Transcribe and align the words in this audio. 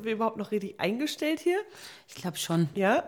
Sind 0.00 0.06
wir 0.06 0.14
überhaupt 0.14 0.38
noch 0.38 0.50
richtig 0.50 0.80
eingestellt 0.80 1.40
hier? 1.40 1.58
Ich 2.08 2.14
glaube 2.14 2.38
schon. 2.38 2.70
Ja? 2.74 3.04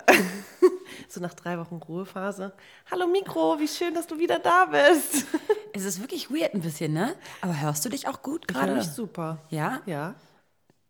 so 1.09 1.23
nach 1.23 1.33
drei 1.33 1.59
Wochen 1.59 1.77
Ruhephase. 1.77 2.53
Hallo 2.91 3.07
Mikro, 3.07 3.59
wie 3.59 3.67
schön, 3.67 3.95
dass 3.95 4.07
du 4.07 4.19
wieder 4.19 4.39
da 4.39 4.67
bist. 4.67 5.25
Es 5.73 5.87
ist 5.87 6.03
wirklich 6.03 6.31
weird 6.31 6.53
ein 6.53 6.61
bisschen, 6.61 6.93
ne? 6.93 7.15
Aber 7.41 7.59
hörst 7.59 7.83
du 7.83 7.89
dich 7.89 8.07
auch 8.07 8.21
gut 8.21 8.45
Ich 8.47 8.55
höre 8.55 8.65
gerade? 8.65 8.75
mich 8.75 8.89
super. 8.89 9.39
Ja? 9.49 9.81
Ja. 9.87 10.17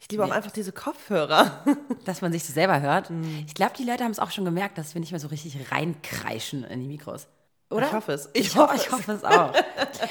Ich 0.00 0.10
liebe 0.10 0.24
auch 0.24 0.32
einfach 0.32 0.50
diese 0.50 0.72
Kopfhörer. 0.72 1.64
Dass 2.04 2.20
man 2.20 2.32
sich 2.32 2.42
so 2.42 2.52
selber 2.52 2.80
hört. 2.80 3.08
Mhm. 3.08 3.44
Ich 3.46 3.54
glaube, 3.54 3.74
die 3.78 3.84
Leute 3.84 4.02
haben 4.02 4.10
es 4.10 4.18
auch 4.18 4.32
schon 4.32 4.44
gemerkt, 4.44 4.78
dass 4.78 4.94
wir 4.94 5.00
nicht 5.00 5.12
mehr 5.12 5.20
so 5.20 5.28
richtig 5.28 5.70
reinkreischen 5.70 6.64
in 6.64 6.80
die 6.80 6.88
Mikros. 6.88 7.28
Oder? 7.70 7.86
Ich 7.86 7.92
hoffe 7.92 8.12
es. 8.12 8.28
Ich, 8.32 8.56
hoffe, 8.56 8.74
ich 8.74 8.90
hoffe 8.90 9.12
es 9.12 9.22
auch. 9.22 9.52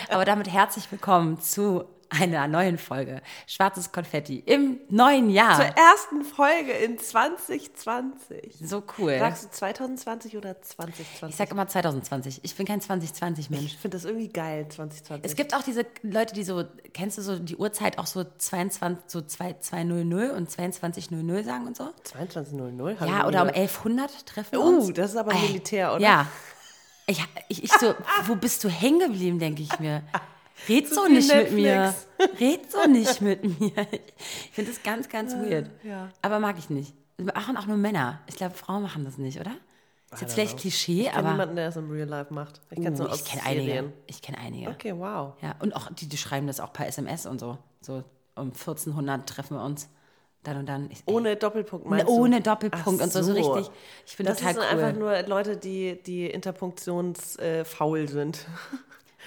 Aber 0.10 0.24
damit 0.24 0.48
herzlich 0.48 0.90
willkommen 0.90 1.42
zu 1.42 1.84
einer 2.12 2.48
neuen 2.48 2.78
Folge 2.78 3.22
Schwarzes 3.48 3.92
Konfetti 3.92 4.40
im 4.46 4.80
neuen 4.90 5.30
Jahr. 5.30 5.56
Zur 5.56 5.66
ersten 5.66 6.24
Folge 6.24 6.72
in 6.72 6.98
2020. 7.00 8.58
so 8.64 8.84
cool. 8.98 9.18
Sagst 9.18 9.46
du 9.46 9.50
2020 9.50 10.38
oder 10.38 10.62
2020? 10.62 11.30
Ich 11.30 11.36
sag 11.36 11.52
immer 11.52 11.68
2020. 11.68 12.40
Ich 12.44 12.56
bin 12.56 12.66
kein 12.66 12.82
2020-Mensch. 12.82 13.64
ich 13.66 13.78
finde 13.78 13.98
das 13.98 14.06
irgendwie 14.06 14.28
geil, 14.30 14.68
2020. 14.70 15.26
Es 15.26 15.36
gibt 15.36 15.56
auch 15.56 15.64
diese 15.64 15.86
Leute, 16.04 16.34
die 16.34 16.44
so, 16.44 16.64
kennst 16.94 17.18
du 17.18 17.22
so 17.22 17.40
die 17.40 17.56
Uhrzeit 17.56 17.98
auch 17.98 18.08
so 18.08 18.24
22, 18.38 19.04
so 19.08 19.22
2200 19.22 20.32
und 20.36 20.50
2200 20.50 21.46
sagen 21.46 21.68
und 21.68 21.78
so? 21.78 21.90
22.00? 22.14 23.06
Ja, 23.08 23.28
oder 23.28 23.42
um 23.44 23.48
1100 23.50 24.26
treffen 24.26 24.52
wir 24.52 24.62
Uh, 24.62 24.78
uns. 24.80 24.94
das 24.94 25.12
ist 25.12 25.18
aber 25.18 25.34
Militär, 25.34 25.94
oder? 25.94 26.02
Ja. 26.02 26.28
Ich, 27.08 27.24
ich, 27.50 27.64
ich 27.64 27.72
so, 27.74 27.94
wo 28.26 28.36
bist 28.36 28.64
du 28.64 28.70
hängen 28.70 29.00
geblieben, 29.00 29.40
denke 29.40 29.62
ich 29.62 29.80
mir. 29.80 30.04
Red 30.70 30.88
so 30.94 31.06
nicht 31.08 31.28
mit 31.28 31.52
Netflix. 31.52 31.54
mir. 31.54 31.96
Red 32.40 32.72
so 32.72 32.88
nicht 32.88 33.22
mit 33.22 33.44
mir. 33.60 33.72
Ich 34.46 34.52
finde 34.52 34.72
das 34.72 34.84
ganz, 34.84 35.10
ganz 35.10 35.34
weird. 35.34 35.70
ja. 35.84 36.10
Aber 36.22 36.40
mag 36.40 36.58
ich 36.58 36.70
nicht. 36.70 36.94
Das 37.18 37.28
machen 37.28 37.58
auch 37.58 37.66
nur 37.66 37.78
Männer. 37.78 38.20
Ich 38.28 38.36
glaube, 38.36 38.56
Frauen 38.56 38.84
machen 38.84 39.06
das 39.06 39.18
nicht, 39.18 39.40
oder? 39.40 39.52
Ist 40.14 40.22
jetzt 40.22 40.34
vielleicht 40.34 40.58
Klischee, 40.60 41.04
Ich 41.04 41.14
aber 41.14 41.32
niemanden, 41.32 41.56
der 41.56 41.68
das 41.68 41.78
im 41.78 41.90
Real 41.90 42.08
Life 42.08 42.34
macht. 42.34 42.60
Ich 42.70 42.82
kenne 42.82 42.96
uh, 42.96 43.04
nur 43.04 43.12
aus 43.12 43.22
ich 43.22 43.26
kenne 43.26 43.44
einige. 43.46 43.94
Ich 44.08 44.22
kenne 44.22 44.40
einige. 44.40 44.70
Okay, 44.70 44.94
wow. 44.98 45.34
Ja, 45.42 45.56
und 45.60 45.74
auch 45.74 45.90
die, 45.94 46.08
die 46.08 46.18
schreiben 46.18 46.48
das 46.48 46.60
auch 46.60 46.74
per 46.74 46.86
SMS 46.88 47.26
und 47.26 47.40
so. 47.40 47.58
So 47.80 48.04
um 48.36 48.48
1400 48.48 49.28
treffen 49.28 49.56
wir 49.58 49.64
uns. 49.64 49.90
Dann 50.44 50.58
und 50.58 50.66
dann. 50.68 50.90
Ich, 50.92 51.04
Ohne 51.06 51.36
Doppelpunkt 51.38 51.86
meinst 51.88 52.08
du? 52.08 52.12
ohne 52.12 52.42
Doppelpunkt 52.42 53.00
Ach 53.00 53.04
und 53.06 53.14
so, 53.14 53.22
so 53.22 53.32
richtig. 53.34 53.72
Ich 54.06 54.16
finde 54.16 54.32
Das 54.32 54.40
total 54.40 54.56
sind 54.56 54.64
cool. 54.64 54.70
einfach 54.84 55.00
nur 55.00 55.22
Leute, 55.28 55.56
die, 55.56 56.02
die 56.04 56.26
interpunktionsfaul 56.26 58.08
sind. 58.10 58.46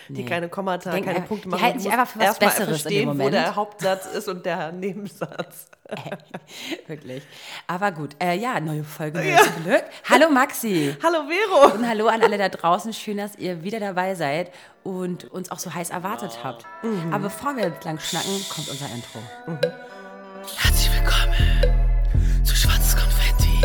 Die 0.09 0.23
Nee. 0.23 0.29
keine 0.29 0.49
Kommata, 0.49 0.91
Die 0.91 0.97
denken 0.97 1.07
keine 1.07 1.17
einfach- 1.17 1.29
Punkte 1.29 1.45
die 1.45 1.51
machen. 1.51 1.63
halten 1.63 1.79
Du 1.79 1.83
sich 1.85 1.93
einfach 1.93 2.09
für 2.09 2.19
was 2.19 2.39
Besseres 2.39 2.59
in 2.59 2.65
dem 2.67 2.75
verstehen, 2.81 3.09
wo 3.09 3.13
Moment. 3.13 3.35
der 3.35 3.57
Hauptsatz 3.57 4.07
ist 4.07 4.29
und 4.29 4.45
der 4.47 4.73
Nebensatz. 4.73 5.67
Wirklich. 6.87 7.23
Aber 7.67 7.93
gut. 7.93 8.17
Äh, 8.23 8.37
ja, 8.39 8.59
neue 8.61 8.85
Folge, 8.85 9.19
neues 9.19 9.49
Glück. 9.63 9.85
Hallo 10.09 10.31
Maxi. 10.31 10.97
Hallo 11.03 11.25
Vero! 11.29 11.75
Und 11.75 11.89
hallo 11.89 12.07
an 12.09 12.23
alle 12.23 12.39
da 12.39 12.49
draußen. 12.49 12.93
Schön, 12.93 13.19
dass 13.19 13.37
ihr 13.37 13.63
wieder 13.63 13.81
dabei 13.81 14.15
seid 14.15 14.51
und 14.83 15.25
uns 15.31 15.51
auch 15.51 15.59
so 15.59 15.73
heiß 15.75 15.91
erwartet 15.91 16.39
habt. 16.43 16.65
Mhm. 16.83 17.13
Aber 17.13 17.25
bevor 17.25 17.57
wir 17.57 17.73
lang 17.85 17.99
schnacken, 17.99 18.45
kommt 18.49 18.69
unser 18.69 18.87
Intro. 18.87 19.19
Herzlich 20.57 20.91
willkommen 20.93 22.45
zu 22.45 22.55
Schwarzes 22.55 22.97
Konfetti, 22.97 23.61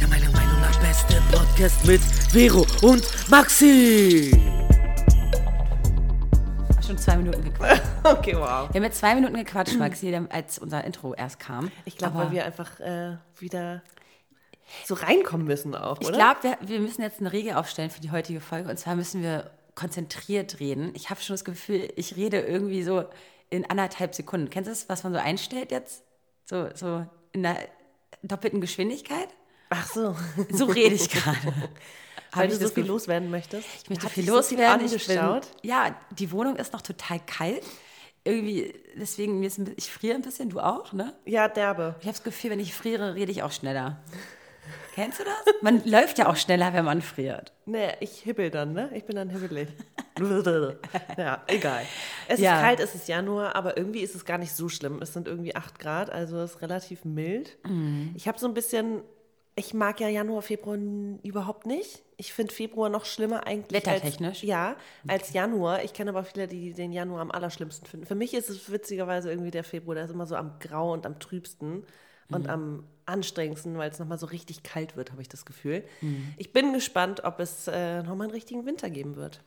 der 0.00 0.08
meiner 0.08 0.30
Meinung 0.30 0.60
nach 0.60 0.76
beste 0.80 1.20
Podcast 1.32 1.84
mit 1.86 2.00
Vero 2.30 2.66
und 2.82 3.04
Maxi. 3.30 4.63
Schon 6.86 6.98
zwei 6.98 7.16
Minuten 7.16 7.42
gequatscht. 7.42 7.82
Okay, 8.04 8.34
wow. 8.36 8.68
Wir 8.68 8.74
haben 8.74 8.82
jetzt 8.82 8.98
zwei 8.98 9.14
Minuten 9.14 9.34
gequatscht, 9.34 9.78
Maxi, 9.78 10.14
als 10.28 10.58
unser 10.58 10.84
Intro 10.84 11.14
erst 11.14 11.40
kam. 11.40 11.72
Ich 11.86 11.96
glaube, 11.96 12.18
weil 12.18 12.30
wir 12.32 12.44
einfach 12.44 12.78
äh, 12.80 13.16
wieder 13.38 13.82
so 14.84 14.92
reinkommen 14.92 15.46
müssen 15.46 15.74
auch, 15.74 15.98
Ich 16.02 16.08
oder? 16.08 16.16
glaube, 16.18 16.42
wir, 16.42 16.58
wir 16.68 16.80
müssen 16.80 17.00
jetzt 17.00 17.20
eine 17.20 17.32
Regel 17.32 17.54
aufstellen 17.54 17.88
für 17.88 18.02
die 18.02 18.10
heutige 18.10 18.42
Folge. 18.42 18.68
Und 18.68 18.76
zwar 18.78 18.96
müssen 18.96 19.22
wir 19.22 19.50
konzentriert 19.74 20.60
reden. 20.60 20.92
Ich 20.94 21.08
habe 21.08 21.22
schon 21.22 21.32
das 21.34 21.46
Gefühl, 21.46 21.90
ich 21.96 22.16
rede 22.16 22.40
irgendwie 22.40 22.82
so 22.82 23.04
in 23.48 23.68
anderthalb 23.70 24.14
Sekunden. 24.14 24.50
Kennst 24.50 24.68
du 24.68 24.72
das, 24.72 24.88
was 24.90 25.04
man 25.04 25.14
so 25.14 25.18
einstellt 25.18 25.70
jetzt? 25.70 26.04
So, 26.44 26.68
so 26.74 27.06
in 27.32 27.46
einer 27.46 27.58
doppelten 28.22 28.60
Geschwindigkeit? 28.60 29.28
Ach 29.70 29.86
so. 29.86 30.14
So 30.50 30.66
rede 30.66 30.94
ich 30.94 31.08
gerade. 31.08 31.38
Weil 32.36 32.48
du 32.48 32.54
so 32.54 32.60
das 32.62 32.72
viel 32.72 32.86
loswerden 32.86 33.30
möchtest? 33.30 33.66
Ich 33.82 33.90
möchte 33.90 34.08
viel 34.08 34.22
dich 34.22 34.30
so 34.30 34.36
loswerden. 34.36 34.86
Ich 34.86 35.06
bin, 35.06 35.40
ja, 35.62 35.94
die 36.10 36.30
Wohnung 36.32 36.56
ist 36.56 36.72
noch 36.72 36.82
total 36.82 37.20
kalt. 37.26 37.62
Irgendwie, 38.26 38.72
deswegen, 38.96 39.38
mir 39.40 39.46
ist 39.48 39.58
ein, 39.58 39.64
bi- 39.66 39.74
ich 39.76 39.90
friere 39.90 40.14
ein 40.14 40.22
bisschen, 40.22 40.48
du 40.48 40.58
auch, 40.60 40.92
ne? 40.94 41.12
Ja, 41.26 41.46
derbe. 41.48 41.94
Ich 42.00 42.06
habe 42.06 42.16
das 42.16 42.22
Gefühl, 42.22 42.50
wenn 42.50 42.60
ich 42.60 42.72
friere, 42.74 43.14
rede 43.14 43.30
ich 43.30 43.42
auch 43.42 43.52
schneller. 43.52 44.02
Kennst 44.94 45.18
du 45.20 45.24
das? 45.24 45.54
Man 45.60 45.82
läuft 45.88 46.18
ja 46.18 46.28
auch 46.30 46.36
schneller, 46.36 46.72
wenn 46.72 46.84
man 46.86 47.02
friert. 47.02 47.52
Nee, 47.66 47.88
ich 48.00 48.20
hibbel 48.20 48.50
dann, 48.50 48.72
ne? 48.72 48.90
Ich 48.94 49.04
bin 49.04 49.16
dann 49.16 49.28
hibbelig. 49.28 49.68
ja, 51.18 51.42
egal. 51.48 51.82
Es 52.28 52.40
Ja. 52.40 52.56
ist 52.56 52.62
kalt, 52.62 52.80
es 52.80 52.94
ist 52.94 53.08
Januar, 53.08 53.56
aber 53.56 53.76
irgendwie 53.76 54.00
ist 54.00 54.14
es 54.14 54.24
gar 54.24 54.38
nicht 54.38 54.54
so 54.54 54.68
schlimm. 54.68 55.00
Es 55.02 55.12
sind 55.12 55.28
irgendwie 55.28 55.54
8 55.56 55.78
Grad, 55.78 56.10
also 56.10 56.38
es 56.38 56.52
ist 56.52 56.62
relativ 56.62 57.04
mild. 57.04 57.58
Mhm. 57.64 58.12
Ich 58.16 58.28
habe 58.28 58.38
so 58.38 58.46
ein 58.46 58.54
bisschen, 58.54 59.02
ich 59.56 59.74
mag 59.74 60.00
ja 60.00 60.08
Januar, 60.08 60.42
Februar 60.42 60.76
überhaupt 61.22 61.66
nicht. 61.66 62.02
Ich 62.16 62.32
finde 62.32 62.52
Februar 62.52 62.88
noch 62.88 63.04
schlimmer 63.04 63.46
eigentlich. 63.46 63.84
Wettertechnisch? 63.84 64.38
Als, 64.38 64.42
ja, 64.42 64.76
als 65.06 65.32
Januar. 65.32 65.84
Ich 65.84 65.92
kenne 65.92 66.10
aber 66.10 66.24
viele, 66.24 66.48
die 66.48 66.72
den 66.72 66.92
Januar 66.92 67.20
am 67.20 67.30
allerschlimmsten 67.30 67.86
finden. 67.86 68.06
Für 68.06 68.14
mich 68.14 68.34
ist 68.34 68.50
es 68.50 68.70
witzigerweise 68.70 69.30
irgendwie 69.30 69.50
der 69.50 69.64
Februar, 69.64 69.94
der 69.94 70.04
ist 70.04 70.10
immer 70.10 70.26
so 70.26 70.36
am 70.36 70.58
grau 70.58 70.92
und 70.92 71.06
am 71.06 71.18
trübsten 71.20 71.84
Mhm. 72.28 72.34
und 72.34 72.48
am 72.48 72.84
anstrengendsten, 73.06 73.76
weil 73.76 73.90
es 73.90 73.98
nochmal 73.98 74.18
so 74.18 74.26
richtig 74.26 74.62
kalt 74.62 74.96
wird, 74.96 75.12
habe 75.12 75.20
ich 75.20 75.28
das 75.28 75.44
Gefühl. 75.44 75.84
Mhm. 76.00 76.32
Ich 76.38 76.52
bin 76.52 76.72
gespannt, 76.72 77.22
ob 77.24 77.38
es 77.38 77.68
äh, 77.68 78.02
nochmal 78.02 78.28
einen 78.28 78.30
richtigen 78.34 78.64
Winter 78.64 78.88
geben 78.90 79.16
wird. 79.16 79.42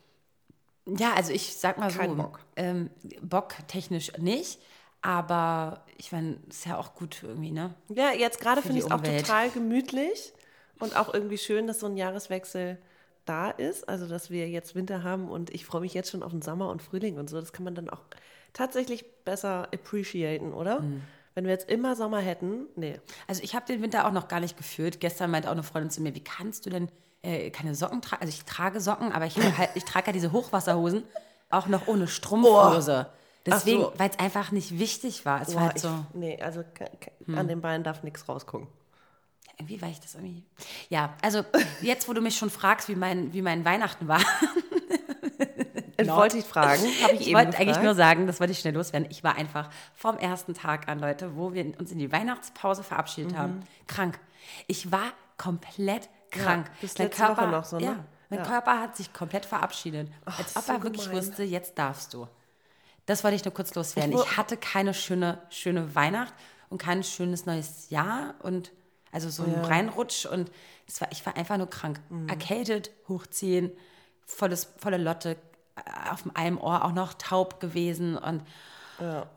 Ja, 0.85 1.13
also 1.15 1.33
ich 1.33 1.55
sag 1.57 1.79
mal 1.79 1.89
so, 1.89 1.99
Kein 1.99 2.15
Bock. 2.15 2.39
Ähm, 2.55 2.89
Bock 3.21 3.55
technisch 3.67 4.11
nicht, 4.19 4.59
aber 5.07 5.85
ich 5.95 6.11
meine, 6.11 6.35
ist 6.49 6.65
ja 6.65 6.77
auch 6.77 6.93
gut 6.93 7.23
irgendwie, 7.23 7.51
ne? 7.51 7.73
Ja, 7.87 8.11
jetzt 8.11 8.41
gerade 8.41 8.61
finde 8.61 8.79
ich 8.79 8.83
es 8.83 8.91
auch 8.91 8.99
total 8.99 9.49
gemütlich 9.51 10.33
und 10.79 10.97
auch 10.97 11.13
irgendwie 11.13 11.37
schön, 11.37 11.65
dass 11.65 11.79
so 11.79 11.85
ein 11.85 11.95
Jahreswechsel 11.95 12.77
da 13.23 13.49
ist. 13.49 13.87
Also, 13.87 14.05
dass 14.05 14.29
wir 14.31 14.49
jetzt 14.49 14.75
Winter 14.75 15.03
haben 15.03 15.29
und 15.29 15.49
ich 15.51 15.65
freue 15.65 15.79
mich 15.79 15.93
jetzt 15.93 16.11
schon 16.11 16.23
auf 16.23 16.31
den 16.31 16.41
Sommer 16.41 16.69
und 16.69 16.81
Frühling 16.81 17.17
und 17.17 17.29
so. 17.29 17.39
Das 17.39 17.53
kann 17.53 17.63
man 17.63 17.73
dann 17.73 17.89
auch 17.89 18.01
tatsächlich 18.51 19.05
besser 19.23 19.69
appreciaten, 19.73 20.51
oder? 20.53 20.81
Mhm. 20.81 21.01
Wenn 21.35 21.45
wir 21.45 21.51
jetzt 21.51 21.69
immer 21.69 21.95
Sommer 21.95 22.19
hätten, 22.19 22.65
nee. 22.75 22.99
Also 23.27 23.41
ich 23.43 23.55
habe 23.55 23.65
den 23.65 23.81
Winter 23.81 24.07
auch 24.07 24.11
noch 24.11 24.27
gar 24.27 24.41
nicht 24.41 24.57
gefühlt. 24.57 24.99
Gestern 24.99 25.31
meinte 25.31 25.47
auch 25.47 25.53
eine 25.53 25.63
Freundin 25.63 25.89
zu 25.89 26.01
mir, 26.01 26.15
wie 26.15 26.23
kannst 26.23 26.65
du 26.65 26.69
denn 26.69 26.89
äh, 27.21 27.49
keine 27.51 27.75
Socken 27.75 28.01
tragen? 28.01 28.23
Also 28.23 28.33
ich 28.33 28.43
trage 28.43 28.81
Socken, 28.81 29.13
aber 29.13 29.25
ich, 29.25 29.37
halt, 29.37 29.69
ich 29.75 29.85
trage 29.85 30.07
ja 30.07 30.11
diese 30.11 30.33
Hochwasserhosen 30.33 31.03
auch 31.49 31.67
noch 31.67 31.87
ohne 31.87 32.09
Strumpfhose. 32.09 33.07
Deswegen, 33.53 33.81
so. 33.81 33.93
weil 33.97 34.09
es 34.09 34.19
einfach 34.19 34.51
nicht 34.51 34.77
wichtig 34.79 35.25
war. 35.25 35.41
Es 35.41 35.49
war 35.49 35.55
Boah, 35.55 35.61
halt 35.67 35.75
ich, 35.77 35.81
so, 35.83 35.89
Hm. 35.89 36.05
nee, 36.13 36.41
also 36.41 36.63
ke- 36.73 36.89
an 37.35 37.47
den 37.47 37.61
Beinen 37.61 37.83
darf 37.83 38.03
nichts 38.03 38.27
rausgucken. 38.27 38.67
irgendwie 39.57 39.81
war 39.81 39.89
ich 39.89 39.99
das 39.99 40.13
irgendwie. 40.15 40.43
Ja, 40.89 41.13
also 41.23 41.43
jetzt, 41.81 42.07
wo 42.07 42.13
du 42.13 42.21
mich 42.21 42.37
schon 42.37 42.49
fragst, 42.49 42.89
wie 42.89 42.95
mein, 42.95 43.33
wie 43.33 43.41
mein 43.41 43.65
Weihnachten 43.65 44.07
war, 44.07 44.21
Ich 45.99 46.07
wollte 46.11 46.37
ich 46.37 46.45
fragen, 46.45 46.83
habe 47.03 47.13
ich, 47.13 47.21
Ich 47.27 47.33
wollte 47.33 47.47
gefragt. 47.47 47.59
eigentlich 47.59 47.81
nur 47.83 47.95
sagen, 47.95 48.27
das 48.27 48.39
wollte 48.39 48.51
ich 48.53 48.59
schnell 48.59 48.75
loswerden. 48.75 49.07
Ich 49.09 49.23
war 49.23 49.35
einfach 49.35 49.69
vom 49.95 50.15
ersten 50.17 50.53
Tag 50.53 50.87
an, 50.87 50.99
Leute, 50.99 51.35
wo 51.35 51.53
wir 51.53 51.65
uns 51.79 51.91
in 51.91 51.97
die 51.97 52.11
Weihnachtspause 52.11 52.83
verabschiedet 52.83 53.31
Mhm. 53.31 53.37
haben, 53.37 53.59
krank. 53.87 54.19
Ich 54.67 54.91
war 54.91 55.11
komplett 55.37 56.07
krank. 56.29 56.69
bis 56.81 56.97
letzte 56.99 57.23
Woche 57.23 57.47
noch 57.47 57.63
so, 57.65 57.77
ne? 57.79 57.85
Ja, 57.85 58.05
mein 58.29 58.39
Ja. 58.39 58.45
Körper 58.45 58.79
hat 58.79 58.95
sich 58.95 59.11
komplett 59.11 59.45
verabschiedet. 59.45 60.11
als 60.25 60.55
ob 60.55 60.63
so 60.65 60.73
er 60.73 60.83
wirklich 60.83 61.05
gemein. 61.09 61.17
wusste, 61.17 61.43
jetzt 61.43 61.79
darfst 61.79 62.13
du. 62.13 62.27
Das 63.07 63.23
wollte 63.23 63.35
ich 63.35 63.43
nur 63.43 63.53
kurz 63.53 63.73
loswerden. 63.73 64.13
Ich 64.13 64.19
Ich, 64.19 64.37
hatte 64.37 64.55
keine 64.57 64.93
schöne, 64.93 65.41
schöne 65.49 65.95
Weihnacht 65.95 66.33
und 66.69 66.77
kein 66.77 67.03
schönes 67.03 67.47
neues 67.47 67.89
Jahr 67.89 68.35
und 68.43 68.71
also 69.11 69.29
so 69.29 69.43
ein 69.43 69.55
Reinrutsch 69.55 70.25
und 70.25 70.51
es 70.85 71.01
war, 71.01 71.11
ich 71.11 71.25
war 71.25 71.35
einfach 71.35 71.57
nur 71.57 71.69
krank. 71.69 71.99
Mhm. 72.09 72.29
Erkältet, 72.29 72.91
hochziehen, 73.07 73.71
volles, 74.25 74.73
volle 74.77 74.97
Lotte, 74.97 75.37
äh, 75.75 76.11
auf 76.11 76.23
einem 76.35 76.59
Ohr 76.59 76.83
auch 76.85 76.91
noch 76.91 77.13
taub 77.13 77.59
gewesen 77.59 78.17
und 78.17 78.43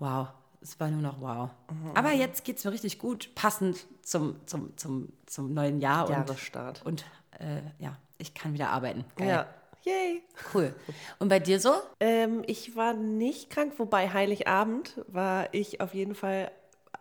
wow, 0.00 0.28
es 0.60 0.78
war 0.80 0.88
nur 0.88 1.02
noch 1.02 1.20
wow. 1.20 1.50
Mhm. 1.70 1.96
Aber 1.96 2.12
jetzt 2.12 2.44
geht 2.44 2.58
es 2.58 2.64
mir 2.64 2.72
richtig 2.72 2.98
gut, 2.98 3.34
passend 3.34 3.86
zum, 4.02 4.44
zum, 4.46 4.76
zum, 4.76 5.08
zum 5.26 5.54
neuen 5.54 5.80
Jahr 5.80 6.06
und, 6.06 6.12
Jahresstart. 6.12 6.84
und 6.84 7.04
äh, 7.38 7.62
ja, 7.78 7.96
ich 8.18 8.34
kann 8.34 8.52
wieder 8.52 8.70
arbeiten. 8.70 9.04
Geil. 9.16 9.28
Ja, 9.28 9.46
yay. 9.84 10.22
Cool. 10.52 10.74
Und 11.18 11.28
bei 11.28 11.38
dir 11.38 11.60
so? 11.60 11.72
Ähm, 12.00 12.42
ich 12.46 12.76
war 12.76 12.94
nicht 12.94 13.50
krank, 13.50 13.74
wobei 13.78 14.12
Heiligabend 14.12 15.04
war 15.06 15.52
ich 15.52 15.80
auf 15.80 15.94
jeden 15.94 16.14
Fall 16.14 16.50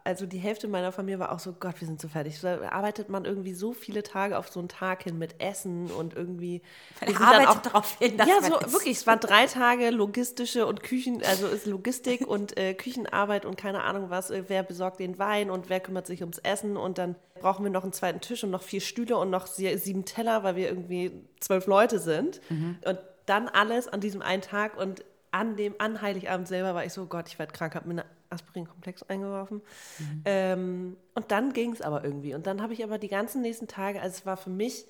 also 0.10 0.26
die 0.26 0.40
Hälfte 0.40 0.68
meiner 0.68 0.92
Familie 0.92 1.20
war 1.20 1.32
auch 1.32 1.40
so, 1.40 1.54
Gott, 1.54 1.76
wir 1.80 1.88
sind 1.88 2.02
so 2.02 2.08
fertig. 2.08 2.42
Da 2.42 2.60
arbeitet 2.70 3.10
man 3.10 3.26
irgendwie 3.26 3.54
so 3.54 3.74
viele 3.74 4.04
Tage 4.04 4.38
auf 4.38 4.50
so 4.50 4.60
einen 4.60 4.68
Tag 4.68 5.04
hin 5.04 5.18
mit 5.18 5.40
Essen 5.42 5.92
und 5.92 6.16
irgendwie. 6.16 6.62
Man 7.00 7.10
wir 7.10 7.18
sind 7.18 7.22
dann 7.32 7.46
arbeitet 7.46 7.66
darauf 7.68 7.98
hin, 8.00 8.18
dass 8.18 8.28
ja, 8.28 8.42
so 8.42 8.52
wirklich. 8.74 8.98
Es 8.98 9.08
waren 9.08 9.20
drei 9.20 9.46
Tage 9.46 9.92
logistische 9.92 10.66
und 10.66 10.84
Küchen, 10.84 11.24
also 11.24 11.48
ist 11.48 11.66
Logistik 11.68 12.28
und 12.28 12.58
äh, 12.58 12.74
Küchenarbeit 12.74 13.46
und 13.46 13.56
keine 13.58 13.84
Ahnung 13.84 14.10
was. 14.10 14.32
Äh, 14.32 14.44
wer 14.48 14.64
besorgt 14.64 15.00
den 15.00 15.20
Wein 15.20 15.50
und 15.52 15.70
wer 15.70 15.80
kümmert 15.80 16.08
sich 16.08 16.22
ums 16.22 16.40
Essen 16.40 16.76
und 16.76 16.98
dann 16.98 17.16
brauchen 17.40 17.64
wir 17.64 17.72
noch 17.72 17.84
einen 17.84 17.94
zweiten 17.94 18.20
Tisch 18.20 18.44
und 18.44 18.50
noch 18.52 18.64
vier 18.64 18.82
Stühle 18.82 19.16
und 19.18 19.30
noch 19.30 19.48
sie- 19.48 19.78
sieben 19.78 20.04
Teller, 20.06 20.44
weil 20.44 20.56
wir 20.56 20.68
irgendwie 20.68 21.12
zwölf 21.40 21.68
Leute 21.68 22.00
sind. 22.00 22.42
Und 22.50 23.00
dann 23.28 23.48
alles 23.48 23.88
an 23.88 24.02
diesem 24.02 24.22
einen 24.22 24.42
Tag 24.42 24.76
und 24.78 25.06
an 25.32 25.56
dem 25.56 25.76
an 25.78 26.02
Heiligabend 26.02 26.48
selber 26.48 26.74
war 26.74 26.84
ich 26.84 26.94
so, 26.94 27.06
Gott, 27.06 27.28
ich 27.28 27.38
werde 27.38 27.54
krank, 27.54 27.76
habe 27.76 27.88
mir 27.88 28.02
eine 28.02 28.06
Aspirin-Komplex 28.30 29.04
eingeworfen. 29.04 29.62
Ähm, 30.26 30.98
und 31.16 31.32
dann 31.32 31.54
ging 31.54 31.72
es 31.72 31.82
aber 31.82 32.04
irgendwie. 32.04 32.34
Und 32.34 32.48
dann 32.48 32.62
habe 32.62 32.74
ich 32.74 32.84
aber 32.84 32.98
die 32.98 33.08
ganzen 33.08 33.42
nächsten 33.42 33.68
Tage, 33.68 34.02
also 34.02 34.18
es 34.18 34.26
war 34.26 34.38
für 34.38 34.50
mich, 34.50 34.86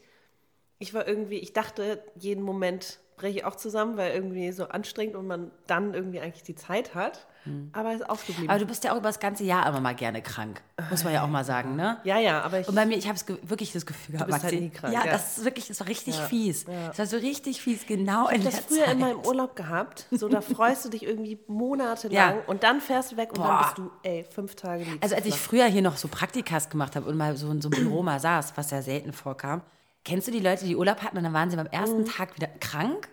ich 0.80 0.94
war 0.94 1.08
irgendwie, 1.08 1.38
ich 1.38 1.54
dachte, 1.54 2.04
jeden 2.16 2.44
Moment 2.44 3.00
breche 3.20 3.40
ich 3.40 3.46
auch 3.46 3.56
zusammen, 3.56 3.98
weil 3.98 4.14
irgendwie 4.14 4.52
so 4.52 4.66
anstrengend 4.70 5.16
und 5.16 5.28
man 5.28 5.52
dann 5.68 5.94
irgendwie 5.94 6.20
eigentlich 6.20 6.44
die 6.44 6.56
Zeit 6.56 6.96
hat. 6.96 7.28
Aber 7.72 7.94
es 7.94 8.02
ist 8.02 8.10
ausgeblieben. 8.10 8.50
Aber 8.50 8.60
du 8.60 8.66
bist 8.66 8.84
ja 8.84 8.92
auch 8.92 8.98
über 8.98 9.10
das 9.10 9.20
ganze 9.20 9.44
Jahr 9.44 9.66
immer 9.68 9.80
mal 9.80 9.96
gerne 9.96 10.22
krank. 10.22 10.62
Muss 10.92 11.04
man 11.04 11.14
ja 11.14 11.24
auch 11.24 11.28
mal 11.30 11.44
sagen, 11.44 11.76
ne? 11.76 11.98
ja, 12.04 12.20
ja, 12.20 12.42
aber 12.42 12.60
ich. 12.60 12.68
Und 12.68 12.76
bei 12.76 12.86
mir, 12.86 12.96
ich 12.98 13.08
habe 13.08 13.18
wirklich 13.44 13.72
das 13.74 13.86
Gefühl 13.88 14.14
gehabt, 14.14 14.30
bist 14.30 14.44
halt 14.44 14.54
Maxi, 14.54 14.66
nie 14.66 14.70
krank, 14.70 14.94
ja, 14.94 15.06
ja. 15.06 15.12
das 15.14 15.38
ist 15.40 15.46
wirklich, 15.46 15.68
das 15.68 15.80
war 15.80 15.88
richtig 15.88 16.16
Ja, 16.18 16.24
fies. 16.26 16.66
ja. 16.68 16.90
Das 16.90 17.00
war 17.00 17.06
so 17.08 17.18
richtig 17.18 17.62
fies, 17.62 17.88
genau 17.88 18.28
in 18.28 18.44
das 18.44 18.56
der 18.56 18.64
früher 18.64 18.86
Zeit. 18.86 18.94
immer 18.96 19.12
im 19.12 19.20
Urlaub 19.26 19.56
gehabt. 19.56 20.06
So, 20.12 20.28
da 20.30 20.42
freust 20.42 20.86
du 20.86 20.90
dich 20.90 21.04
irgendwie 21.04 21.40
monatelang 21.48 22.40
und 22.48 22.64
dann 22.64 22.82
fährst 22.82 23.14
du 23.14 23.18
weg 23.18 23.30
und 23.32 23.40
dann 23.40 23.48
Boah. 23.48 23.64
bist 23.64 23.78
du, 23.78 23.90
ey, 24.04 24.24
fünf 24.30 24.56
Tage 24.56 24.84
liegst 24.84 25.02
Also 25.04 25.16
du 25.16 25.22
als 25.22 25.26
ich 25.28 25.36
früher 25.40 25.66
hier 25.66 25.82
noch 25.82 25.98
so 25.98 26.08
Praktikas 26.08 26.70
gemacht 26.70 26.96
habe 26.96 27.10
und 27.10 27.18
mal 27.18 27.36
so 27.36 27.50
in 27.52 27.62
so 27.62 27.70
einem 27.70 27.84
Büro 27.84 28.04
mal 28.04 28.20
saß, 28.20 28.54
was 28.58 28.70
ja 28.72 28.82
selten 28.82 29.12
vorkam, 29.14 29.62
kennst 30.10 30.28
du 30.28 30.32
die 30.32 30.40
Leute, 30.40 30.66
die 30.66 30.76
Urlaub 30.76 31.02
hatten 31.04 31.18
und 31.18 31.24
dann 31.24 31.34
waren 31.34 31.50
sie 31.50 31.56
beim 31.58 31.68
ersten 31.68 32.02
Mhm. 32.02 32.06
Tag 32.06 32.36
wieder 32.36 32.48
krank, 32.60 33.08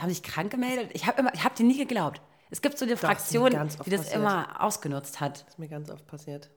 haben 0.00 0.08
sich 0.08 0.22
krank 0.22 0.50
gemeldet? 0.50 0.90
Ich 0.94 1.06
habe 1.06 1.28
ich 1.34 1.44
habe 1.44 1.54
dir 1.54 1.64
nie 1.64 1.76
geglaubt. 1.78 2.20
Es 2.50 2.62
gibt 2.62 2.78
so 2.78 2.84
eine 2.84 2.92
mir 2.92 2.98
Fraktion, 2.98 3.50
die 3.50 3.56
das 3.56 3.76
passiert. 3.76 4.14
immer 4.14 4.62
ausgenutzt 4.62 5.20
hat. 5.20 5.40
Das 5.42 5.48
ist 5.54 5.58
mir 5.58 5.68
ganz 5.68 5.90
oft 5.90 6.06
passiert. 6.06 6.48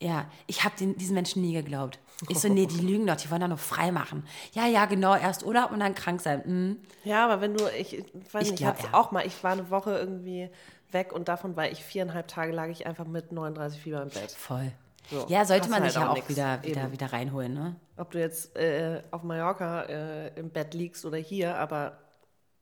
Ja, 0.00 0.26
ich 0.46 0.62
habe 0.62 0.74
diesen 0.76 1.14
Menschen 1.14 1.42
nie 1.42 1.54
geglaubt. 1.54 1.98
Ich 2.28 2.38
so, 2.38 2.48
nee, 2.48 2.66
die 2.66 2.78
lügen 2.86 3.06
doch, 3.06 3.16
die 3.16 3.30
wollen 3.30 3.40
doch 3.40 3.48
nur 3.48 3.56
frei 3.58 3.90
machen. 3.90 4.24
Ja, 4.52 4.66
ja, 4.66 4.84
genau, 4.84 5.16
erst 5.16 5.44
Urlaub 5.44 5.72
und 5.72 5.80
dann 5.80 5.94
krank 5.94 6.20
sein. 6.20 6.42
Mhm. 6.44 6.76
Ja, 7.02 7.24
aber 7.24 7.40
wenn 7.40 7.54
du, 7.56 7.66
ich, 7.76 7.94
ich 7.98 8.04
weiß 8.32 8.44
Ich 8.44 8.50
nicht, 8.50 8.52
ich 8.52 8.56
glaub, 8.58 8.76
es 8.76 8.84
ja. 8.84 8.94
auch 8.94 9.10
mal, 9.10 9.26
ich 9.26 9.42
war 9.42 9.52
eine 9.52 9.70
Woche 9.70 9.98
irgendwie 9.98 10.50
weg 10.92 11.12
und 11.12 11.28
davon 11.28 11.56
war 11.56 11.68
ich 11.68 11.82
viereinhalb 11.82 12.28
Tage 12.28 12.52
lag 12.52 12.68
ich 12.68 12.86
einfach 12.86 13.06
mit 13.06 13.32
39 13.32 13.80
Fieber 13.80 14.02
im 14.02 14.10
Bett. 14.10 14.30
Voll. 14.32 14.72
So, 15.10 15.26
ja, 15.28 15.44
sollte 15.44 15.70
man 15.70 15.82
halt 15.82 15.92
sich 15.92 16.00
ja 16.00 16.10
auch 16.10 16.28
wieder, 16.28 16.62
wieder, 16.62 16.82
Eben. 16.82 16.92
wieder 16.92 17.12
reinholen, 17.12 17.54
ne? 17.54 17.76
Ob 17.96 18.10
du 18.10 18.18
jetzt 18.18 18.56
äh, 18.56 19.02
auf 19.10 19.22
Mallorca 19.22 19.82
äh, 19.82 20.38
im 20.38 20.50
Bett 20.50 20.74
liegst 20.74 21.04
oder 21.04 21.16
hier, 21.16 21.56
aber 21.56 21.98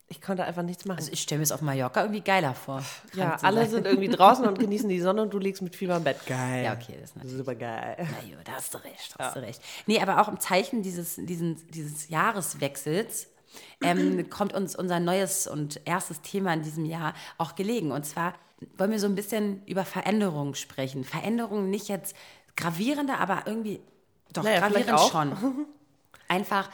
ich 0.08 0.22
konnte 0.22 0.44
einfach 0.44 0.62
nichts 0.62 0.84
machen. 0.84 0.98
Also 0.98 1.10
ich 1.12 1.20
stelle 1.20 1.40
mir 1.40 1.44
es 1.44 1.52
auf 1.52 1.62
Mallorca 1.62 2.02
irgendwie 2.02 2.20
geiler 2.20 2.54
vor. 2.54 2.82
ja, 3.14 3.36
alle 3.42 3.62
sein. 3.62 3.70
sind 3.70 3.86
irgendwie 3.86 4.08
draußen 4.08 4.46
und 4.46 4.58
genießen 4.60 4.88
die 4.88 5.00
Sonne 5.00 5.22
und 5.22 5.34
du 5.34 5.38
liegst 5.38 5.62
mit 5.62 5.74
Fieber 5.74 5.96
im 5.96 6.04
Bett. 6.04 6.24
Geil. 6.26 6.64
Ja, 6.64 6.74
okay, 6.74 6.96
das 7.00 7.10
ist 7.10 7.16
natürlich. 7.16 7.36
Super 7.38 7.54
geil. 7.56 7.96
Na 7.98 8.28
jo, 8.28 8.36
da 8.44 8.52
hast 8.52 8.72
du 8.72 8.78
recht, 8.78 9.14
da 9.18 9.24
hast 9.24 9.36
du 9.36 9.40
recht. 9.40 9.60
Nee, 9.86 10.00
aber 10.00 10.20
auch 10.20 10.28
im 10.28 10.38
Zeichen 10.38 10.82
dieses, 10.82 11.16
diesen, 11.16 11.56
dieses 11.70 12.08
Jahreswechsels 12.08 13.26
ähm, 13.82 14.30
kommt 14.30 14.52
uns 14.52 14.76
unser 14.76 15.00
neues 15.00 15.48
und 15.48 15.80
erstes 15.84 16.20
Thema 16.20 16.52
in 16.54 16.62
diesem 16.62 16.84
Jahr 16.84 17.14
auch 17.38 17.56
gelegen. 17.56 17.90
Und 17.90 18.06
zwar 18.06 18.34
wollen 18.78 18.90
wir 18.90 18.98
so 19.00 19.06
ein 19.06 19.14
bisschen 19.14 19.64
über 19.66 19.84
Veränderungen 19.84 20.54
sprechen. 20.54 21.04
Veränderungen 21.04 21.70
nicht 21.70 21.88
jetzt 21.88 22.16
gravierende, 22.56 23.18
aber 23.18 23.42
irgendwie 23.46 23.80
doch 24.32 24.42
Naja, 24.44 24.60
gravierend 24.60 25.00
schon. 25.00 25.66
Einfach, 26.28 26.70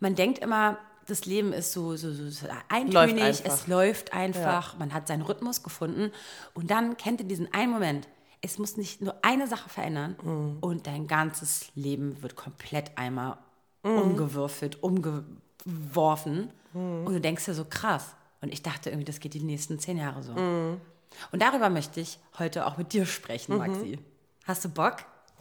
man 0.00 0.14
denkt 0.14 0.38
immer, 0.38 0.78
das 1.06 1.26
Leben 1.26 1.52
ist 1.52 1.72
so, 1.72 1.96
so, 1.96 2.12
so, 2.12 2.28
so 2.30 2.46
eintönig, 2.68 3.42
es 3.44 3.66
läuft 3.66 4.12
einfach, 4.14 4.78
man 4.78 4.94
hat 4.94 5.06
seinen 5.06 5.20
Rhythmus 5.22 5.62
gefunden 5.62 6.10
und 6.54 6.70
dann 6.70 6.96
kennt 6.96 7.20
ihr 7.20 7.26
diesen 7.28 7.52
einen 7.52 7.70
Moment, 7.70 8.08
es 8.40 8.58
muss 8.58 8.76
nicht 8.78 9.00
nur 9.02 9.14
eine 9.22 9.46
Sache 9.46 9.68
verändern 9.68 10.16
Mhm. 10.22 10.56
und 10.62 10.86
dein 10.86 11.06
ganzes 11.06 11.66
Leben 11.74 12.22
wird 12.22 12.36
komplett 12.36 12.96
einmal 12.96 13.36
Mhm. 13.82 13.98
umgewürfelt, 13.98 14.82
umgeworfen 14.82 16.50
und 16.72 17.06
du 17.12 17.20
denkst 17.20 17.44
dir 17.44 17.54
so 17.54 17.64
krass. 17.66 18.16
Und 18.40 18.52
ich 18.52 18.62
dachte 18.62 18.90
irgendwie, 18.90 19.04
das 19.04 19.20
geht 19.20 19.34
die 19.34 19.40
nächsten 19.40 19.78
zehn 19.78 19.96
Jahre 19.98 20.22
so. 20.22 20.34
Mhm. 21.14 21.28
Und 21.32 21.42
darüber 21.42 21.68
möchte 21.70 22.00
ich 22.00 22.18
heute 22.38 22.66
auch 22.66 22.76
mit 22.76 22.92
dir 22.92 23.06
sprechen, 23.06 23.56
Maxi. 23.58 23.98
Hast 24.46 24.64
du 24.64 24.68
Bock? 24.68 24.96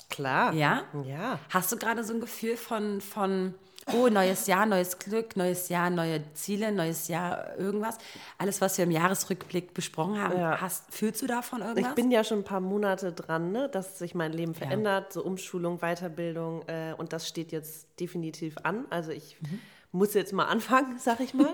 Klar. 0.09 0.53
Ja? 0.53 0.83
Ja. 1.05 1.39
Hast 1.49 1.71
du 1.71 1.77
gerade 1.77 2.03
so 2.03 2.13
ein 2.13 2.19
Gefühl 2.21 2.55
von, 2.55 3.01
von, 3.01 3.55
oh, 3.93 4.07
neues 4.09 4.45
Jahr, 4.47 4.65
neues 4.67 4.99
Glück, 4.99 5.35
neues 5.35 5.69
Jahr, 5.69 5.89
neue 5.89 6.21
Ziele, 6.35 6.71
neues 6.71 7.07
Jahr, 7.07 7.57
irgendwas? 7.57 7.97
Alles, 8.37 8.61
was 8.61 8.77
wir 8.77 8.83
im 8.85 8.91
Jahresrückblick 8.91 9.73
besprochen 9.73 10.21
haben, 10.21 10.37
Ja. 10.39 10.61
hast, 10.61 10.93
fühlst 10.93 11.21
du 11.23 11.27
davon 11.27 11.61
irgendwas? 11.61 11.89
Ich 11.89 11.95
bin 11.95 12.11
ja 12.11 12.23
schon 12.23 12.39
ein 12.39 12.43
paar 12.43 12.59
Monate 12.59 13.11
dran, 13.11 13.51
ne, 13.51 13.69
dass 13.69 13.97
sich 13.97 14.13
mein 14.13 14.33
Leben 14.33 14.53
verändert, 14.53 15.11
so 15.13 15.23
Umschulung, 15.23 15.79
Weiterbildung 15.79 16.61
äh, 16.67 16.93
und 16.95 17.11
das 17.11 17.27
steht 17.27 17.51
jetzt 17.51 17.87
definitiv 17.99 18.55
an. 18.63 18.85
Also 18.91 19.11
ich 19.11 19.37
Mhm. 19.41 19.59
muss 19.91 20.13
jetzt 20.13 20.31
mal 20.33 20.45
anfangen, 20.55 20.99
sag 20.99 21.19
ich 21.21 21.33
mal. 21.33 21.53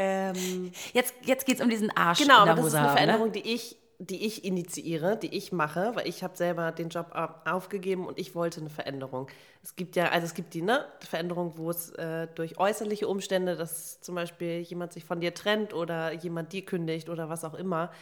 Ähm, 0.00 0.72
jetzt 0.94 1.14
jetzt 1.24 1.44
geht 1.44 1.56
es 1.56 1.60
um 1.62 1.68
diesen 1.68 1.94
Arsch 1.94 2.20
genau, 2.20 2.40
in 2.40 2.44
der 2.46 2.52
aber 2.54 2.62
das 2.62 2.72
ist 2.72 2.72
Hose 2.72 2.78
eine 2.78 2.88
haben, 2.88 2.94
ne? 2.94 3.00
Veränderung, 3.06 3.32
die 3.32 3.52
ich 3.54 3.76
die 4.02 4.24
ich 4.24 4.46
initiiere, 4.46 5.18
die 5.18 5.36
ich 5.36 5.52
mache, 5.52 5.94
weil 5.94 6.08
ich 6.08 6.24
habe 6.24 6.34
selber 6.34 6.72
den 6.72 6.88
Job 6.88 7.12
aufgegeben 7.44 8.06
und 8.06 8.18
ich 8.18 8.34
wollte 8.34 8.60
eine 8.60 8.70
Veränderung. 8.70 9.28
Es 9.62 9.76
gibt 9.76 9.94
ja, 9.94 10.08
also 10.08 10.24
es 10.24 10.32
gibt 10.32 10.54
die 10.54 10.62
ne, 10.62 10.86
Veränderung, 11.00 11.52
wo 11.56 11.68
es 11.68 11.90
äh, 11.90 12.26
durch 12.34 12.58
äußerliche 12.58 13.06
Umstände, 13.06 13.56
dass 13.56 14.00
zum 14.00 14.14
Beispiel 14.14 14.60
jemand 14.60 14.94
sich 14.94 15.04
von 15.04 15.20
dir 15.20 15.34
trennt 15.34 15.74
oder 15.74 16.12
jemand 16.12 16.54
dir 16.54 16.64
kündigt 16.64 17.10
oder 17.10 17.28
was 17.28 17.44
auch 17.44 17.52
immer. 17.52 17.92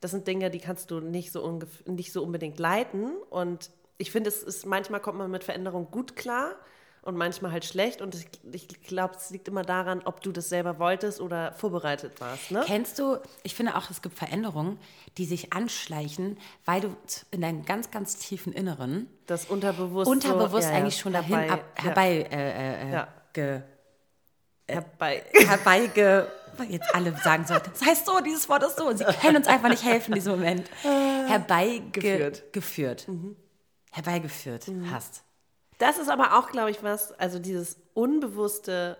Das 0.00 0.12
sind 0.12 0.28
Dinge, 0.28 0.48
die 0.50 0.60
kannst 0.60 0.92
du 0.92 1.00
nicht 1.00 1.32
so, 1.32 1.58
nicht 1.86 2.12
so 2.12 2.22
unbedingt 2.22 2.60
leiten. 2.60 3.16
Und 3.28 3.70
ich 3.96 4.12
finde, 4.12 4.28
es 4.28 4.44
ist 4.44 4.64
manchmal 4.64 5.00
kommt 5.00 5.18
man 5.18 5.28
mit 5.28 5.42
Veränderung 5.42 5.90
gut 5.90 6.14
klar 6.14 6.54
und 7.02 7.16
manchmal 7.16 7.52
halt 7.52 7.64
schlecht. 7.64 8.00
Und 8.02 8.14
ich, 8.14 8.26
ich 8.52 8.82
glaube, 8.82 9.14
es 9.16 9.30
liegt 9.30 9.48
immer 9.48 9.62
daran, 9.62 10.02
ob 10.04 10.20
du 10.20 10.32
das 10.32 10.48
selber 10.48 10.78
wolltest 10.78 11.20
oder 11.20 11.52
vorbereitet 11.52 12.20
warst. 12.20 12.50
Ne? 12.50 12.62
Kennst 12.66 12.98
du, 12.98 13.18
ich 13.42 13.54
finde 13.54 13.76
auch, 13.76 13.90
es 13.90 14.02
gibt 14.02 14.16
Veränderungen, 14.16 14.78
die 15.16 15.24
sich 15.24 15.52
anschleichen, 15.52 16.38
weil 16.64 16.80
du 16.80 16.96
in 17.30 17.40
deinem 17.40 17.64
ganz, 17.64 17.90
ganz 17.90 18.16
tiefen 18.18 18.52
Inneren 18.52 19.08
Das 19.26 19.46
unterbewusst, 19.46 20.10
unterbewusst 20.10 20.52
so, 20.64 20.68
ja, 20.68 20.70
ja, 20.70 20.76
eigentlich 20.76 20.98
schon 20.98 21.12
dahin 21.12 21.36
herbei, 21.38 21.52
ab, 21.52 21.64
herbei, 21.74 22.26
äh, 22.30 22.88
äh, 22.88 22.92
Ja. 22.92 23.08
ge, 23.32 23.54
ja, 24.68 24.74
herbei. 24.74 25.24
herbeige, 25.32 26.28
jetzt 26.68 26.94
alle 26.94 27.16
sagen 27.18 27.46
sollten, 27.46 27.70
das 27.72 27.82
heißt 27.86 28.06
so, 28.06 28.20
dieses 28.20 28.48
Wort 28.48 28.62
ist 28.64 28.76
so, 28.76 28.86
und 28.88 28.98
sie 28.98 29.04
können 29.04 29.36
uns 29.36 29.46
einfach 29.46 29.68
nicht 29.68 29.84
helfen 29.84 30.12
in 30.12 30.16
diesem 30.16 30.32
Moment. 30.32 30.68
Herbeigeführt. 30.82 32.52
Geführt. 32.52 33.06
Geführt. 33.06 33.06
Herbeigeführt 33.92 34.66
hast. 34.90 35.22
Das 35.78 35.98
ist 35.98 36.08
aber 36.08 36.38
auch, 36.38 36.50
glaube 36.50 36.70
ich, 36.70 36.82
was, 36.82 37.12
also 37.12 37.38
dieses 37.38 37.80
unbewusste 37.94 38.96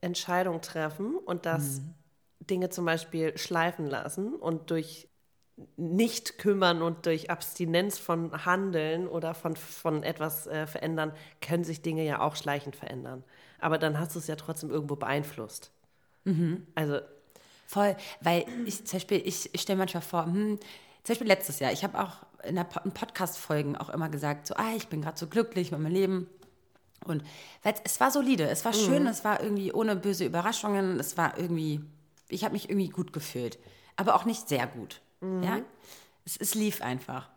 Entscheidung 0.00 0.60
treffen 0.60 1.16
und 1.16 1.46
das 1.46 1.82
Dinge 2.40 2.70
zum 2.70 2.84
Beispiel 2.84 3.36
schleifen 3.38 3.86
lassen 3.86 4.34
und 4.34 4.70
durch 4.70 5.08
nicht 5.76 6.38
kümmern 6.38 6.82
und 6.82 7.06
durch 7.06 7.30
Abstinenz 7.30 7.98
von 7.98 8.44
Handeln 8.44 9.06
oder 9.06 9.34
von, 9.34 9.54
von 9.54 10.02
etwas 10.02 10.46
äh, 10.48 10.66
verändern, 10.66 11.12
können 11.40 11.62
sich 11.62 11.80
Dinge 11.80 12.04
ja 12.04 12.20
auch 12.20 12.34
schleichend 12.36 12.74
verändern. 12.74 13.22
Aber 13.60 13.78
dann 13.78 13.98
hast 14.00 14.14
du 14.14 14.18
es 14.18 14.26
ja 14.26 14.34
trotzdem 14.36 14.70
irgendwo 14.70 14.96
beeinflusst. 14.96 15.70
Also, 16.74 16.98
Voll, 17.66 17.96
weil 18.20 18.44
ich 18.66 18.84
zum 18.84 18.98
Beispiel, 18.98 19.22
ich, 19.26 19.52
ich 19.54 19.60
stelle 19.62 19.78
manchmal 19.78 20.02
vor, 20.02 20.26
hm, 20.26 20.58
zum 21.02 21.12
Beispiel 21.12 21.26
letztes 21.26 21.60
Jahr, 21.60 21.72
ich 21.72 21.82
habe 21.82 21.98
auch 21.98 22.26
in, 22.46 22.54
der, 22.54 22.66
in 22.84 22.92
Podcast-Folgen 22.92 23.76
auch 23.76 23.88
immer 23.88 24.08
gesagt, 24.08 24.46
so, 24.46 24.54
ah, 24.54 24.74
ich 24.76 24.88
bin 24.88 25.02
gerade 25.02 25.18
so 25.18 25.26
glücklich 25.26 25.70
mit 25.70 25.80
meinem 25.80 25.92
Leben. 25.92 26.28
Und 27.04 27.22
weil 27.62 27.74
es, 27.84 28.00
war 28.00 28.10
solide, 28.10 28.48
es 28.48 28.64
war 28.64 28.72
schön, 28.72 29.06
es 29.06 29.24
war 29.24 29.42
irgendwie 29.42 29.72
ohne 29.72 29.94
böse 29.96 30.24
Überraschungen, 30.24 30.98
es 30.98 31.16
war 31.16 31.38
irgendwie, 31.38 31.80
ich 32.28 32.44
habe 32.44 32.54
mich 32.54 32.70
irgendwie 32.70 32.88
gut 32.88 33.12
gefühlt, 33.12 33.58
aber 33.96 34.14
auch 34.14 34.24
nicht 34.24 34.48
sehr 34.48 34.66
gut. 34.66 35.02
Ja? 35.42 35.60
Es, 36.24 36.36
es 36.38 36.54
lief 36.54 36.80
einfach. 36.82 37.28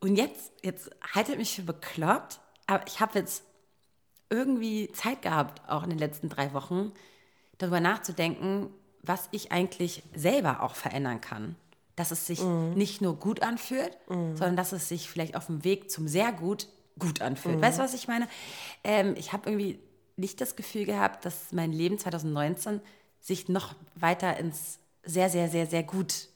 Und 0.00 0.16
jetzt, 0.16 0.52
jetzt 0.62 0.90
haltet 1.14 1.38
mich 1.38 1.54
für 1.54 1.62
bekloppt, 1.62 2.40
aber 2.66 2.84
ich 2.86 3.00
habe 3.00 3.18
jetzt 3.18 3.44
irgendwie 4.28 4.90
Zeit 4.92 5.22
gehabt, 5.22 5.68
auch 5.68 5.84
in 5.84 5.90
den 5.90 5.98
letzten 5.98 6.28
drei 6.28 6.52
Wochen, 6.52 6.92
darüber 7.58 7.80
nachzudenken, 7.80 8.70
was 9.02 9.28
ich 9.30 9.52
eigentlich 9.52 10.02
selber 10.14 10.62
auch 10.62 10.74
verändern 10.74 11.20
kann. 11.20 11.56
Dass 11.96 12.10
es 12.10 12.26
sich 12.26 12.42
nicht 12.74 13.00
nur 13.00 13.16
gut 13.16 13.42
anfühlt, 13.42 13.96
sondern 14.08 14.56
dass 14.56 14.72
es 14.72 14.88
sich 14.88 15.08
vielleicht 15.10 15.34
auf 15.36 15.46
dem 15.46 15.64
Weg 15.64 15.90
zum 15.90 16.08
sehr 16.08 16.32
gut 16.32 16.68
gut 16.98 17.20
anfühlt. 17.20 17.60
Weißt 17.60 17.78
du, 17.78 17.82
was 17.82 17.94
ich 17.94 18.08
meine? 18.08 18.26
Ähm, 18.82 19.14
ich 19.18 19.32
habe 19.32 19.50
irgendwie 19.50 19.78
nicht 20.16 20.40
das 20.40 20.56
Gefühl 20.56 20.84
gehabt, 20.86 21.24
dass 21.24 21.52
mein 21.52 21.72
Leben 21.72 21.98
2019 21.98 22.80
sich 23.20 23.48
noch 23.48 23.74
weiter 23.94 24.36
ins 24.38 24.78
sehr, 25.02 25.28
sehr, 25.28 25.48
sehr, 25.48 25.66
sehr 25.66 25.82
gut 25.82 26.28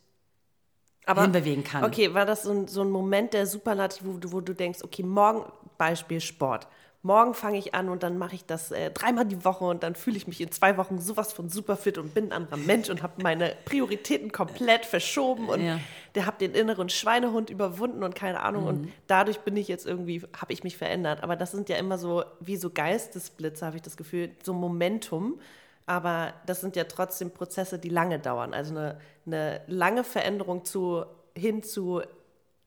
hinbewegen 1.25 1.65
kann. 1.65 1.85
Okay, 1.85 2.13
war 2.15 2.27
das 2.27 2.43
so 2.43 2.53
ein, 2.53 2.69
so 2.69 2.83
ein 2.83 2.91
Moment 2.91 3.33
der 3.33 3.47
Superlativ, 3.47 4.05
wo, 4.05 4.33
wo 4.33 4.41
du 4.41 4.55
denkst, 4.55 4.81
okay, 4.83 5.03
morgen, 5.03 5.51
Beispiel 5.79 6.21
Sport. 6.21 6.69
Morgen 7.03 7.33
fange 7.33 7.57
ich 7.57 7.75
an 7.75 7.89
und 7.89 8.03
dann 8.03 8.19
mache 8.19 8.35
ich 8.35 8.45
das 8.45 8.73
äh, 8.73 8.91
dreimal 8.91 9.25
die 9.25 9.43
Woche 9.43 9.65
und 9.65 9.83
dann 9.83 9.95
fühle 9.95 10.19
ich 10.19 10.27
mich 10.27 10.39
in 10.43 10.53
zwei 10.53 10.77
Wochen 10.77 10.99
sowas 10.99 11.33
von 11.33 11.49
super 11.49 11.77
fit 11.79 11.97
und 11.97 12.13
bin 12.13 12.27
ein 12.27 12.33
anderer 12.33 12.59
Mensch 12.59 12.91
und 12.91 13.03
habe 13.03 13.23
meine 13.23 13.57
Prioritäten 13.65 14.33
komplett 14.33 14.85
verschoben 14.85 15.49
und 15.49 15.63
Ja. 15.63 15.81
der 16.15 16.27
habe 16.27 16.37
den 16.39 16.53
inneren 16.55 16.91
Schweinehund 16.91 17.49
überwunden 17.49 18.03
und 18.03 18.15
keine 18.15 18.41
Ahnung 18.41 18.63
Mhm. 18.65 18.69
und 18.69 18.93
dadurch 19.07 19.41
bin 19.41 19.57
ich 19.57 19.67
jetzt 19.69 19.87
irgendwie, 19.87 20.21
habe 20.39 20.53
ich 20.53 20.63
mich 20.63 20.77
verändert. 20.77 21.23
Aber 21.23 21.37
das 21.37 21.53
sind 21.53 21.71
ja 21.71 21.77
immer 21.77 21.97
so, 21.97 22.23
wie 22.41 22.57
so 22.57 22.69
Geistesblitze, 22.69 23.65
habe 23.65 23.77
ich 23.77 23.83
das 23.83 23.97
Gefühl, 23.97 24.33
so 24.43 24.53
Momentum. 24.53 25.41
Aber 25.87 26.35
das 26.47 26.61
sind 26.61 26.77
ja 26.77 26.85
trotzdem 26.85 27.31
Prozesse, 27.31 27.79
die 27.79 27.89
lange 27.89 28.19
dauern. 28.19 28.53
Also 28.53 28.77
eine, 28.77 29.01
eine 29.27 29.63
lange 29.67 30.05
Veränderung 30.05 30.65
zu, 30.67 31.05
hin 31.35 31.63
zu, 31.63 32.03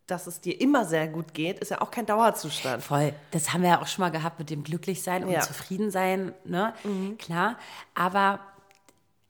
dass 0.08 0.28
es 0.28 0.42
dir 0.42 0.60
immer 0.60 0.86
sehr 0.86 1.08
gut 1.08 1.34
geht, 1.34 1.60
ist 1.60 1.72
ja 1.72 1.82
auch 1.82 1.90
kein 1.92 2.06
Dauerzustand. 2.06 2.84
Voll. 2.84 3.14
Das 3.32 3.54
haben 3.54 3.62
wir 3.64 3.70
ja 3.70 3.82
auch 3.82 3.88
schon 3.88 4.04
mal 4.04 4.10
gehabt 4.12 4.38
mit 4.40 4.50
dem 4.50 4.64
Glücklichsein 4.64 5.24
und 5.24 5.32
Ja. 5.32 5.40
Zufriedensein, 5.42 6.34
ne? 6.44 6.74
Klar. 7.20 7.58
Aber, 7.96 8.40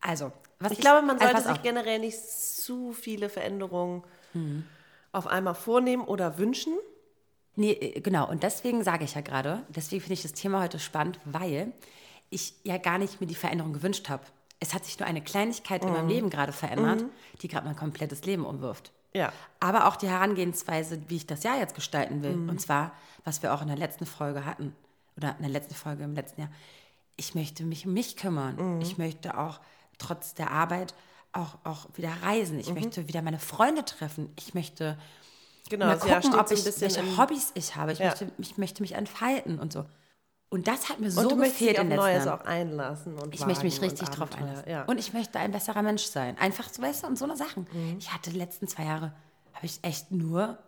also, 0.01 0.31
was 0.59 0.71
Ich 0.71 0.79
glaube, 0.79 1.05
man 1.05 1.17
also 1.19 1.25
sollte 1.31 1.41
sich 1.47 1.51
auf. 1.57 1.61
generell 1.61 1.99
nicht 1.99 2.17
zu 2.19 2.91
viele 2.93 3.29
Veränderungen 3.29 4.03
auf 5.11 5.27
einmal 5.27 5.53
vornehmen 5.55 6.03
oder 6.03 6.37
wünschen. 6.39 6.73
Nee, 7.55 7.73
äh, 7.73 7.99
genau. 8.01 8.27
Und 8.27 8.41
deswegen 8.41 8.83
sage 8.83 9.03
ich 9.03 9.13
ja 9.13 9.21
gerade, 9.21 9.61
deswegen 9.69 10.01
finde 10.01 10.13
ich 10.15 10.23
das 10.23 10.33
Thema 10.33 10.63
heute 10.63 10.79
spannend, 10.79 11.19
weil 11.25 11.71
ich 12.31 12.55
ja 12.63 12.77
gar 12.79 12.97
nicht 12.97 13.21
mir 13.21 13.27
die 13.27 13.35
Veränderung 13.35 13.73
gewünscht 13.73 14.09
habe. 14.09 14.23
Es 14.59 14.73
hat 14.73 14.85
sich 14.85 14.97
nur 14.97 15.07
eine 15.07 15.21
Kleinigkeit 15.21 15.83
in 15.83 15.89
Mhm. 15.89 15.95
meinem 15.95 16.07
Leben 16.07 16.29
gerade 16.31 16.51
verändert, 16.51 17.03
die 17.43 17.47
gerade 17.47 17.67
mein 17.67 17.75
komplettes 17.75 18.25
Leben 18.25 18.43
umwirft. 18.43 18.91
Ja. 19.15 19.31
Aber 19.59 19.87
auch 19.87 19.95
die 19.95 20.07
Herangehensweise, 20.09 21.01
wie 21.07 21.17
ich 21.17 21.27
das 21.27 21.43
Jahr 21.43 21.57
jetzt 21.59 21.75
gestalten 21.75 22.23
will. 22.23 22.35
Mhm. 22.35 22.49
Und 22.49 22.59
zwar, 22.61 22.91
was 23.23 23.43
wir 23.43 23.53
auch 23.53 23.61
in 23.61 23.67
der 23.67 23.77
letzten 23.77 24.05
Folge 24.05 24.45
hatten, 24.45 24.75
oder 25.17 25.35
in 25.37 25.43
der 25.43 25.51
letzten 25.51 25.75
Folge 25.75 26.03
im 26.03 26.15
letzten 26.15 26.41
Jahr. 26.41 26.49
Ich 27.15 27.35
möchte 27.35 27.63
mich 27.63 27.85
um 27.85 27.93
mich 27.93 28.17
kümmern. 28.17 28.75
Mhm. 28.75 28.81
Ich 28.81 28.97
möchte 28.97 29.37
auch 29.37 29.59
trotz 29.99 30.33
der 30.33 30.51
Arbeit 30.51 30.95
auch, 31.31 31.57
auch 31.63 31.87
wieder 31.95 32.11
reisen. 32.23 32.55
Mhm. 32.55 32.61
Ich 32.61 32.73
möchte 32.73 33.07
wieder 33.07 33.21
meine 33.21 33.39
Freunde 33.39 33.85
treffen. 33.85 34.31
Ich 34.37 34.53
möchte 34.53 34.97
Genau, 35.69 35.85
mal 35.85 35.93
also 35.93 36.07
gucken, 36.07 36.35
ob 36.39 36.51
ich, 36.51 36.63
bisschen 36.63 36.81
welche 36.81 37.17
Hobbys 37.17 37.51
ich 37.55 37.75
habe. 37.75 37.93
Ich, 37.93 37.99
Ja. 37.99 38.07
möchte, 38.07 38.31
ich 38.37 38.57
möchte 38.57 38.81
mich 38.81 38.93
entfalten 38.93 39.59
und 39.59 39.71
so. 39.71 39.85
Und 40.53 40.67
das 40.67 40.87
hat 40.89 40.99
mir 40.99 41.09
so 41.09 41.21
und 41.27 41.41
gefehlt 41.41 41.79
in 41.79 41.89
den 41.89 41.97
Neues 41.97 42.27
auch 42.27 42.41
einlassen. 42.45 43.17
Und 43.17 43.33
Ich 43.33 43.43
möchte 43.47 43.63
mich 43.63 43.81
richtig 43.81 44.07
drauf 44.09 44.29
einlassen. 44.37 44.69
Ja. 44.69 44.83
Und 44.83 44.99
ich 44.99 45.11
möchte 45.11 45.39
ein 45.39 45.51
besserer 45.51 45.81
Mensch 45.81 46.03
sein. 46.03 46.37
Einfach 46.37 46.69
so, 46.69 46.79
weißt 46.79 47.01
du, 47.03 47.07
und 47.07 47.17
so 47.17 47.25
eine 47.25 47.35
Sachen. 47.35 47.65
Mhm. 47.71 47.97
Ich 47.97 48.13
hatte 48.13 48.29
die 48.29 48.37
letzten 48.37 48.67
zwei 48.67 48.83
Jahre, 48.83 49.13
habe 49.53 49.65
ich 49.65 49.79
echt 49.81 50.11
nur 50.11 50.59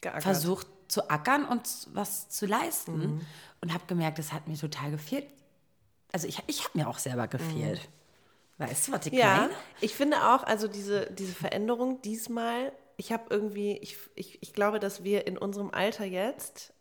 Geackert. 0.00 0.22
versucht 0.22 0.66
zu 0.88 1.10
ackern 1.10 1.44
und 1.44 1.60
was 1.92 2.30
zu 2.30 2.46
leisten. 2.46 2.98
Mhm. 3.16 3.20
Und 3.60 3.74
habe 3.74 3.84
gemerkt, 3.86 4.18
das 4.18 4.32
hat 4.32 4.48
mir 4.48 4.56
total 4.56 4.90
gefehlt. 4.92 5.26
Also 6.10 6.26
ich, 6.26 6.42
ich 6.46 6.64
habe 6.64 6.78
mir 6.78 6.88
auch 6.88 6.98
selber 6.98 7.28
gefehlt. 7.28 7.86
Weißt 8.56 8.88
du, 8.88 8.92
was 8.92 9.04
ich 9.06 9.12
Mhm. 9.12 9.18
Ja, 9.18 9.36
meine? 9.36 9.50
ich 9.82 9.94
finde 9.94 10.16
auch, 10.32 10.42
also 10.42 10.68
diese, 10.68 11.10
diese 11.12 11.34
Veränderung 11.34 12.00
diesmal, 12.00 12.72
ich 12.96 13.12
habe 13.12 13.24
irgendwie, 13.28 13.76
ich, 13.76 13.98
ich, 14.14 14.42
ich 14.42 14.54
glaube, 14.54 14.80
dass 14.80 15.04
wir 15.04 15.26
in 15.26 15.36
unserem 15.36 15.70
Alter 15.70 16.06
jetzt 16.06 16.72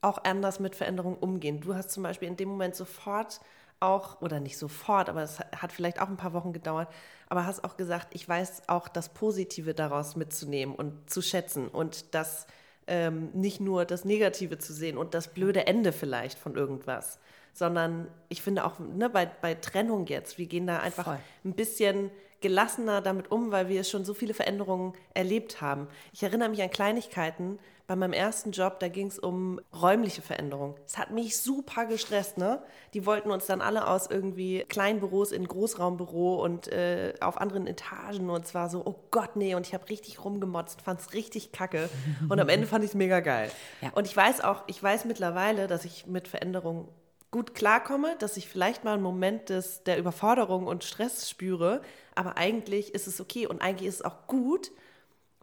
auch 0.00 0.24
anders 0.24 0.60
mit 0.60 0.76
Veränderungen 0.76 1.18
umgehen. 1.18 1.60
Du 1.60 1.74
hast 1.74 1.90
zum 1.90 2.02
Beispiel 2.02 2.28
in 2.28 2.36
dem 2.36 2.48
Moment 2.48 2.76
sofort 2.76 3.40
auch, 3.80 4.20
oder 4.20 4.40
nicht 4.40 4.58
sofort, 4.58 5.08
aber 5.08 5.22
es 5.22 5.38
hat 5.40 5.72
vielleicht 5.72 6.00
auch 6.00 6.08
ein 6.08 6.16
paar 6.16 6.32
Wochen 6.32 6.52
gedauert, 6.52 6.88
aber 7.28 7.46
hast 7.46 7.64
auch 7.64 7.76
gesagt, 7.76 8.08
ich 8.12 8.28
weiß 8.28 8.68
auch 8.68 8.88
das 8.88 9.08
Positive 9.10 9.74
daraus 9.74 10.16
mitzunehmen 10.16 10.74
und 10.74 11.10
zu 11.10 11.22
schätzen 11.22 11.68
und 11.68 12.14
das 12.14 12.46
ähm, 12.86 13.30
nicht 13.34 13.60
nur 13.60 13.84
das 13.84 14.04
Negative 14.04 14.58
zu 14.58 14.72
sehen 14.72 14.98
und 14.98 15.14
das 15.14 15.28
blöde 15.28 15.66
Ende 15.66 15.92
vielleicht 15.92 16.38
von 16.38 16.56
irgendwas, 16.56 17.18
sondern 17.58 18.08
ich 18.28 18.42
finde 18.42 18.64
auch 18.64 18.78
ne, 18.78 19.10
bei, 19.10 19.26
bei 19.26 19.54
Trennung 19.54 20.06
jetzt, 20.06 20.38
wir 20.38 20.46
gehen 20.46 20.66
da 20.66 20.78
einfach 20.78 21.04
Voll. 21.04 21.18
ein 21.44 21.54
bisschen 21.54 22.10
gelassener 22.40 23.00
damit 23.00 23.30
um, 23.30 23.50
weil 23.50 23.68
wir 23.68 23.82
schon 23.84 24.04
so 24.04 24.14
viele 24.14 24.34
Veränderungen 24.34 24.92
erlebt 25.14 25.60
haben. 25.60 25.88
Ich 26.12 26.22
erinnere 26.22 26.48
mich 26.48 26.62
an 26.62 26.70
Kleinigkeiten. 26.70 27.58
Bei 27.88 27.96
meinem 27.96 28.12
ersten 28.12 28.50
Job, 28.50 28.80
da 28.80 28.88
ging 28.88 29.06
es 29.06 29.18
um 29.18 29.60
räumliche 29.74 30.20
Veränderungen. 30.20 30.74
Es 30.86 30.98
hat 30.98 31.10
mich 31.10 31.38
super 31.38 31.86
gestresst, 31.86 32.36
ne? 32.36 32.62
Die 32.92 33.06
wollten 33.06 33.30
uns 33.30 33.46
dann 33.46 33.62
alle 33.62 33.88
aus 33.88 34.10
irgendwie 34.10 34.62
Kleinbüros 34.68 35.32
in 35.32 35.48
Großraumbüro 35.48 36.44
und 36.44 36.68
äh, 36.68 37.14
auf 37.20 37.40
anderen 37.40 37.66
Etagen 37.66 38.28
und 38.28 38.46
zwar 38.46 38.68
so, 38.68 38.82
oh 38.84 38.96
Gott, 39.10 39.36
nee, 39.36 39.54
und 39.54 39.66
ich 39.66 39.72
habe 39.72 39.88
richtig 39.88 40.22
rumgemotzt, 40.22 40.82
fand 40.82 41.00
es 41.00 41.14
richtig 41.14 41.50
kacke 41.50 41.88
und 42.28 42.38
am 42.38 42.50
Ende 42.50 42.66
fand 42.66 42.84
ich 42.84 42.90
es 42.90 42.94
mega 42.94 43.20
geil. 43.20 43.50
Ja. 43.80 43.88
Und 43.94 44.06
ich 44.06 44.14
weiß 44.14 44.42
auch, 44.42 44.64
ich 44.66 44.82
weiß 44.82 45.06
mittlerweile, 45.06 45.66
dass 45.66 45.86
ich 45.86 46.06
mit 46.06 46.28
Veränderungen 46.28 46.88
gut 47.30 47.54
klarkomme, 47.54 48.16
dass 48.18 48.36
ich 48.36 48.48
vielleicht 48.48 48.84
mal 48.84 48.94
einen 48.94 49.02
Moment 49.02 49.48
des, 49.50 49.82
der 49.84 49.98
Überforderung 49.98 50.66
und 50.66 50.84
Stress 50.84 51.28
spüre, 51.28 51.82
aber 52.14 52.36
eigentlich 52.38 52.94
ist 52.94 53.06
es 53.06 53.20
okay 53.20 53.46
und 53.46 53.60
eigentlich 53.60 53.88
ist 53.88 53.96
es 53.96 54.02
auch 54.04 54.26
gut, 54.26 54.70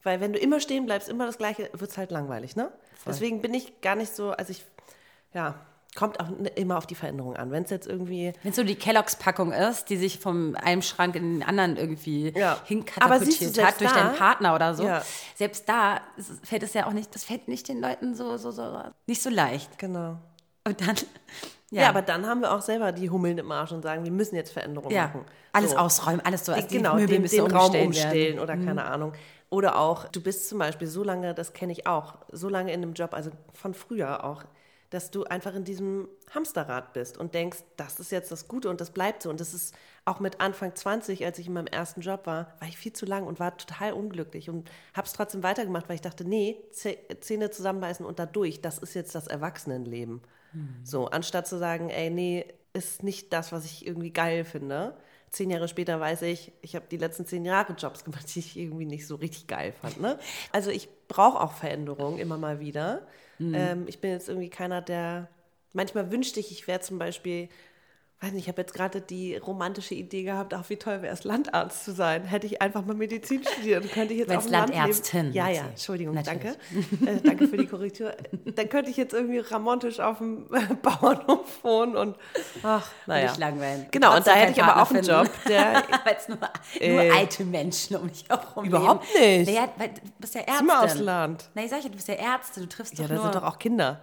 weil 0.04 0.20
wenn 0.22 0.34
du 0.34 0.39
immer 0.39 0.60
stehen 0.60 0.86
bleibst, 0.86 1.10
immer 1.10 1.25
das 1.25 1.38
Gleiche, 1.38 1.70
wird 1.74 1.92
es 1.92 1.98
halt 1.98 2.12
langweilig, 2.12 2.56
ne? 2.56 2.72
Deswegen 3.06 3.42
bin 3.42 3.54
ich 3.54 3.82
gar 3.82 3.96
nicht 3.96 4.15
so, 4.15 4.32
also 4.32 4.50
ich, 4.51 4.65
ja, 5.34 5.56
kommt 5.96 6.20
auch 6.20 6.27
immer 6.56 6.77
auf 6.77 6.88
die 6.88 6.96
Veränderung 6.96 7.36
an. 7.38 7.51
Wenn 7.51 7.63
es 7.63 7.70
jetzt 7.70 7.88
irgendwie, 7.88 8.34
Wenn 8.44 8.50
es 8.50 8.56
so 8.58 8.63
die 8.63 8.75
Kelloggs-Packung 8.75 9.51
ist, 9.54 9.86
die 9.89 9.96
sich 9.96 10.20
vom 10.20 10.56
einem 10.56 10.82
Schrank 10.82 11.15
in 11.15 11.39
den 11.39 11.44
anderen 11.48 11.77
irgendwie 11.77 12.34
Ja. 12.38 12.60
Hinkatapultiert 12.65 13.63
hat 13.63 13.80
durch 13.80 13.92
da- 13.92 14.04
deinen 14.04 14.15
Partner 14.15 14.56
oder 14.56 14.74
so, 14.74 14.84
Ja. 14.84 15.04
selbst 15.36 15.70
da 15.70 16.01
fällt 16.44 16.63
es 16.63 16.74
ja 16.74 16.88
auch 16.88 16.92
nicht, 16.94 17.13
das 17.15 17.24
fällt 17.24 17.48
nicht 17.48 17.68
den 17.70 17.80
Leuten 17.80 18.13
so, 18.15 18.36
so, 18.38 18.51
so, 18.51 18.82
nicht 19.08 19.22
so 19.22 19.30
leicht. 19.30 19.77
genau. 19.80 20.18
Und 20.68 20.82
dann, 20.82 20.96
Ja. 21.82 21.89
aber 21.89 22.01
dann 22.01 22.25
haben 22.25 22.41
wir 22.41 22.53
auch 22.53 22.62
selber 22.62 22.91
die 22.91 23.10
Hummeln 23.10 23.38
im 23.38 23.51
Arsch 23.51 23.72
und 23.72 23.82
sagen, 23.82 24.03
wir 24.03 24.12
müssen 24.12 24.36
jetzt 24.36 24.51
Veränderungen 24.51 24.96
ja, 24.96 25.08
machen. 25.08 25.25
alles 25.51 25.72
So. 25.72 25.77
ausräumen, 25.77 26.22
alles 26.22 26.46
so, 26.46 26.53
also 26.53 26.67
die 26.67 26.77
genau, 26.77 26.96
Möbel 26.96 27.08
den, 27.08 27.22
müssen 27.22 27.46
den 27.46 27.55
Raum 27.55 27.75
umstellen 27.75 28.39
oder 28.39 28.55
keine 28.58 28.86
Ahnung. 28.86 29.13
Oder 29.50 29.77
auch, 29.77 30.08
du 30.08 30.22
bist 30.22 30.50
zum 30.50 30.60
Beispiel 30.60 30.88
so 30.88 31.03
lange, 31.03 31.34
das 31.34 31.53
kenne 31.53 31.72
ich 31.72 31.88
auch, 31.88 32.15
so 32.32 32.50
lange 32.50 32.74
in 32.74 32.82
einem 32.82 32.94
Job, 32.94 33.13
also 33.13 33.29
von 33.53 33.74
früher 33.74 34.24
auch, 34.24 34.44
dass 34.89 35.12
du 35.12 35.24
einfach 35.25 35.56
in 35.56 35.63
diesem 35.63 36.08
Hamsterrad 36.34 36.94
bist 36.94 37.18
und 37.18 37.34
denkst, 37.34 37.60
das 37.77 38.00
ist 38.00 38.12
jetzt 38.12 38.32
das 38.32 38.48
Gute 38.48 38.70
und 38.70 38.80
das 38.82 38.92
bleibt 38.92 39.24
so. 39.24 39.30
Und 39.30 39.39
das 39.39 39.54
ist 39.54 39.75
auch 40.06 40.20
mit 40.20 40.39
Anfang 40.42 40.75
20, 40.75 41.25
als 41.25 41.39
ich 41.39 41.48
in 41.48 41.54
meinem 41.54 41.68
ersten 41.68 42.01
Job 42.01 42.25
war, 42.27 42.54
war 42.60 42.68
ich 42.68 42.77
viel 42.77 42.94
zu 42.94 43.06
lang 43.06 43.25
und 43.25 43.39
war 43.39 43.58
total 43.58 43.94
unglücklich 43.94 44.50
und 44.50 44.70
habe 44.94 45.08
es 45.08 45.13
trotzdem 45.13 45.44
weitergemacht, 45.44 45.89
weil 45.89 45.96
ich 45.96 46.01
dachte, 46.01 46.24
nee, 46.25 46.58
Zäh- 46.74 46.98
Zähne 47.22 47.50
zusammenbeißen 47.50 48.06
und 48.06 48.20
da 48.20 48.25
durch, 48.25 48.62
das 48.62 48.77
ist 48.77 48.94
jetzt 48.94 49.15
das 49.15 49.27
Erwachsenenleben. 49.27 50.22
So, 50.84 51.08
anstatt 51.08 51.48
zu 51.48 51.58
sagen, 51.58 51.89
ey, 51.89 52.10
nee, 52.10 52.46
ist 52.74 53.04
nicht 53.04 53.34
das, 53.34 53.51
was 53.51 53.65
ich 53.65 53.86
irgendwie 53.86 54.12
geil 54.12 54.46
finde. 54.46 54.96
Zehn 55.32 55.50
Jahre 55.50 55.68
später 55.68 56.00
weiß 56.00 56.22
ich, 56.24 56.54
ich 56.62 56.75
habe 56.75 56.86
die 56.89 56.98
letzten 56.98 57.25
zehn 57.25 57.44
Jahre 57.46 57.74
Jobs 57.74 58.04
gemacht, 58.04 58.25
die 58.36 58.39
ich 58.39 58.58
irgendwie 58.58 58.86
nicht 58.86 59.08
so 59.08 59.15
richtig 59.15 59.48
geil 59.48 59.74
fand. 59.74 60.00
Ne? 60.00 60.20
Also 60.51 60.70
ich 60.72 60.89
brauche 61.08 61.39
auch 61.42 61.54
Veränderungen 61.54 62.20
immer 62.20 62.38
mal 62.38 62.60
wieder. 62.60 63.08
Ähm, 63.54 63.86
ich 63.88 64.00
bin 64.00 64.12
jetzt 64.12 64.30
irgendwie 64.30 64.50
keiner, 64.50 64.82
der. 64.82 65.30
Manchmal 65.74 66.12
wünschte 66.12 66.39
ich, 66.39 66.51
ich 66.51 66.68
wäre 66.68 66.80
zum 66.80 66.98
Beispiel, 67.00 67.50
weiß 68.25 68.34
nicht, 68.34 68.44
ich 68.44 68.48
habe 68.50 68.62
jetzt 68.62 68.74
gerade 68.74 69.01
die 69.01 69.36
romantische 69.38 69.94
Idee 69.94 70.24
gehabt, 70.24 70.53
ach, 70.53 70.63
wie 70.70 70.77
toll 70.77 71.01
wäre 71.01 71.13
es, 71.13 71.24
Landarzt 71.24 71.86
zu 71.86 71.91
sein. 71.94 72.24
Hätte 72.24 72.48
ich 72.48 72.62
einfach 72.62 72.84
mal 72.86 72.96
Medizin 72.96 73.44
studieren, 73.44 73.89
könnte 73.91 74.13
ich 74.13 74.20
jetzt 74.20 74.29
Wenn's 74.29 74.39
auf 74.39 74.46
dem 74.46 74.51
Land 74.51 74.74
Landärztin, 74.75 75.22
leben. 75.25 75.36
Ja, 75.36 75.50
ja. 75.50 75.62
Entschuldigung, 75.67 76.15
Natürlich. 76.15 76.41
danke. 76.44 77.12
Äh, 77.12 77.22
danke 77.24 77.48
für 77.48 77.58
die 77.58 77.67
Korrektur. 77.67 78.13
Dann 78.46 78.70
könnte 78.70 78.89
ich 78.89 78.98
jetzt 78.98 79.13
irgendwie 79.13 79.39
ramontisch 79.39 80.00
auf 80.00 80.17
dem 80.17 80.48
Bauernhof 80.82 81.63
wohnen 81.63 81.96
und 81.96 82.15
ach, 82.63 82.88
naja. 83.05 83.27
Nicht 83.27 83.38
langweilen. 83.39 83.86
Genau, 83.91 84.15
und 84.15 84.25
da 84.25 84.32
Trotzdem 84.32 84.34
hätte 84.36 84.51
ich 84.53 84.63
aber 84.63 84.82
auch 84.82 84.91
einen 84.91 85.03
Job, 85.03 85.29
der 85.48 85.84
weil 86.05 86.15
es 86.17 86.27
nur, 86.27 86.38
Äh, 86.79 86.91
nur 87.08 87.15
alte 87.15 87.46
Menschen 87.46 87.96
um 87.98 88.08
dich 88.08 88.25
herum 88.27 88.65
Überhaupt 88.65 89.05
nicht. 89.20 89.48
Naja, 89.48 89.70
weil 89.77 89.89
du 89.89 90.01
bist 90.20 90.36
ja 90.36 90.41
Ärztin. 90.41 90.65
immer 90.65 90.84
aufs 90.84 91.00
Land. 91.00 91.50
Na, 91.53 91.63
ich 91.63 91.70
sag 91.70 91.84
ja, 91.84 91.89
du 91.89 91.96
bist 91.96 92.08
ja 92.08 92.15
Ärzte, 92.15 92.62
du 92.62 92.67
triffst 92.67 92.98
Ja, 92.98 93.03
doch 93.03 93.10
da 93.10 93.13
nur... 93.15 93.24
sind 93.24 93.36
doch 93.36 93.44
auch 93.44 93.60
Kinder. 93.60 94.00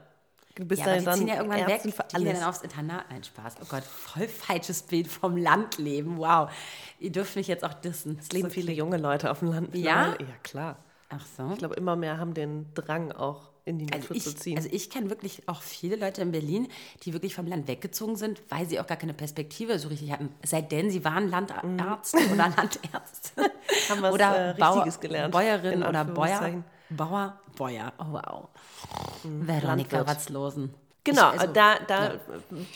Du 0.55 0.65
bist 0.67 0.81
ja, 0.81 0.89
aber 0.89 0.99
die 0.99 1.05
dann 1.05 1.19
ziehen 1.19 1.29
ja 1.29 1.37
irgendwann 1.37 1.59
Ärztin 1.61 1.93
weg, 1.93 2.09
die 2.15 2.25
gehen 2.25 2.35
dann 2.35 2.45
aufs 2.45 2.63
Internat. 2.63 3.05
Nein, 3.11 3.25
Spaß. 3.25 3.55
Oh 3.63 3.67
Gott, 3.69 3.85
voll 3.85 4.29
falsches 4.29 4.83
Bild 4.83 5.09
vom 5.09 5.37
Landleben. 5.37 6.19
Wow. 6.19 6.51
Ihr 6.99 7.11
dürft 7.11 7.37
mich 7.37 7.49
jetzt 7.49 7.65
auch 7.65 7.75
dissen. 7.75 8.19
Es 8.21 8.33
leben 8.33 8.51
viele 8.51 8.73
junge 8.73 8.99
Leute 8.99 9.31
auf 9.31 9.39
dem 9.39 9.49
Land. 9.49 9.75
Ja? 9.75 10.09
Ja, 10.13 10.17
klar. 10.43 10.77
Ach 11.09 11.25
so. 11.37 11.51
Ich 11.53 11.59
glaube, 11.59 11.75
immer 11.77 11.97
mehr 11.97 12.19
haben 12.19 12.35
den 12.35 12.73
Drang 12.75 13.13
auch 13.13 13.51
in 13.65 13.79
die 13.79 13.93
Also 13.93 14.09
Natur 14.09 14.17
zu 14.17 14.31
ich, 14.31 14.39
ziehen. 14.39 14.57
also 14.57 14.69
ich 14.73 14.91
kenne 14.91 15.09
wirklich 15.11 15.49
auch 15.49 15.63
viele 15.63 15.97
Leute 15.97 16.21
in 16.23 16.33
Berlin, 16.33 16.69
die 17.05 17.13
wirklich 17.13 17.35
vom 17.35 17.47
Land 17.47 17.69
weggezogen 17.69 18.17
sind, 18.17 18.43
weil 18.49 18.67
sie 18.67 18.81
auch 18.81 18.87
gar 18.87 18.97
keine 18.97 19.15
Perspektive 19.15 19.79
so 19.79 19.89
richtig 19.89 20.11
hatten. 20.11 20.31
Seitdem 20.45 20.91
sie 20.91 21.05
waren 21.05 21.29
Landärzte 21.31 22.19
oder 22.33 22.49
Landärzte. 22.57 23.53
Haben 23.89 24.03
was, 24.03 24.13
oder 24.15 24.35
äh, 24.35 24.51
Richtiges 24.51 25.01
gelernt, 25.01 25.33
Bäuerin 25.33 25.75
in 25.75 25.83
oder 25.85 26.05
Bäuer. 26.05 26.65
Bauer, 26.91 27.41
Bäuer. 27.57 27.93
Oh 27.99 28.07
wow. 28.13 28.49
Veronika 29.23 29.97
Landwirt. 29.97 30.07
Watzlosen. 30.07 30.75
genau, 31.05 31.33
Ich, 31.35 31.41
also, 31.41 31.53
da, 31.53 31.79
da 31.87 32.15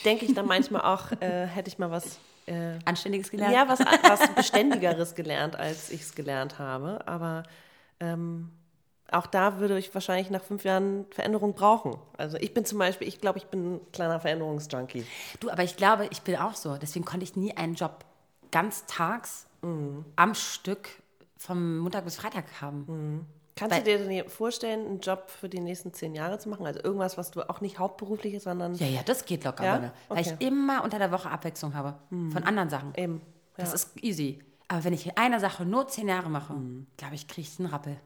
denke 0.05 0.25
ich 0.25 0.33
dann 0.33 0.45
manchmal 0.47 0.81
auch, 0.81 1.11
äh, 1.19 1.45
hätte 1.47 1.69
ich 1.69 1.77
mal 1.77 1.91
was, 1.91 2.19
äh, 2.45 2.79
Anständiges 2.85 3.29
gelernt. 3.29 3.53
ja, 3.53 3.67
was, 3.67 3.79
was 4.03 4.35
Beständigeres 4.35 5.15
gelernt, 5.15 5.55
als 5.55 5.89
ich 5.89 6.01
es 6.01 6.15
gelernt 6.15 6.59
habe. 6.59 7.05
Aber 7.07 7.43
ähm, 7.99 8.51
auch 9.11 9.27
da 9.27 9.59
würde 9.59 9.77
ich 9.77 9.93
wahrscheinlich 9.93 10.29
nach 10.29 10.43
fünf 10.43 10.63
Jahren 10.63 11.05
Veränderung 11.11 11.53
brauchen. 11.53 11.97
Also 12.17 12.37
ich 12.37 12.53
bin 12.53 12.65
zum 12.65 12.79
Beispiel, 12.79 13.07
ich 13.07 13.19
glaube, 13.19 13.37
ich 13.37 13.45
bin 13.45 13.75
ein 13.75 13.91
kleiner 13.91 14.19
Veränderungsjunkie. 14.19 15.05
Du, 15.39 15.49
aber 15.49 15.63
ich 15.63 15.77
glaube, 15.77 16.07
ich 16.09 16.21
bin 16.21 16.37
auch 16.37 16.55
so. 16.55 16.77
Deswegen 16.77 17.05
konnte 17.05 17.23
ich 17.23 17.35
nie 17.35 17.55
einen 17.55 17.75
Job 17.75 18.05
ganz 18.51 18.85
tags 18.85 19.45
am 20.15 20.33
Stück 20.33 20.87
vom 21.37 21.79
Montag 21.79 22.05
bis 22.05 22.15
Freitag 22.15 22.45
haben. 22.61 23.25
Kannst 23.57 23.75
Weil- 23.75 23.83
du 23.83 23.97
dir 23.97 24.05
denn 24.21 24.29
vorstellen, 24.29 24.85
einen 24.85 24.99
Job 24.99 25.29
für 25.29 25.49
die 25.49 25.59
nächsten 25.59 25.91
zehn 25.93 26.13
Jahre 26.15 26.37
zu 26.39 26.47
machen? 26.47 26.65
Also 26.65 26.79
irgendwas, 26.83 27.17
was 27.17 27.31
du 27.31 27.41
auch 27.49 27.59
nicht 27.59 27.79
hauptberuflich 27.79 28.35
ist, 28.35 28.43
sondern 28.43 28.75
Ja, 28.75 28.87
ja, 28.87 29.01
das 29.03 29.25
geht 29.25 29.43
locker, 29.43 29.65
Ja? 29.65 29.73
Birne. 29.77 29.93
weil 30.09 30.19
Okay. 30.19 30.37
ich 30.39 30.47
immer 30.47 30.83
unter 30.83 30.99
der 30.99 31.11
Woche 31.11 31.29
Abwechslung 31.29 31.73
habe 31.73 31.95
von 32.09 32.43
anderen 32.43 32.69
Sachen. 32.69 32.93
eben. 32.95 33.21
Das 33.57 33.73
ist 33.73 34.01
easy. 34.03 34.39
Aber 34.69 34.83
wenn 34.83 34.93
ich 34.93 35.17
eine 35.17 35.39
Sache 35.39 35.65
nur 35.65 35.87
zehn 35.87 36.07
Jahre 36.07 36.29
mache, 36.29 36.53
glaube 36.97 37.15
ich, 37.15 37.27
kriege 37.27 37.47
ich 37.51 37.59
einen 37.59 37.69
Rappel. 37.69 37.97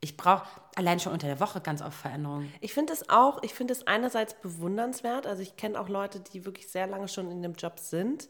Ich 0.00 0.16
brauche 0.16 0.46
allein 0.76 1.00
schon 1.00 1.12
unter 1.12 1.26
der 1.26 1.40
Woche 1.40 1.60
ganz 1.60 1.80
oft 1.82 1.94
Veränderungen. 1.96 2.52
Ich 2.60 2.74
finde 2.74 2.92
es 2.92 3.08
auch, 3.08 3.42
ich 3.42 3.54
finde 3.54 3.72
es 3.72 3.86
einerseits 3.86 4.34
bewundernswert. 4.34 5.26
Also 5.26 5.42
ich 5.42 5.56
kenne 5.56 5.80
auch 5.80 5.88
Leute, 5.88 6.20
die 6.20 6.44
wirklich 6.44 6.68
sehr 6.68 6.86
lange 6.86 7.08
schon 7.08 7.30
in 7.30 7.42
dem 7.42 7.54
Job 7.54 7.78
sind, 7.78 8.28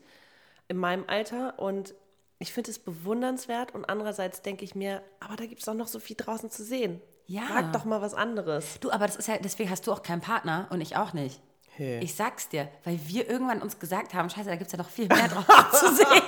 in 0.68 0.76
meinem 0.76 1.04
Alter. 1.06 1.58
Und 1.58 1.94
ich 2.38 2.52
finde 2.52 2.70
es 2.70 2.78
bewundernswert. 2.78 3.74
Und 3.74 3.84
andererseits 3.86 4.42
denke 4.42 4.64
ich 4.64 4.74
mir, 4.74 5.02
aber 5.20 5.36
da 5.36 5.46
gibt 5.46 5.60
es 5.60 5.66
doch 5.66 5.74
noch 5.74 5.88
so 5.88 5.98
viel 5.98 6.16
draußen 6.16 6.50
zu 6.50 6.64
sehen. 6.64 7.00
Ja. 7.26 7.42
Sag 7.48 7.72
doch 7.72 7.84
mal 7.84 8.00
was 8.00 8.14
anderes. 8.14 8.78
Du, 8.80 8.90
aber 8.90 9.06
das 9.06 9.16
ist 9.16 9.28
ja, 9.28 9.36
deswegen 9.38 9.70
hast 9.70 9.86
du 9.86 9.92
auch 9.92 10.02
keinen 10.02 10.20
Partner 10.20 10.68
und 10.70 10.80
ich 10.80 10.96
auch 10.96 11.12
nicht. 11.12 11.40
Hey. 11.76 11.98
Ich 12.02 12.14
sag's 12.14 12.48
dir, 12.48 12.68
weil 12.84 12.98
wir 13.06 13.28
irgendwann 13.28 13.60
uns 13.60 13.78
gesagt 13.78 14.14
haben, 14.14 14.30
scheiße, 14.30 14.48
da 14.48 14.56
gibt's 14.56 14.72
ja 14.72 14.78
noch 14.78 14.88
viel 14.88 15.08
mehr 15.08 15.28
drauf 15.28 15.46
zu 15.72 15.94
sehen. 15.94 16.22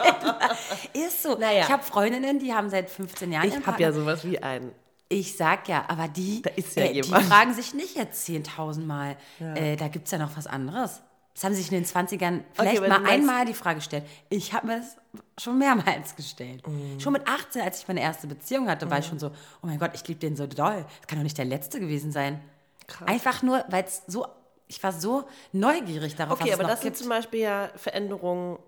Ist 1.07 1.23
so. 1.23 1.39
Naja. 1.39 1.63
Ich 1.63 1.71
habe 1.71 1.83
Freundinnen, 1.83 2.39
die 2.39 2.53
haben 2.53 2.69
seit 2.69 2.91
15 2.91 3.33
Jahren 3.33 3.49
Ich 3.49 3.67
habe 3.67 3.81
ja 3.81 3.93
sowas 3.93 4.25
wie 4.25 4.43
einen. 4.43 4.73
Ich 5.11 5.39
sag 5.39 5.69
ja, 5.69 5.87
aber 5.89 6.07
die, 6.07 6.43
ja 6.77 6.83
äh, 6.83 6.93
die 6.93 7.03
fragen 7.03 7.55
sich 7.55 7.73
nicht 7.73 7.97
jetzt 7.97 8.29
10.000 8.29 8.85
Mal, 8.85 9.17
äh, 9.41 9.75
da 9.77 9.89
gibt's 9.89 10.11
ja 10.11 10.19
noch 10.19 10.37
was 10.37 10.47
anderes. 10.47 11.01
Das 11.39 11.45
haben 11.45 11.55
sich 11.55 11.71
in 11.71 11.75
den 11.75 11.85
20ern 11.85 12.43
vielleicht 12.53 12.79
aber 12.79 12.89
mal 12.89 13.07
einmal 13.09 13.45
die 13.45 13.55
Frage 13.55 13.77
gestellt. 13.77 14.03
Ich 14.29 14.53
habe 14.53 14.67
mir 14.67 14.79
das 14.81 14.97
schon 15.41 15.57
mehrmals 15.57 16.17
gestellt. 16.17 16.67
Mhm. 16.67 16.99
Schon 16.99 17.13
mit 17.13 17.29
18, 17.29 17.63
als 17.63 17.79
ich 17.79 17.87
meine 17.87 18.01
erste 18.01 18.27
Beziehung 18.27 18.69
hatte, 18.69 18.91
war 18.91 18.99
ich 18.99 19.07
schon 19.07 19.21
so, 19.21 19.29
oh 19.29 19.67
mein 19.69 19.79
Gott, 19.79 19.93
ich 19.95 20.05
liebe 20.09 20.19
den 20.19 20.35
so 20.35 20.49
doll. 20.49 20.85
Das 20.99 21.07
kann 21.07 21.17
doch 21.17 21.23
nicht 21.23 21.39
der 21.39 21.45
letzte 21.45 21.79
gewesen 21.79 22.11
sein. 22.11 22.41
Einfach 23.07 23.45
nur, 23.45 23.65
weil 23.69 23.85
es 23.85 24.03
so, 24.09 24.27
ich 24.67 24.83
war 24.83 24.91
so 24.91 25.29
neugierig 25.53 26.17
darauf, 26.17 26.41
Okay, 26.41 26.51
was 26.51 26.55
aber 26.55 26.63
es 26.65 26.69
noch 26.71 26.75
das 26.75 26.81
sind 26.81 26.89
gibt. 26.89 26.97
zum 26.99 27.09
Beispiel 27.09 27.41
ja 27.41 27.71
Veränderungen. 27.77 28.59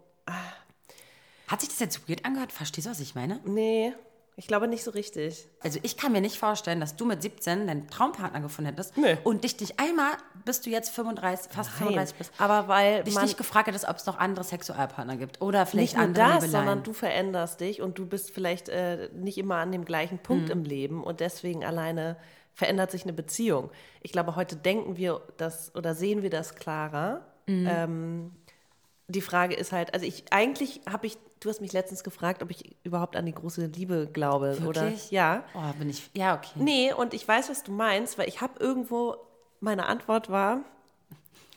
Hat 1.49 1.61
sich 1.63 1.71
das 1.71 1.81
jetzt 1.81 2.09
weird 2.09 2.25
angehört? 2.25 2.53
Verstehst 2.53 2.87
du, 2.87 2.93
was 2.93 3.01
ich 3.01 3.17
meine? 3.17 3.41
Nee, 3.45 3.95
ich 4.41 4.47
glaube 4.49 4.67
nicht 4.69 4.83
so 4.83 4.91
richtig. 4.91 5.47
Also 5.63 5.79
ich 5.83 5.99
kann 5.99 6.13
mir 6.13 6.23
nicht 6.23 6.39
vorstellen, 6.39 6.81
dass 6.81 6.97
du 6.97 7.05
mit 7.05 7.21
17 7.21 7.67
deinen 7.67 7.89
Traumpartner 7.91 8.41
gefunden 8.41 8.71
hättest 8.71 8.97
Nee. 8.97 9.19
und 9.23 9.45
dich 9.45 9.61
nicht 9.61 9.79
einmal, 9.79 10.13
bis 10.47 10.63
du 10.63 10.71
jetzt 10.71 10.89
35, 10.95 11.53
fast 11.53 11.69
35 11.73 12.17
bist, 12.17 12.33
aber 12.39 12.67
weil 12.67 13.05
dich 13.05 13.21
nicht 13.21 13.37
gefragt 13.37 13.69
hättest, 13.69 13.87
ob 13.87 13.97
es 13.97 14.07
noch 14.07 14.19
andere 14.19 14.43
Sexualpartner 14.45 15.17
gibt 15.19 15.43
oder 15.43 15.67
vielleicht 15.67 15.93
nicht 15.93 15.97
nur 15.99 16.05
andere 16.07 16.25
das, 16.25 16.33
Liebeleien. 16.45 16.51
sondern 16.67 16.83
du 16.83 16.93
veränderst 16.95 17.61
dich 17.61 17.83
und 17.83 17.99
du 17.99 18.07
bist 18.07 18.31
vielleicht 18.31 18.71
äh, 18.71 19.11
nicht 19.15 19.37
immer 19.37 19.57
an 19.57 19.73
dem 19.73 19.85
gleichen 19.85 20.19
Punkt 20.19 20.47
Mhm. 20.47 20.51
im 20.53 20.65
Leben 20.65 21.05
und 21.05 21.21
deswegen 21.21 21.63
alleine 21.65 22.17
verändert 22.55 22.91
sich 22.91 23.03
eine 23.05 23.13
Beziehung. 23.13 23.71
Ich 24.01 24.11
glaube, 24.13 24.37
heute 24.37 24.57
denken 24.57 24.97
wir 24.97 25.21
das 25.37 25.75
oder 25.75 25.95
sehen 25.95 26.23
wir 26.23 26.31
das 26.31 26.55
klarer. 26.55 27.27
Mhm. 27.47 27.67
Ähm, 27.71 28.33
die 29.11 29.21
Frage 29.21 29.55
ist 29.55 29.73
halt, 29.73 29.95
also 29.95 30.07
ich 30.07 30.25
eigentlich 30.31 30.81
habe 30.91 31.07
ich, 31.07 31.19
du 31.41 31.49
hast 31.49 31.61
mich 31.61 31.73
letztens 31.73 32.05
gefragt, 32.05 32.43
ob 32.43 32.51
ich 32.51 32.77
überhaupt 32.85 33.17
an 33.17 33.27
die 33.27 33.35
große 33.35 33.67
Liebe 33.67 34.09
glaube 34.13 34.59
oder 34.67 34.83
Wirklich? 34.83 35.11
ja. 35.11 35.45
Oh, 35.55 35.73
bin 35.79 35.91
ich. 35.91 36.11
Ja, 36.15 36.37
okay. 36.37 36.51
Nee, 36.57 36.93
und 36.93 37.15
ich 37.15 37.27
weiß, 37.27 37.51
was 37.51 37.63
du 37.63 37.73
meinst, 37.73 38.19
weil 38.19 38.29
ich 38.29 38.41
habe 38.41 38.59
irgendwo, 38.59 39.17
meine 39.61 39.87
Antwort 39.87 40.31
war, 40.31 40.61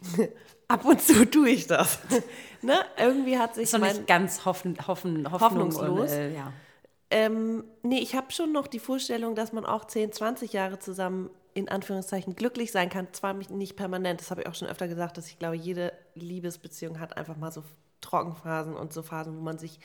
ab 0.67 0.86
und 0.86 1.01
zu 1.01 1.29
tue 1.29 1.50
ich 1.50 1.67
das. 1.67 2.00
ne? 2.62 2.83
Irgendwie 2.98 3.38
hat 3.38 3.55
sich 3.55 3.65
Ist 3.65 3.77
mein, 3.77 3.95
nicht 3.95 4.07
ganz 4.07 4.45
hoffen, 4.45 4.77
hoffen, 4.88 5.31
Hoffnung 5.31 5.41
Hoffnungslos. 5.41 6.12
Und, 6.12 6.17
äh, 6.17 6.33
ja. 6.33 6.53
ähm, 7.12 7.63
nee, 7.83 8.00
ich 8.00 8.15
habe 8.15 8.31
schon 8.31 8.51
noch 8.51 8.67
die 8.67 8.79
Vorstellung, 8.79 9.36
dass 9.36 9.53
man 9.53 9.65
auch 9.65 9.86
10, 9.86 10.12
20 10.12 10.53
Jahre 10.53 10.79
zusammen 10.79 11.29
in 11.53 11.69
Anführungszeichen 11.69 12.36
glücklich 12.36 12.72
sein 12.72 12.89
kann. 12.89 13.07
Zwar 13.13 13.33
nicht 13.33 13.75
permanent, 13.75 14.22
das 14.22 14.31
habe 14.31 14.41
ich 14.41 14.48
auch 14.48 14.55
schon 14.55 14.67
öfter 14.67 14.88
gesagt, 14.88 15.17
dass 15.17 15.27
ich 15.27 15.39
glaube, 15.39 15.55
jede 15.55 15.93
Liebesbeziehung 16.15 17.00
hat 17.00 17.18
einfach 17.18 17.37
mal 17.37 17.51
so 17.51 17.63
Trockenphasen 18.01 18.75
und 18.75 18.94
so 18.94 19.01
Phasen, 19.01 19.37
wo 19.37 19.42
man 19.42 19.57
sich 19.57 19.79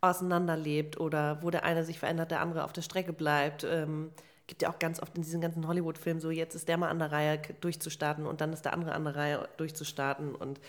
auseinanderlebt 0.00 0.98
oder 0.98 1.42
wo 1.42 1.50
der 1.50 1.64
eine 1.64 1.84
sich 1.84 1.98
verändert, 1.98 2.30
der 2.30 2.40
andere 2.40 2.64
auf 2.64 2.72
der 2.72 2.82
Strecke 2.82 3.12
bleibt. 3.12 3.64
Ähm, 3.64 4.10
gibt 4.48 4.62
ja 4.62 4.70
auch 4.70 4.78
ganz 4.78 5.00
oft 5.00 5.16
in 5.16 5.22
diesen 5.22 5.40
ganzen 5.40 5.66
Hollywood-Filmen 5.66 6.20
so, 6.20 6.30
jetzt 6.30 6.54
ist 6.54 6.68
der 6.68 6.76
mal 6.76 6.88
an 6.88 6.98
der 6.98 7.12
Reihe 7.12 7.40
durchzustarten 7.60 8.26
und 8.26 8.40
dann 8.40 8.52
ist 8.52 8.64
der 8.64 8.74
andere 8.74 8.92
an 8.92 9.04
der 9.04 9.16
Reihe 9.16 9.48
durchzustarten 9.56 10.34
und 10.34 10.60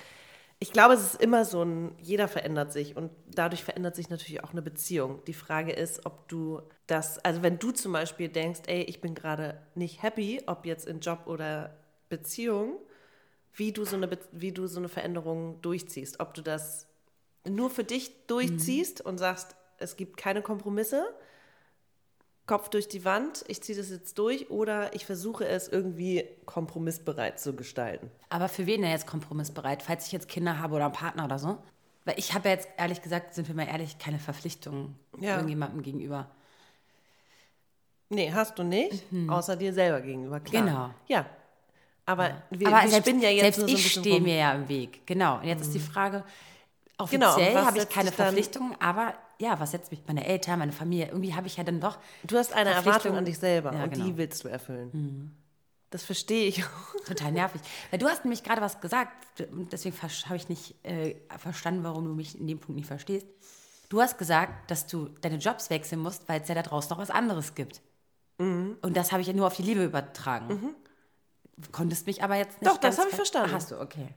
ich 0.64 0.72
glaube, 0.72 0.94
es 0.94 1.02
ist 1.04 1.22
immer 1.22 1.44
so 1.44 1.62
ein, 1.62 1.94
jeder 2.02 2.30
verändert 2.30 2.72
sich 2.72 2.96
und 2.96 3.12
dadurch 3.28 3.66
verändert 3.66 3.98
sich 3.98 4.10
natürlich 4.10 4.46
auch 4.46 4.54
eine 4.54 4.62
Beziehung. 4.62 5.22
Die 5.28 5.34
Frage 5.34 5.74
ist, 5.74 6.06
ob 6.06 6.30
du 6.30 6.62
das, 6.88 7.20
also 7.20 7.44
wenn 7.44 7.60
du 7.60 7.72
zum 7.72 7.92
Beispiel 7.92 8.30
denkst, 8.30 8.62
ey, 8.68 8.84
ich 8.84 9.02
bin 9.02 9.14
gerade 9.14 9.62
nicht 9.76 10.02
happy, 10.04 10.42
ob 10.46 10.66
jetzt 10.66 10.88
in 10.88 11.02
Job 11.02 11.24
oder 11.26 11.76
Beziehung, 12.08 12.78
wie 13.54 13.74
du 13.74 13.84
so 13.84 13.98
eine, 13.98 14.10
wie 14.32 14.54
du 14.54 14.66
so 14.68 14.80
eine 14.80 14.88
Veränderung 14.88 15.62
durchziehst. 15.62 16.22
Ob 16.22 16.34
du 16.34 16.42
das 16.42 16.88
nur 17.46 17.70
für 17.70 17.84
dich 17.84 18.26
durchziehst 18.28 19.02
und 19.02 19.18
sagst, 19.18 19.58
es 19.80 19.98
gibt 19.98 20.16
keine 20.16 20.42
Kompromisse, 20.42 21.14
Kopf 22.46 22.68
durch 22.70 22.90
die 22.90 23.06
Wand, 23.06 23.46
ich 23.48 23.62
ziehe 23.64 23.78
das 23.78 23.90
jetzt 23.90 24.18
durch 24.18 24.50
oder 24.50 24.94
ich 24.94 25.06
versuche 25.06 25.48
es 25.48 25.70
irgendwie 25.70 26.26
kompromissbereit 26.46 27.40
zu 27.40 27.56
gestalten. 27.56 28.12
Aber 28.30 28.50
für 28.50 28.66
wen 28.66 28.82
denn 28.82 28.92
jetzt 28.92 29.08
kompromissbereit? 29.08 29.82
Falls 29.82 30.08
ich 30.08 30.12
jetzt 30.12 30.28
Kinder 30.28 30.60
habe 30.60 30.76
oder 30.76 30.86
einen 30.86 30.94
Partner 30.94 31.24
oder 31.24 31.40
so? 31.40 31.58
Weil 32.04 32.20
ich 32.20 32.34
habe 32.34 32.50
ja 32.50 32.56
jetzt 32.56 32.68
ehrlich 32.78 33.02
gesagt, 33.02 33.34
sind 33.34 33.48
wir 33.48 33.56
mal 33.56 33.68
ehrlich, 33.68 33.98
keine 33.98 34.20
Verpflichtungen 34.20 35.00
Ja. 35.20 35.36
irgendjemandem 35.36 35.84
gegenüber. 35.84 36.30
Nee, 38.10 38.32
hast 38.34 38.60
du 38.60 38.64
nicht, 38.64 39.04
außer 39.30 39.56
dir 39.56 39.74
selber 39.74 40.02
gegenüber, 40.02 40.40
klar. 40.42 40.62
Mhm. 40.62 40.68
Genau. 40.68 40.90
Ja. 41.08 41.26
Aber 42.06 42.44
wir, 42.50 42.68
Aber 42.68 42.84
wir 42.84 42.90
selbst, 42.90 43.08
ja 43.22 43.30
jetzt 43.30 43.56
selbst 43.56 43.60
so 43.62 43.66
ich 43.68 43.92
stehe 43.92 44.20
mir 44.20 44.36
ja 44.36 44.54
im 44.54 44.68
Weg. 44.68 45.08
Genau. 45.08 45.38
Und 45.38 45.46
jetzt 45.46 45.62
ist 45.62 45.74
die 45.74 45.80
Frage, 45.80 46.26
Genau, 47.10 47.30
offiziell 47.32 47.56
was 47.56 47.66
habe 47.66 47.78
ich 47.78 47.90
keine 47.90 48.12
Verpflichtungen, 48.12 48.76
aber 48.82 49.14
ja, 49.40 49.60
was 49.60 49.72
setzt 49.72 49.92
mich 49.92 50.02
meine 50.08 50.26
Eltern, 50.26 50.60
meine 50.60 50.72
Familie, 50.72 51.08
irgendwie 51.08 51.34
habe 51.36 51.48
ich 51.48 51.58
ja 51.58 51.64
dann 51.64 51.80
doch. 51.80 51.98
Du 52.24 52.38
hast 52.38 52.54
eine 52.54 52.70
Erwartung 52.72 53.16
an 53.16 53.26
dich 53.26 53.38
selber 53.40 53.74
Ja, 53.74 53.84
und 53.84 53.94
genau. 53.94 54.06
die 54.06 54.18
willst 54.18 54.44
du 54.44 54.48
erfüllen. 54.48 55.36
Das 55.90 56.04
verstehe 56.04 56.48
ich. 56.48 56.64
Total 57.06 57.32
nervig. 57.32 57.62
Weil 57.92 58.00
du 58.00 58.08
hast 58.08 58.24
nämlich 58.26 58.44
gerade 58.44 58.62
was 58.62 58.80
gesagt 58.82 59.12
deswegen 59.72 59.96
habe 60.02 60.36
ich 60.38 60.50
nicht 60.50 60.76
äh, 60.86 61.16
verstanden, 61.38 61.84
warum 61.84 62.06
du 62.06 62.14
mich 62.14 62.40
in 62.40 62.48
dem 62.48 62.60
Punkt 62.60 62.78
nicht 62.78 62.88
verstehst. 62.88 63.28
Du 63.90 64.02
hast 64.02 64.18
gesagt, 64.18 64.72
dass 64.72 64.88
du 64.88 65.10
deine 65.22 65.38
Jobs 65.38 65.70
wechseln 65.70 66.02
musst, 66.02 66.28
weil 66.30 66.42
es 66.42 66.48
ja 66.48 66.56
da 66.56 66.62
draußen 66.64 66.90
noch 66.90 66.98
was 66.98 67.10
anderes 67.12 67.54
gibt. 67.56 67.82
Mhm. 68.40 68.78
Und 68.82 68.98
das 68.98 69.12
habe 69.12 69.22
ich 69.22 69.28
ja 69.28 69.34
nur 69.34 69.46
auf 69.48 69.56
die 69.56 69.62
Liebe 69.64 69.84
übertragen. 69.84 70.76
Konntest 71.72 72.08
mich 72.08 72.24
aber 72.24 72.36
jetzt 72.36 72.60
nicht. 72.62 72.72
Doch, 72.72 72.78
das 72.78 72.98
habe 72.98 73.10
ich 73.10 73.16
ver- 73.16 73.18
verstanden. 73.18 73.52
Hast 73.54 73.72
du, 73.72 73.80
okay. 73.80 74.08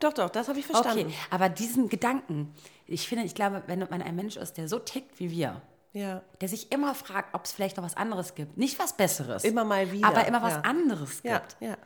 Doch, 0.00 0.12
doch, 0.12 0.30
das 0.30 0.48
habe 0.48 0.58
ich 0.58 0.66
verstanden. 0.66 1.06
Okay, 1.06 1.14
aber 1.30 1.48
diesen 1.48 1.88
Gedanken, 1.88 2.54
ich 2.86 3.08
finde, 3.08 3.24
ich 3.24 3.34
glaube, 3.34 3.62
wenn 3.66 3.78
man 3.80 4.02
ein 4.02 4.14
Mensch 4.16 4.36
ist, 4.36 4.54
der 4.54 4.68
so 4.68 4.78
tickt 4.78 5.18
wie 5.18 5.30
wir, 5.30 5.60
Ja. 5.92 6.22
der 6.40 6.48
sich 6.48 6.70
immer 6.72 6.94
fragt, 6.94 7.34
ob 7.34 7.44
es 7.44 7.52
vielleicht 7.52 7.76
noch 7.76 7.84
was 7.84 7.96
anderes 7.96 8.34
gibt. 8.34 8.56
Nicht 8.56 8.78
was 8.78 8.96
Besseres. 8.96 9.44
Immer 9.44 9.64
mal 9.64 9.90
wieder, 9.92 10.06
Aber 10.06 10.26
immer 10.26 10.42
was 10.42 10.54
ja. 10.54 10.60
anderes 10.62 11.20
Ja, 11.22 11.38
gibt. 11.38 11.56
ja. 11.60 11.76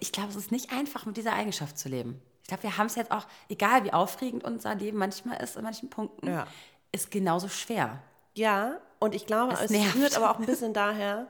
Ich 0.00 0.12
glaube, 0.12 0.30
es 0.30 0.36
ist 0.36 0.52
nicht 0.52 0.72
einfach, 0.72 1.04
mit 1.06 1.16
dieser 1.16 1.34
Eigenschaft 1.34 1.78
zu 1.78 1.88
leben. 1.88 2.20
Ich 2.42 2.48
glaube, 2.48 2.62
wir 2.64 2.76
haben 2.78 2.86
es 2.86 2.94
jetzt 2.96 3.10
auch, 3.12 3.26
egal 3.48 3.84
wie 3.84 3.92
aufregend 3.92 4.42
unser 4.44 4.74
Leben 4.74 4.98
manchmal 4.98 5.42
ist, 5.42 5.56
in 5.56 5.62
manchen 5.64 5.90
Punkten, 5.90 6.28
ist 6.92 7.10
genauso 7.10 7.48
schwer. 7.48 8.02
Ja, 8.34 8.78
und 8.98 9.14
ich 9.14 9.26
glaube, 9.26 9.52
Es 9.54 9.70
es, 9.70 9.94
rührt 9.94 10.16
aber 10.16 10.30
auch 10.30 10.38
ein 10.38 10.46
bisschen 10.46 10.72
daher, 10.72 11.26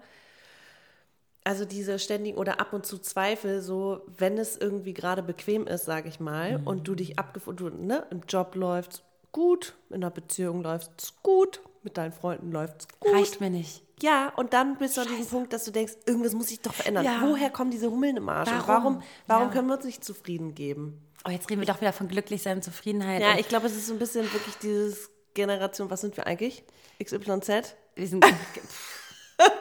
also 1.45 1.65
diese 1.65 1.99
ständigen 1.99 2.39
oder 2.39 2.61
ab 2.61 2.73
und 2.73 2.87
zu 2.87 2.99
Zweifel, 2.99 3.61
so 3.63 4.03
wenn 4.19 4.39
es 4.39 4.57
irgendwie 4.57 4.95
gerade 4.95 5.23
bequem 5.23 5.67
ist, 5.67 5.85
sage 5.87 6.09
ich 6.09 6.21
mal, 6.21 6.59
Mhm. 6.59 6.67
und 6.67 6.89
du 6.89 6.95
dich 6.95 7.19
abgefunden, 7.19 7.87
ne, 7.87 8.07
im 8.11 8.21
Job 8.29 8.55
läuft 8.55 9.03
gut, 9.33 9.75
in 9.91 10.03
der 10.03 10.11
Beziehung 10.11 10.63
läuft 10.63 10.91
es 11.03 11.15
gut, 11.23 11.61
mit 11.83 11.97
deinen 11.97 12.13
Freunden 12.13 12.53
läuft 12.53 12.83
es 12.83 12.89
gut. 13.01 13.13
Reicht 13.15 13.41
mir 13.41 13.51
nicht. 13.51 13.83
Ja, 14.03 14.33
und 14.37 14.53
dann 14.53 14.77
bist 14.79 14.97
du 14.97 15.01
an 15.01 15.09
diesem 15.09 15.27
Punkt, 15.27 15.53
dass 15.53 15.65
du 15.65 15.71
denkst, 15.71 15.95
irgendwas 16.07 16.33
muss 16.33 16.49
sich 16.49 16.61
doch 16.61 16.75
verändern. 16.75 17.05
Ja. 17.05 17.21
Woher 17.23 17.51
kommen 17.51 17.71
diese 17.71 17.91
Hummeln 17.91 18.17
im 18.17 18.29
Arsch? 18.29 18.51
Warum? 18.51 18.67
warum, 18.67 19.03
warum 19.27 19.49
Ja. 19.49 19.53
können 19.53 19.69
wir 19.69 19.75
uns 19.77 19.85
nicht 19.85 20.05
zufrieden 20.05 20.55
geben? 20.55 21.01
Oh, 21.27 21.31
jetzt 21.31 21.49
reden 21.51 21.61
wir 21.61 21.67
doch 21.69 21.81
wieder 21.81 21.93
von 21.93 22.09
Glücklichsein 22.09 22.57
und 22.59 22.63
Zufriedenheit. 22.63 23.23
Ja, 23.23 23.39
ich 23.39 23.49
glaube, 23.49 23.67
es 23.67 23.77
ist 23.77 23.87
so 23.87 23.93
ein 23.93 23.99
bisschen 24.01 24.25
wirklich 24.33 24.57
dieses 24.57 25.09
Generation, 25.35 25.89
was 25.91 26.01
sind 26.01 26.17
wir 26.17 26.27
eigentlich? 26.27 26.65
XYZ? 27.03 27.75
wir 27.95 28.09
sind 28.09 28.25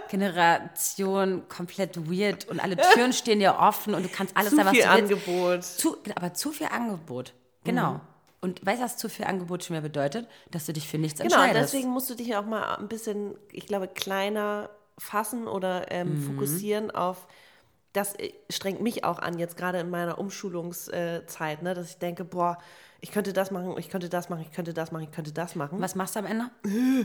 Generation 0.10 1.44
komplett 1.48 1.98
weird 2.10 2.48
und 2.50 2.60
alle 2.60 2.78
Türen 2.78 3.14
stehen 3.14 3.40
dir 3.40 3.56
offen 3.60 3.94
und 3.96 4.04
du 4.04 4.10
kannst 4.10 4.36
alles 4.36 4.50
Zu 4.52 4.56
sein, 4.58 4.66
was 4.66 4.72
viel 4.74 4.84
du 4.84 4.90
willst. 4.90 5.12
Angebot. 5.28 5.64
Zu, 5.64 5.98
aber 6.16 6.34
zu 6.34 6.52
viel 6.52 6.68
Angebot. 6.68 7.34
Genau. 7.64 8.00
Und 8.42 8.66
weißt 8.66 8.80
du, 8.82 8.86
was 8.86 8.98
zu 8.98 9.08
viel 9.08 9.26
Angebot 9.26 9.64
schon 9.64 9.76
mehr 9.76 9.82
bedeutet? 9.82 10.28
Dass 10.50 10.66
du 10.66 10.74
dich 10.74 10.88
für 10.88 10.98
nichts 10.98 11.20
Genau, 11.22 11.36
entscheidest. 11.36 11.74
deswegen 11.74 11.90
musst 11.92 12.10
du 12.10 12.16
dich 12.16 12.36
auch 12.36 12.46
mal 12.46 12.76
ein 12.76 12.88
bisschen, 12.88 13.36
ich 13.52 13.68
glaube, 13.68 13.88
kleiner 13.88 14.70
fassen 14.98 15.48
oder 15.48 15.92
ähm, 15.92 16.16
Mhm. 16.16 16.24
fokussieren 16.24 16.92
auf, 16.92 17.28
das 17.94 18.16
äh, 18.16 18.32
strengt 18.50 18.82
mich 18.82 19.04
auch 19.04 19.20
an, 19.20 19.38
jetzt 19.40 19.58
gerade 19.58 19.80
in 19.80 19.90
meiner 19.90 20.18
Umschulungszeit, 20.18 21.62
ne, 21.62 21.74
dass 21.74 21.90
ich 21.90 21.98
denke, 21.98 22.24
boah, 22.24 22.58
ich 23.04 23.12
könnte 23.12 23.34
das 23.34 23.50
machen, 23.50 23.76
ich 23.80 23.90
könnte 23.90 24.10
das 24.10 24.30
machen, 24.30 24.42
ich 24.42 24.52
könnte 24.52 24.74
das 24.74 24.92
machen, 24.92 25.04
ich 25.04 25.12
könnte 25.12 25.32
das 25.34 25.56
machen. 25.56 25.82
Was 25.82 25.96
machst 25.96 26.16
du 26.16 26.20
am 26.20 26.26
Ende? 26.28 26.52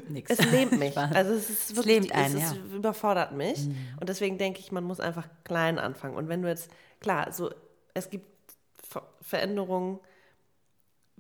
Nix. 0.09 0.31
Es 0.31 0.51
lähmt 0.51 0.79
mich. 0.79 0.95
Also 1.15 1.33
es 1.33 1.49
ist 1.49 1.71
Es 1.71 1.77
wirklich, 1.77 2.01
lähmt 2.01 2.13
einen, 2.13 2.37
es 2.37 2.45
ist, 2.45 2.55
ja. 2.57 2.63
Mhm. 2.63 2.75
überfordert 2.75 3.33
mich. 3.33 3.67
Und 3.99 4.09
deswegen 4.09 4.37
denke 4.37 4.61
ich, 4.61 4.71
man 4.73 4.85
muss 4.85 5.01
einfach 5.01 5.27
klein 5.45 5.79
anfangen. 5.79 6.15
Und 6.17 6.29
wenn 6.29 6.43
du 6.43 6.49
jetzt, 6.49 6.71
klar, 7.01 7.33
so 7.33 7.51
es 7.95 8.11
gibt 8.11 8.27
Ver 8.89 9.03
Veränderungen. 9.21 9.99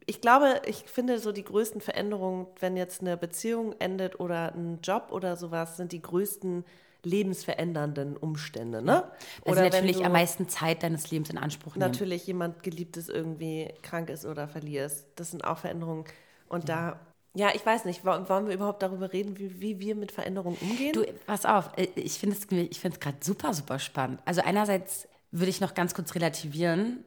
Ich 0.04 0.20
glaube, 0.20 0.60
ich 0.66 0.84
finde 0.84 1.18
so 1.18 1.32
die 1.32 1.42
größten 1.42 1.80
Veränderungen, 1.80 2.46
wenn 2.60 2.76
jetzt 2.76 3.00
eine 3.00 3.16
Beziehung 3.16 3.74
endet 3.80 4.20
oder 4.20 4.54
ein 4.54 4.80
Job 4.82 5.08
oder 5.10 5.36
sowas, 5.36 5.76
sind 5.76 5.90
die 5.90 6.02
größten 6.02 6.64
lebensverändernden 7.06 8.16
Umstände, 8.16 8.82
ne? 8.82 9.04
Also 9.44 9.56
wenn 9.56 9.70
natürlich 9.70 10.04
am 10.04 10.12
meisten 10.12 10.48
Zeit 10.48 10.82
deines 10.82 11.10
Lebens 11.10 11.30
in 11.30 11.38
Anspruch 11.38 11.76
nehmen. 11.76 11.90
natürlich 11.90 12.26
jemand 12.26 12.62
Geliebtes 12.62 13.08
irgendwie 13.08 13.72
krank 13.82 14.10
ist 14.10 14.24
oder 14.26 14.48
verlierst. 14.48 15.06
Das 15.16 15.30
sind 15.30 15.44
auch 15.44 15.58
Veränderungen. 15.58 16.04
Und 16.48 16.68
da, 16.68 16.98
ja, 17.34 17.50
ich 17.54 17.64
weiß 17.64 17.84
nicht, 17.84 18.04
wo- 18.04 18.28
wollen 18.28 18.46
wir 18.48 18.54
überhaupt 18.54 18.82
darüber 18.82 19.12
reden, 19.12 19.38
wie, 19.38 19.60
wie 19.60 19.78
wir 19.80 19.94
mit 19.94 20.12
Veränderungen 20.12 20.56
umgehen? 20.60 20.92
Du, 20.92 21.04
pass 21.26 21.44
auf, 21.44 21.70
äh, 21.76 21.88
ich 21.94 22.14
finde 22.18 22.36
es 22.36 22.46
ich 22.50 22.80
find's 22.80 23.00
gerade 23.00 23.18
super, 23.20 23.54
super 23.54 23.78
spannend. 23.78 24.20
Also 24.24 24.42
einerseits 24.42 25.08
würde 25.30 25.50
ich 25.50 25.60
noch 25.60 25.74
ganz 25.74 25.94
kurz 25.94 26.14
relativieren, 26.14 27.04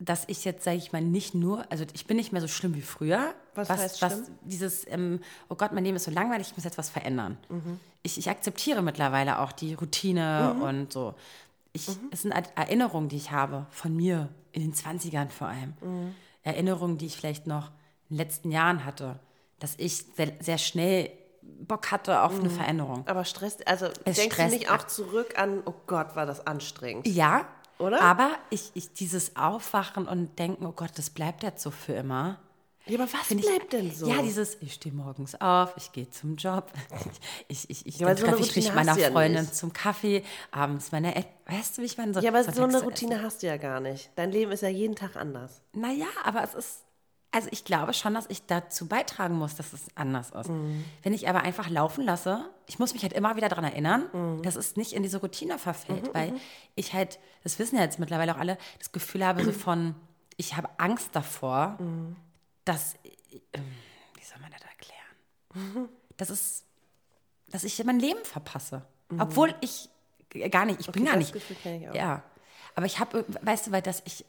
dass 0.00 0.24
ich 0.28 0.44
jetzt, 0.46 0.64
sage 0.64 0.78
ich 0.78 0.92
mal, 0.92 1.02
nicht 1.02 1.34
nur, 1.34 1.70
also 1.70 1.84
ich 1.92 2.06
bin 2.06 2.16
nicht 2.16 2.32
mehr 2.32 2.40
so 2.40 2.48
schlimm 2.48 2.74
wie 2.74 2.80
früher. 2.80 3.34
Was 3.54 3.68
was, 3.68 3.80
heißt 3.80 4.02
was 4.02 4.12
schlimm? 4.14 4.38
dieses, 4.42 4.86
ähm, 4.88 5.20
oh 5.50 5.54
Gott, 5.54 5.72
mein 5.72 5.84
Leben 5.84 5.96
ist 5.96 6.04
so 6.04 6.10
langweilig, 6.10 6.48
ich 6.48 6.56
muss 6.56 6.64
jetzt 6.64 6.78
was 6.78 6.88
verändern. 6.88 7.36
Mhm. 7.50 7.78
Ich, 8.02 8.16
ich 8.16 8.30
akzeptiere 8.30 8.80
mittlerweile 8.80 9.40
auch 9.40 9.52
die 9.52 9.74
Routine 9.74 10.56
und 10.62 10.92
so. 10.92 11.14
Ich, 11.72 11.88
Mhm. 11.88 12.08
Es 12.10 12.22
sind 12.22 12.32
Erinnerungen, 12.32 13.08
die 13.08 13.16
ich 13.16 13.30
habe 13.30 13.66
von 13.70 13.94
mir 13.94 14.28
in 14.52 14.62
den 14.62 14.74
20ern 14.74 15.28
vor 15.28 15.48
allem. 15.48 15.74
Mhm. 15.80 16.14
Erinnerungen, 16.42 16.96
die 16.96 17.06
ich 17.06 17.16
vielleicht 17.16 17.46
noch 17.46 17.66
in 18.08 18.16
den 18.16 18.26
letzten 18.26 18.50
Jahren 18.50 18.84
hatte, 18.86 19.20
dass 19.58 19.74
ich 19.76 20.04
sehr, 20.16 20.32
sehr 20.40 20.58
schnell 20.58 21.10
Bock 21.42 21.90
hatte 21.90 22.22
auf 22.22 22.38
eine 22.38 22.50
Veränderung. 22.50 23.06
Aber 23.06 23.24
stresst, 23.24 23.66
also 23.68 23.86
Es 24.04 24.16
denkst 24.16 24.36
du 24.36 24.46
nicht 24.46 24.70
auch 24.70 24.86
zurück 24.86 25.38
an, 25.38 25.62
oh 25.66 25.74
Gott, 25.86 26.16
war 26.16 26.26
das 26.26 26.46
anstrengend. 26.46 27.06
Ja, 27.06 27.46
Oder? 27.80 28.00
Aber 28.02 28.30
ich, 28.50 28.70
ich 28.74 28.92
dieses 28.92 29.36
Aufwachen 29.36 30.06
und 30.06 30.38
denken, 30.38 30.66
oh 30.66 30.72
Gott, 30.72 30.90
das 30.96 31.10
bleibt 31.10 31.42
jetzt 31.42 31.62
so 31.62 31.70
für 31.70 31.94
immer. 31.94 32.38
Ja, 32.86 32.98
aber 32.98 33.12
was 33.12 33.26
Find 33.26 33.40
ich- 33.40 33.46
bleibt 33.46 33.72
denn 33.72 33.92
so? 33.92 34.08
Ja, 34.08 34.22
dieses, 34.22 34.56
ich 34.60 34.74
stehe 34.74 34.94
morgens 34.94 35.34
auf, 35.40 35.74
ich 35.76 35.92
gehe 35.92 36.08
zum 36.10 36.36
Job, 36.36 36.72
ich, 37.48 37.68
ich, 37.68 37.86
ich, 37.86 37.98
Ja, 37.98 38.08
dann 38.08 38.16
so 38.16 38.26
treffe 38.26 38.40
ich 38.42 38.56
mich 38.56 38.72
meiner 38.74 38.96
ja 38.98 39.10
Freundin 39.10 39.42
nicht. 39.42 39.54
zum 39.54 39.72
Kaffee, 39.72 40.24
abends 40.50 40.90
meine 40.90 41.14
El 41.14 41.24
Weißt 41.46 41.76
du, 41.78 41.82
wie 41.82 41.86
ich 41.86 41.98
meine? 41.98 42.18
ja, 42.20 42.30
aber 42.30 42.42
so 42.44 42.62
eine 42.64 42.82
Routine 42.82 43.22
hast 43.22 43.42
du 43.42 43.46
ja 43.48 43.56
gar 43.58 43.80
nicht. 43.80 44.10
Dein 44.16 44.30
Leben 44.32 44.50
ist 44.52 44.62
ja 44.62 44.68
jeden 44.68 44.96
Tag 44.96 45.16
anders. 45.16 45.60
Naja, 45.72 46.06
aber 46.24 46.42
es 46.42 46.54
ist, 46.54 46.78
also 47.32 47.48
ich 47.52 47.64
glaube 47.64 47.92
schon, 47.94 48.14
dass 48.14 48.26
ich 48.28 48.46
dazu 48.46 48.88
beitragen 48.88 49.36
muss, 49.36 49.54
dass 49.54 49.72
es 49.72 49.82
anders 49.94 50.30
ist. 50.30 50.48
Mhm. 50.48 50.84
Wenn 51.02 51.12
ich 51.12 51.28
aber 51.28 51.42
einfach 51.42 51.68
laufen 51.70 52.04
lasse, 52.04 52.50
ich 52.66 52.78
muss 52.78 52.92
mich 52.92 53.02
halt 53.02 53.12
immer 53.12 53.36
wieder 53.36 53.48
daran 53.48 53.64
erinnern, 53.64 54.06
Mhm. 54.12 54.42
dass 54.42 54.56
es 54.56 54.76
nicht 54.76 54.92
in 54.92 55.02
diese 55.02 55.18
Routine 55.20 55.58
verfällt, 55.58 56.12
weil 56.14 56.32
ich 56.74 56.92
halt, 56.92 57.18
das 57.44 57.58
wissen 57.58 57.76
ja 57.76 57.82
jetzt 57.82 57.98
mittlerweile 57.98 58.34
auch 58.34 58.38
alle, 58.40 58.58
das 58.78 58.90
Gefühl 58.92 59.24
habe 59.24 59.44
so 59.44 59.52
von, 59.52 59.94
ich 60.36 60.56
habe 60.56 60.68
Angst 60.78 61.10
davor, 61.12 61.76
Mhm. 61.78 62.16
dass, 62.64 62.94
ähm, 63.52 63.64
wie 64.16 64.24
soll 64.24 64.40
man 64.40 64.50
das 64.50 64.62
erklären? 64.62 65.88
Das 66.16 66.28
ist, 66.28 66.64
dass 67.48 67.64
ich 67.64 67.82
mein 67.84 67.98
Leben 67.98 68.22
verpasse. 68.24 68.84
Obwohl 69.18 69.54
ich 69.62 69.88
gar 70.50 70.66
nicht, 70.66 70.78
ich 70.80 70.90
bin 70.92 71.04
gar 71.06 71.16
nicht. 71.16 71.34
Ja. 71.94 72.22
Aber 72.80 72.86
ich 72.86 72.98
habe, 72.98 73.26
weißt 73.42 73.66
du, 73.66 73.72
weil 73.72 73.82
das 73.82 74.02
ich, 74.06 74.24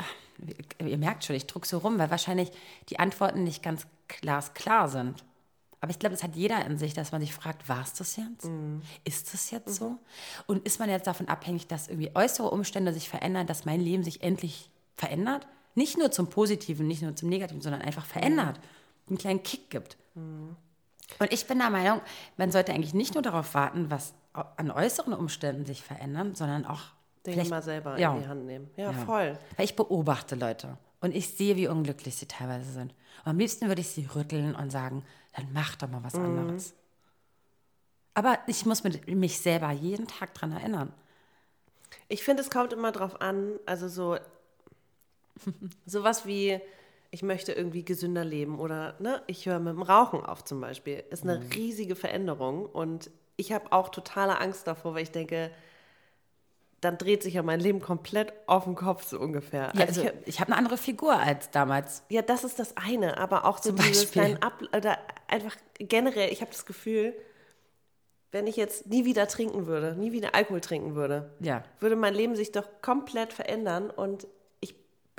ihr 0.78 0.98
merkt 0.98 1.24
schon, 1.24 1.38
ich 1.38 1.48
druck 1.48 1.66
so 1.66 1.78
rum, 1.78 1.98
weil 2.00 2.12
wahrscheinlich 2.12 2.52
die 2.90 3.00
Antworten 3.00 3.46
nicht 3.46 3.64
ganz 3.64 3.88
glasklar 4.10 4.90
sind. 4.90 5.24
Aber 5.80 5.90
ich 5.90 6.00
glaube, 6.00 6.16
es 6.16 6.22
hat 6.22 6.36
jeder 6.36 6.66
in 6.66 6.78
sich, 6.78 6.94
dass 6.94 7.14
man 7.14 7.22
sich 7.22 7.34
fragt, 7.34 7.70
war 7.70 7.82
es 7.82 7.94
das 7.94 8.18
jetzt? 8.18 8.44
Mhm. 8.44 8.82
Ist 9.06 9.34
das 9.34 9.52
jetzt 9.52 9.74
so? 9.76 10.00
Und 10.48 10.66
ist 10.66 10.80
man 10.80 10.90
jetzt 10.90 11.08
davon 11.08 11.30
abhängig, 11.30 11.68
dass 11.68 11.88
irgendwie 11.88 12.12
äußere 12.14 12.50
Umstände 12.50 12.92
sich 12.92 13.08
verändern, 13.08 13.48
dass 13.48 13.64
mein 13.64 13.80
Leben 13.80 14.04
sich 14.04 14.22
endlich 14.22 14.70
verändert? 14.98 15.48
Nicht 15.74 15.98
nur 15.98 16.12
zum 16.12 16.30
Positiven, 16.30 16.90
nicht 16.90 17.04
nur 17.04 17.16
zum 17.16 17.30
Negativen, 17.30 17.62
sondern 17.62 17.82
einfach 17.82 18.06
verändert. 18.06 18.60
Einen 19.08 19.18
kleinen 19.18 19.44
Kick 19.44 19.70
gibt. 19.70 19.96
Und 20.14 21.32
ich 21.32 21.48
bin 21.48 21.60
der 21.60 21.70
Meinung, 21.70 22.02
man 22.36 22.52
sollte 22.52 22.74
eigentlich 22.74 22.94
nicht 22.94 23.14
nur 23.14 23.24
darauf 23.24 23.54
warten, 23.54 23.90
was 23.90 24.14
an 24.34 24.72
äußeren 24.72 25.14
Umständen 25.14 25.66
sich 25.66 25.84
verändern, 25.84 26.36
sondern 26.36 26.66
auch 26.66 26.82
Vielleicht 27.24 27.50
mal 27.52 27.62
selber 27.62 28.00
ja. 28.00 28.14
in 28.16 28.22
die 28.22 28.28
Hand 28.28 28.46
nehmen. 28.46 28.70
Ja, 28.78 28.92
Ja. 28.92 28.94
voll. 29.06 29.38
Weil 29.58 29.66
ich 29.66 29.76
beobachte 29.76 30.36
Leute 30.36 30.78
und 31.02 31.16
ich 31.16 31.30
sehe, 31.30 31.56
wie 31.56 31.68
unglücklich 31.68 32.16
sie 32.16 32.26
teilweise 32.28 32.72
sind. 32.72 32.94
Und 33.24 33.32
am 33.32 33.38
liebsten 33.38 33.68
würde 33.68 33.82
ich 33.82 33.90
sie 33.90 34.06
rütteln 34.16 34.56
und 34.56 34.72
sagen, 34.72 35.04
dann 35.36 35.48
mach 35.54 35.76
doch 35.76 35.88
mal 35.90 36.04
was 36.04 36.16
Mhm. 36.16 36.26
anderes. 36.26 36.74
Aber 38.14 38.40
ich 38.48 38.66
muss 38.66 38.84
mich 38.84 39.40
selber 39.40 39.72
jeden 39.72 40.08
Tag 40.08 40.34
dran 40.34 40.52
erinnern. 40.52 40.92
Ich 42.08 42.24
finde, 42.24 42.42
es 42.42 42.50
kommt 42.50 42.74
immer 42.74 42.92
drauf 42.92 43.22
an, 43.22 43.54
also 43.66 43.88
so 43.88 44.18
sowas 45.86 46.26
wie, 46.26 46.60
ich 47.10 47.24
möchte 47.24 47.52
irgendwie 47.54 47.84
gesünder 47.86 48.24
leben 48.26 48.60
oder 48.60 48.96
ne, 49.00 49.22
ich 49.28 49.46
höre 49.46 49.60
mit 49.60 49.74
dem 49.74 49.82
Rauchen 49.82 50.26
auf 50.26 50.44
zum 50.44 50.62
Beispiel, 50.62 51.04
ist 51.10 51.24
eine 51.24 51.42
riesige 51.56 51.96
Veränderung 51.96 52.66
und 52.66 53.10
ich 53.38 53.52
habe 53.54 53.72
auch 53.72 53.90
totale 53.90 54.40
Angst 54.40 54.68
davor, 54.68 54.94
weil 54.94 55.04
ich 55.04 55.12
denke, 55.12 55.52
dann 56.82 56.98
dreht 56.98 57.22
sich 57.24 57.36
ja 57.36 57.44
mein 57.44 57.60
Leben 57.60 57.80
komplett 57.80 58.34
auf 58.48 58.64
den 58.66 58.76
Kopf 58.76 59.06
so 59.08 59.20
ungefähr. 59.20 59.72
Ja, 59.76 59.86
Also 59.86 60.02
also 60.02 60.14
ich, 60.24 60.28
ich 60.36 60.40
habe 60.40 60.52
eine 60.52 60.58
andere 60.58 60.78
Figur 60.78 61.14
als 61.16 61.50
damals. 61.52 62.04
ja, 62.10 62.22
das 62.22 62.44
ist 62.44 62.60
das 62.60 62.76
eine, 62.76 63.18
aber 63.18 63.46
auch 63.46 63.58
so 63.60 63.70
Zum 63.70 63.76
dieses 63.78 64.06
Beispiel. 64.06 64.22
kleinen 64.24 64.42
Ab 64.42 64.62
oder 64.76 64.98
einfach 65.28 65.56
generell, 65.80 66.32
ich 66.32 66.42
habe 66.42 66.52
das 66.52 66.66
Gefühl, 66.66 67.14
wenn 68.32 68.48
ich 68.48 68.56
jetzt 68.56 68.88
nie 68.88 69.06
wieder 69.06 69.28
trinken 69.28 69.68
würde, 69.68 69.96
nie 69.96 70.12
wieder 70.12 70.34
Alkohol 70.36 70.62
trinken 70.62 70.96
würde, 70.96 71.32
Ja. 71.40 71.64
würde 71.80 71.96
mein 71.96 72.14
Leben 72.14 72.36
sich 72.36 72.52
doch 72.52 72.68
komplett 72.82 73.34
verändern 73.34 73.90
und 73.90 74.24
ich 74.24 74.30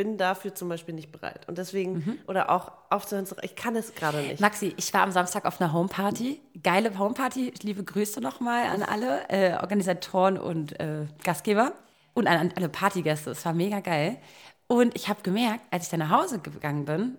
bin 0.03 0.19
dafür 0.19 0.53
zum 0.55 0.69
Beispiel 0.69 0.95
nicht 0.95 1.13
bereit. 1.13 1.47
Und 1.49 1.59
deswegen, 1.59 1.93
Mhm. 1.95 2.19
oder 2.27 2.51
auch 2.51 2.73
aufzuhören, 2.91 3.25
zu- 3.27 3.37
ich 3.43 3.55
kann 3.55 3.77
es 3.77 3.95
gerade 3.95 4.19
nicht. 4.19 4.41
Maxi, 4.41 4.75
ich 4.77 4.93
war 4.93 5.03
am 5.03 5.13
Samstag 5.13 5.45
auf 5.45 5.61
einer 5.61 5.73
Homeparty. 5.73 6.41
Geile 6.63 6.99
Homeparty. 6.99 7.55
Liebe 7.63 7.85
Grüße 7.85 8.21
nochmal 8.21 8.65
an 8.67 8.83
alle 8.83 9.29
äh, 9.29 9.55
Organisatoren 9.61 10.39
und 10.39 10.79
äh, 10.81 11.07
Gastgeber 11.23 11.73
und 12.15 12.27
an, 12.27 12.37
an 12.39 12.53
alle 12.57 12.69
Partygäste. 12.69 13.31
Es 13.31 13.45
war 13.45 13.53
mega 13.55 13.79
geil. 13.81 14.19
Und 14.67 14.97
ich 14.97 15.09
habe 15.09 15.23
gemerkt, 15.23 15.61
als 15.71 15.85
ich 15.85 15.91
dann 15.91 16.01
nach 16.01 16.11
Hause 16.11 16.41
gegangen 16.41 16.85
bin, 16.85 17.17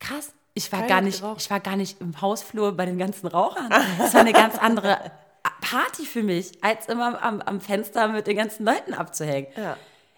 krass, 0.00 0.32
ich 0.54 0.72
war, 0.72 0.86
gar 0.86 1.02
nicht, 1.02 1.20
geraucht. 1.20 1.40
ich 1.42 1.50
war 1.50 1.60
gar 1.60 1.76
nicht 1.76 2.00
im 2.00 2.18
Hausflur 2.22 2.72
bei 2.76 2.86
den 2.86 2.96
ganzen 2.96 3.26
Rauchern. 3.26 3.68
Das 3.98 4.14
war 4.14 4.22
eine 4.22 4.32
ganz 4.32 4.56
andere 4.58 4.98
Party 5.60 6.06
für 6.06 6.22
mich, 6.22 6.52
als 6.64 6.86
immer 6.86 7.22
am, 7.22 7.42
am 7.42 7.60
Fenster 7.60 8.08
mit 8.08 8.26
den 8.26 8.36
ganzen 8.36 8.64
Leuten 8.64 8.94
abzuhängen. 8.94 9.48
Ja. 9.56 9.76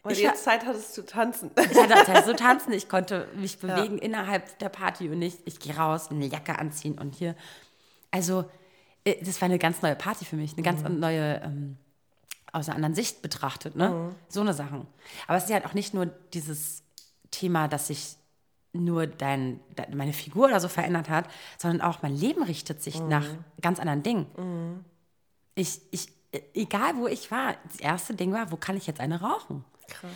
Weil 0.09 0.12
Ich 0.16 0.18
du 0.23 0.25
jetzt 0.29 0.44
Zeit 0.44 0.64
hattest 0.66 0.94
zu 0.94 1.05
tanzen. 1.05 1.51
Ich 1.57 1.77
hatte 1.79 2.05
Zeit 2.05 2.25
so 2.27 2.33
tanzen, 2.35 2.73
ich 2.73 2.88
konnte 2.88 3.29
mich 3.37 3.59
bewegen 3.59 3.99
innerhalb 3.99 4.59
der 4.59 4.68
Party 4.68 5.09
und 5.09 5.18
nicht, 5.18 5.38
ich 5.44 5.59
gehe 5.61 5.77
raus, 5.77 6.11
eine 6.11 6.27
Jacke 6.27 6.59
anziehen 6.59 6.99
und 6.99 7.14
hier. 7.14 7.35
Also, 8.11 8.44
äh, 9.05 9.23
das 9.25 9.40
war 9.40 9.47
eine 9.47 9.59
ganz 9.59 9.83
neue 9.83 9.97
Party 9.97 10.25
für 10.25 10.37
mich, 10.37 10.53
eine 10.55 10.62
ganz 10.62 10.83
neue, 10.83 11.40
ähm, 11.44 11.77
aus 12.53 12.68
einer 12.68 12.77
anderen 12.77 12.94
Sicht 12.94 13.21
betrachtet, 13.23 13.77
ne? 13.77 14.14
So 14.29 14.40
eine 14.40 14.55
Sachen. 14.55 14.87
Aber 15.27 15.37
es 15.37 15.44
ist 15.44 15.51
ja 15.51 15.57
halt 15.57 15.66
auch 15.66 15.75
nicht 15.75 15.92
nur 15.94 16.07
dieses 16.07 16.83
Thema, 17.31 17.68
dass 17.68 17.88
sich 17.88 18.16
nur 18.73 19.07
dein, 19.07 19.61
de- 19.77 19.94
meine 19.94 20.12
Figur 20.14 20.47
oder 20.47 20.61
so 20.61 20.68
verändert 20.68 21.09
hat, 21.11 21.29
sondern 21.59 21.81
auch 21.83 22.01
mein 22.03 22.14
Leben 22.16 22.42
richtet 22.42 22.83
sich 22.83 23.01
nach 23.01 23.25
ganz 23.61 23.79
anderen 23.81 24.03
Dingen. 24.03 24.27
Ich, 25.55 25.81
ich, 25.90 26.09
äh, 26.09 26.12
egal 26.54 26.96
wo 26.96 27.06
ich 27.06 27.30
war, 27.30 27.54
das 27.64 27.80
erste 27.80 28.14
Ding 28.14 28.32
war, 28.32 28.50
wo 28.52 28.56
kann 28.56 28.76
ich 28.76 28.86
jetzt 28.86 29.00
eine 29.00 29.20
rauchen? 29.20 29.64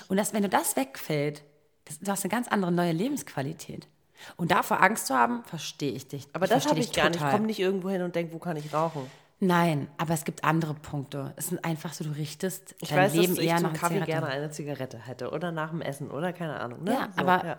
Und 0.08 0.16
das, 0.16 0.32
wenn 0.32 0.42
du 0.42 0.48
das 0.48 0.76
wegfällt, 0.76 1.42
das, 1.86 1.98
du 2.00 2.10
hast 2.10 2.24
eine 2.24 2.30
ganz 2.30 2.48
andere 2.48 2.72
neue 2.72 2.92
Lebensqualität. 2.92 3.88
Und 4.36 4.50
davor 4.50 4.80
Angst 4.82 5.06
zu 5.06 5.14
haben, 5.14 5.42
verstehe 5.44 5.92
ich 5.92 6.06
dich. 6.06 6.28
Aber 6.32 6.46
das 6.46 6.64
verstehe 6.64 6.70
habe 6.70 6.80
ich 6.80 6.92
gar 6.92 7.04
nicht. 7.04 7.16
Ich 7.16 7.20
total. 7.20 7.32
komme 7.32 7.46
nicht 7.46 7.58
irgendwo 7.58 7.90
hin 7.90 8.02
und 8.02 8.14
denke, 8.14 8.32
wo 8.32 8.38
kann 8.38 8.56
ich 8.56 8.72
rauchen? 8.72 9.10
Nein, 9.40 9.88
aber 9.98 10.14
es 10.14 10.24
gibt 10.24 10.44
andere 10.44 10.74
Punkte. 10.74 11.32
Es 11.34 11.48
sind 11.48 11.64
einfach 11.64 11.92
so, 11.92 12.04
du 12.04 12.10
richtest 12.10 12.76
Ich 12.80 12.90
dein 12.90 12.98
weiß, 12.98 13.14
Leben 13.14 13.34
dass 13.34 13.42
ich 13.42 13.50
eher 13.50 13.60
nach 13.60 13.72
Kaffee 13.72 13.94
Zigarette. 13.94 14.12
gerne 14.12 14.26
eine 14.28 14.50
Zigarette 14.50 14.98
hätte 14.98 15.30
oder 15.30 15.50
nach 15.50 15.70
dem 15.70 15.80
Essen 15.80 16.12
oder 16.12 16.32
keine 16.32 16.60
Ahnung. 16.60 16.84
Ne? 16.84 16.92
Ja, 16.92 17.08
so, 17.16 17.20
aber 17.20 17.44
ja. 17.44 17.56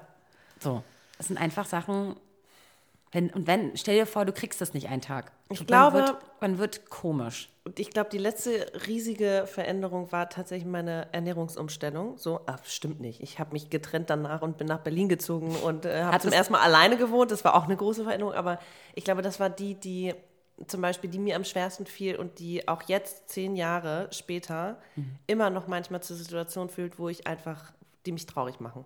so. 0.60 0.84
Es 1.20 1.28
sind 1.28 1.38
einfach 1.38 1.66
Sachen. 1.66 2.16
Wenn, 3.14 3.30
und 3.30 3.46
wenn, 3.48 3.78
stell 3.78 3.96
dir 3.96 4.06
vor, 4.08 4.26
du 4.26 4.34
kriegst 4.34 4.60
das 4.60 4.74
nicht 4.74 4.90
einen 4.90 5.02
Tag. 5.02 5.32
Ich 5.50 5.62
Und 5.62 5.68
glaube- 5.68 5.98
Man 6.00 6.08
wird, 6.08 6.18
man 6.42 6.58
wird 6.58 6.90
komisch. 6.90 7.50
Und 7.64 7.80
ich 7.80 7.92
glaube, 7.92 8.10
die 8.10 8.18
letzte 8.18 8.72
riesige 8.88 9.46
Veränderung 9.48 10.12
war 10.12 10.30
tatsächlich 10.30 10.68
meine 10.68 11.08
Ernährungsumstellung. 11.14 12.18
So, 12.18 12.42
ah, 12.48 12.58
stimmt 12.66 13.00
nicht. 13.00 13.22
Ich 13.22 13.40
habe 13.40 13.54
mich 13.54 13.70
getrennt 13.70 14.10
danach 14.10 14.42
und 14.42 14.58
bin 14.58 14.68
nach 14.68 14.80
Berlin 14.80 15.08
gezogen 15.10 15.56
und 15.64 15.86
äh, 15.86 16.04
habe 16.04 16.20
zum 16.20 16.34
ersten 16.34 16.54
Mal 16.54 16.62
alleine 16.62 16.98
gewohnt. 16.98 17.32
Das 17.32 17.46
war 17.46 17.56
auch 17.56 17.66
eine 17.66 17.78
große 17.78 18.04
Veränderung, 18.04 18.34
aber 18.34 18.60
ich 18.96 19.04
glaube, 19.04 19.22
das 19.22 19.40
war 19.40 19.50
die, 19.50 19.76
die 19.76 20.14
zum 20.68 20.82
Beispiel, 20.82 21.10
die 21.10 21.20
mir 21.20 21.36
am 21.36 21.44
schwersten 21.44 21.86
fiel 21.86 22.16
und 22.16 22.40
die 22.40 22.68
auch 22.68 22.82
jetzt, 22.84 23.30
zehn 23.30 23.56
Jahre 23.56 24.08
später, 24.12 24.78
immer 25.28 25.50
noch 25.50 25.68
manchmal 25.68 26.02
zur 26.04 26.16
Situation 26.16 26.70
fühlt, 26.70 27.00
wo 27.00 27.10
ich 27.10 27.28
einfach, 27.28 27.74
die 28.06 28.12
mich 28.12 28.26
traurig 28.26 28.60
machen. 28.60 28.86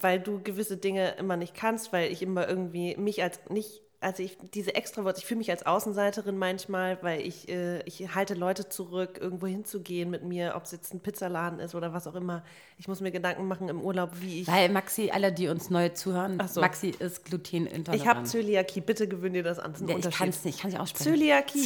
Weil 0.00 0.20
du 0.20 0.40
gewisse 0.42 0.76
Dinge 0.76 1.12
immer 1.18 1.36
nicht 1.36 1.54
kannst, 1.54 1.92
weil 1.92 2.10
ich 2.10 2.22
immer 2.22 2.48
irgendwie 2.48 2.96
mich 2.96 3.22
als 3.22 3.40
nicht, 3.50 3.82
also 4.00 4.22
ich, 4.22 4.36
diese 4.52 4.74
Extrawort, 4.74 5.18
ich 5.18 5.26
fühle 5.26 5.38
mich 5.38 5.50
als 5.50 5.64
Außenseiterin 5.64 6.36
manchmal, 6.36 7.00
weil 7.02 7.20
ich, 7.20 7.48
äh, 7.48 7.82
ich 7.84 8.14
halte 8.14 8.34
Leute 8.34 8.68
zurück, 8.68 9.18
irgendwo 9.20 9.46
hinzugehen 9.46 10.10
mit 10.10 10.24
mir, 10.24 10.54
ob 10.56 10.64
es 10.64 10.72
jetzt 10.72 10.92
ein 10.92 11.00
Pizzaladen 11.00 11.60
ist 11.60 11.74
oder 11.74 11.92
was 11.92 12.06
auch 12.06 12.16
immer. 12.16 12.42
Ich 12.78 12.88
muss 12.88 13.00
mir 13.00 13.12
Gedanken 13.12 13.46
machen 13.46 13.68
im 13.68 13.80
Urlaub, 13.80 14.10
wie 14.20 14.40
ich. 14.40 14.48
Weil 14.48 14.70
Maxi, 14.70 15.10
alle, 15.12 15.32
die 15.32 15.48
uns 15.48 15.70
neu 15.70 15.90
zuhören, 15.90 16.42
so. 16.48 16.60
Maxi 16.60 16.94
ist 16.98 17.24
glutenintolerant. 17.24 17.94
Ich 17.94 18.08
habe 18.08 18.24
Zöliakie, 18.24 18.80
bitte 18.80 19.06
gewöhn 19.06 19.34
dir 19.34 19.44
das 19.44 19.60
an. 19.60 19.72
Das 19.72 19.82
Ja, 19.82 19.96
ich 19.96 20.10
kann 20.10 20.30
es 20.30 20.44
nicht, 20.44 20.56
ich 20.56 20.62
kann 20.62 20.70
nicht 20.70 20.80
aussprechen. 20.80 21.12
Zöliakie. 21.12 21.64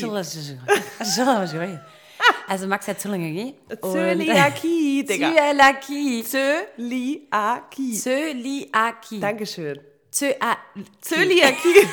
Also 2.48 2.66
Max 2.68 2.86
hat 2.88 3.00
Zöliakie. 3.00 3.54
Zöliakie, 3.82 5.04
Digga. 5.08 5.32
Zöliakie. 5.34 6.24
Zöliakie. 6.24 7.92
Zöliakie. 7.94 9.20
Dankeschön. 9.20 9.80
Zöa- 10.12 10.56
Zöliakie. 11.00 11.88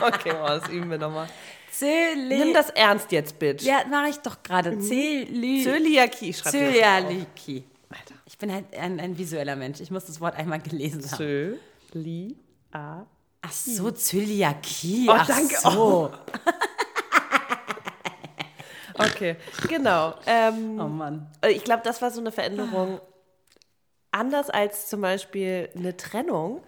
okay, 0.02 0.32
oh, 0.42 0.46
das 0.46 0.68
üben 0.68 0.90
wir 0.90 0.98
nochmal. 0.98 1.28
Zöli 1.70 2.38
Nimm 2.38 2.54
das 2.54 2.70
ernst 2.70 3.12
jetzt, 3.12 3.38
Bitch. 3.38 3.62
Ja, 3.62 3.82
mache 3.88 4.08
ich 4.10 4.16
doch 4.18 4.42
gerade. 4.42 4.78
Zöli 4.78 5.62
Zöliakie, 5.62 6.32
schreib 6.32 6.54
mir 6.54 6.72
das 6.72 7.04
auf. 7.04 7.08
Zöliakie. 7.10 7.64
Ich 8.26 8.38
bin 8.38 8.52
halt 8.52 8.74
ein, 8.76 8.98
ein 8.98 9.16
visueller 9.18 9.56
Mensch. 9.56 9.80
Ich 9.80 9.90
muss 9.90 10.06
das 10.06 10.20
Wort 10.20 10.36
einmal 10.36 10.60
gelesen 10.60 11.02
haben. 11.10 11.58
Zöliakie. 11.92 12.36
Ach 13.44 13.52
so, 13.52 13.90
Zöliakie. 13.90 15.06
Oh, 15.08 15.12
Ach 15.14 15.26
danke. 15.26 15.56
so. 15.60 16.10
Okay, 19.06 19.36
genau. 19.68 20.14
Ähm, 20.26 20.78
Oh 20.80 20.84
Mann. 20.88 21.26
ich 21.48 21.64
glaube, 21.64 21.82
das 21.84 22.00
war 22.02 22.10
so 22.10 22.20
eine 22.20 22.32
Veränderung. 22.32 23.00
Anders 24.14 24.50
als 24.50 24.88
zum 24.90 25.00
Beispiel 25.00 25.70
eine 25.74 25.96
Trennung, 25.96 26.60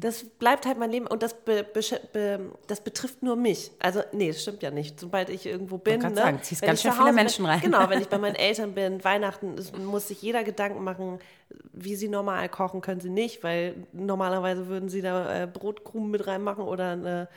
das 0.00 0.24
bleibt 0.24 0.66
halt 0.66 0.78
mein 0.78 0.90
Leben 0.90 1.06
und 1.06 1.22
das, 1.22 1.34
be, 1.34 1.64
besch- 1.72 2.00
be, 2.12 2.40
das 2.66 2.80
betrifft 2.80 3.22
nur 3.22 3.36
mich. 3.36 3.70
Also, 3.78 4.00
nee, 4.12 4.28
das 4.28 4.42
stimmt 4.42 4.62
ja 4.64 4.72
nicht. 4.72 4.98
Sobald 4.98 5.28
ich 5.30 5.46
irgendwo 5.46 5.78
bin. 5.78 6.00
grad 6.00 6.10
Ne, 6.14 6.16
sagen, 6.22 6.38
ziehst 6.42 6.60
ganz 6.62 6.80
ich 6.80 6.82
schön 6.82 6.92
viele 6.92 7.12
Menschen 7.12 7.44
bin, 7.44 7.50
rein. 7.52 7.60
Genau, 7.60 7.88
wenn 7.88 8.00
ich 8.00 8.08
bei 8.08 8.18
meinen 8.18 8.34
Eltern 8.34 8.72
bin, 8.74 9.04
Weihnachten, 9.04 9.54
muss 9.84 10.08
sich 10.08 10.20
jeder 10.22 10.42
Gedanken 10.42 10.82
machen, 10.82 11.20
wie 11.72 11.94
sie 11.94 12.08
normal 12.08 12.48
kochen, 12.48 12.80
können 12.80 13.00
sie 13.00 13.10
nicht, 13.10 13.44
weil 13.44 13.74
normalerweise 13.92 14.66
würden 14.66 14.88
sie 14.88 15.02
da 15.02 15.44
äh, 15.44 15.46
Brotkrumen 15.46 16.10
mit 16.10 16.26
reinmachen 16.26 16.64
oder 16.64 16.92
eine, 16.92 17.28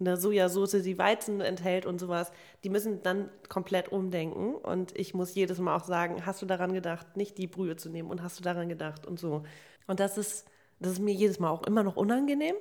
eine 0.00 0.16
Sojasauce, 0.16 0.82
die 0.82 0.98
Weizen 0.98 1.40
enthält 1.40 1.86
und 1.86 1.98
sowas. 1.98 2.30
Die 2.64 2.70
müssen 2.70 3.02
dann 3.02 3.30
komplett 3.48 3.90
umdenken 3.90 4.54
und 4.54 4.96
ich 4.96 5.14
muss 5.14 5.34
jedes 5.34 5.58
Mal 5.58 5.76
auch 5.76 5.84
sagen, 5.84 6.24
hast 6.26 6.42
du 6.42 6.46
daran 6.46 6.72
gedacht, 6.72 7.16
nicht 7.16 7.38
die 7.38 7.46
Brühe 7.46 7.76
zu 7.76 7.88
nehmen 7.88 8.10
und 8.10 8.22
hast 8.22 8.38
du 8.38 8.42
daran 8.42 8.68
gedacht 8.68 9.06
und 9.06 9.18
so. 9.18 9.42
Und 9.86 10.00
das 10.00 10.18
ist, 10.18 10.46
das 10.78 10.92
ist 10.92 11.00
mir 11.00 11.14
jedes 11.14 11.38
Mal 11.40 11.50
auch 11.50 11.66
immer 11.66 11.82
noch 11.82 11.96
unangenehm, 11.96 12.56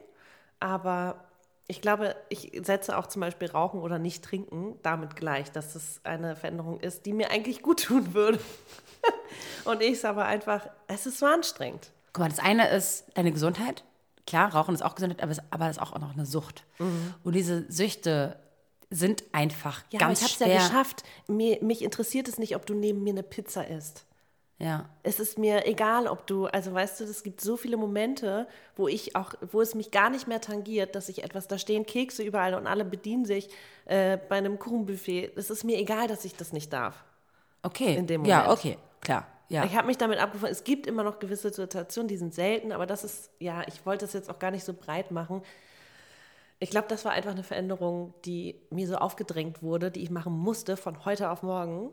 aber 0.60 1.28
ich 1.68 1.82
glaube, 1.82 2.16
ich 2.30 2.60
setze 2.64 2.98
auch 2.98 3.08
zum 3.08 3.20
Beispiel 3.20 3.50
Rauchen 3.50 3.82
oder 3.82 4.00
nicht 4.00 4.24
trinken 4.24 4.80
damit 4.84 5.18
gleich, 5.18 5.52
dass 5.52 5.74
das 5.74 6.00
eine 6.04 6.38
Veränderung 6.38 6.80
ist, 6.80 7.06
die 7.06 7.12
mir 7.12 7.30
eigentlich 7.30 7.62
gut 7.62 7.84
tun 7.84 8.14
würde. 8.14 8.40
Und 9.66 9.82
ich 9.82 10.00
sage 10.00 10.22
aber 10.22 10.26
einfach, 10.26 10.70
es 10.88 11.06
ist 11.06 11.20
so 11.20 11.26
anstrengend. 11.26 11.92
Guck 12.14 12.22
mal, 12.22 12.30
das 12.30 12.40
eine 12.40 12.70
ist 12.70 13.06
deine 13.16 13.34
Gesundheit. 13.34 13.84
Klar, 14.28 14.54
Rauchen 14.54 14.76
ist 14.76 14.84
auch 14.84 14.94
Gesundheit, 14.94 15.24
aber 15.24 15.32
es 15.32 15.40
aber 15.52 15.70
ist 15.70 15.82
auch 15.82 15.98
noch 16.00 16.14
eine 16.14 16.26
Sucht. 16.28 16.66
Und 17.24 17.34
diese 17.34 17.66
Süchte 17.72 18.38
sind 18.92 19.24
einfach 19.32 19.84
Ja, 19.92 20.00
ganz 20.00 20.20
aber 20.22 20.28
ich 20.28 20.34
schwer. 20.36 20.48
habe 20.48 20.56
es 20.58 20.62
ja 20.64 20.68
geschafft. 20.70 21.04
Mir, 21.28 21.58
mich 21.64 21.82
interessiert 21.82 22.28
es 22.28 22.38
nicht, 22.38 22.56
ob 22.56 22.66
du 22.66 22.74
neben 22.76 23.04
mir 23.04 23.12
eine 23.12 23.24
Pizza 23.24 23.66
isst. 23.68 24.06
Ja. 24.60 24.90
Es 25.04 25.20
ist 25.20 25.38
mir 25.38 25.68
egal, 25.68 26.08
ob 26.08 26.26
du, 26.26 26.48
also 26.48 26.74
weißt 26.74 27.00
du, 27.00 27.04
es 27.04 27.22
gibt 27.22 27.42
so 27.42 27.58
viele 27.58 27.78
Momente, 27.78 28.48
wo 28.76 28.88
ich 28.88 29.16
auch, 29.16 29.34
wo 29.52 29.62
es 29.62 29.76
mich 29.76 29.92
gar 29.92 30.10
nicht 30.10 30.28
mehr 30.28 30.42
tangiert, 30.42 30.96
dass 30.96 31.10
ich 31.10 31.24
etwas, 31.24 31.48
da 31.48 31.58
stehen 31.60 31.86
Kekse 31.86 32.24
überall 32.24 32.56
und 32.56 32.66
alle 32.66 32.84
bedienen 32.84 33.24
sich 33.26 33.50
äh, 33.86 34.18
bei 34.18 34.38
einem 34.38 34.58
Kuchenbuffet. 34.58 35.32
Es 35.36 35.50
ist 35.52 35.64
mir 35.64 35.78
egal, 35.78 36.08
dass 36.08 36.26
ich 36.26 36.36
das 36.36 36.54
nicht 36.54 36.74
darf. 36.74 37.04
Okay. 37.62 37.96
In 37.96 38.08
dem 38.08 38.26
Ja, 38.26 38.40
Moment. 38.44 38.58
okay, 38.60 38.78
klar. 39.02 39.28
Ja. 39.50 39.64
Ich 39.64 39.76
habe 39.78 39.88
mich 39.88 39.98
damit 39.98 40.20
abgefunden. 40.20 40.52
Es 40.52 40.64
gibt 40.64 40.88
immer 40.88 41.04
noch 41.04 41.20
gewisse 41.20 41.52
Situationen, 41.54 42.08
die 42.08 42.18
sind 42.18 42.34
selten, 42.34 42.72
aber 42.72 42.86
das 42.86 43.04
ist, 43.04 43.30
ja, 43.40 43.64
ich 43.68 43.86
wollte 43.86 44.06
das 44.06 44.14
jetzt 44.14 44.30
auch 44.30 44.40
gar 44.40 44.52
nicht 44.52 44.64
so 44.66 44.74
breit 44.74 45.12
machen. 45.12 45.42
Ich 46.60 46.70
glaube, 46.70 46.88
das 46.90 47.06
war 47.06 47.12
einfach 47.14 47.32
eine 47.32 47.44
Veränderung, 47.44 48.14
die 48.26 48.60
mir 48.72 48.88
so 48.88 48.96
aufgedrängt 48.96 49.62
wurde, 49.62 49.92
die 49.92 50.02
ich 50.04 50.10
machen 50.10 50.34
musste 50.34 50.76
von 50.76 51.06
heute 51.06 51.30
auf 51.30 51.44
morgen. 51.44 51.92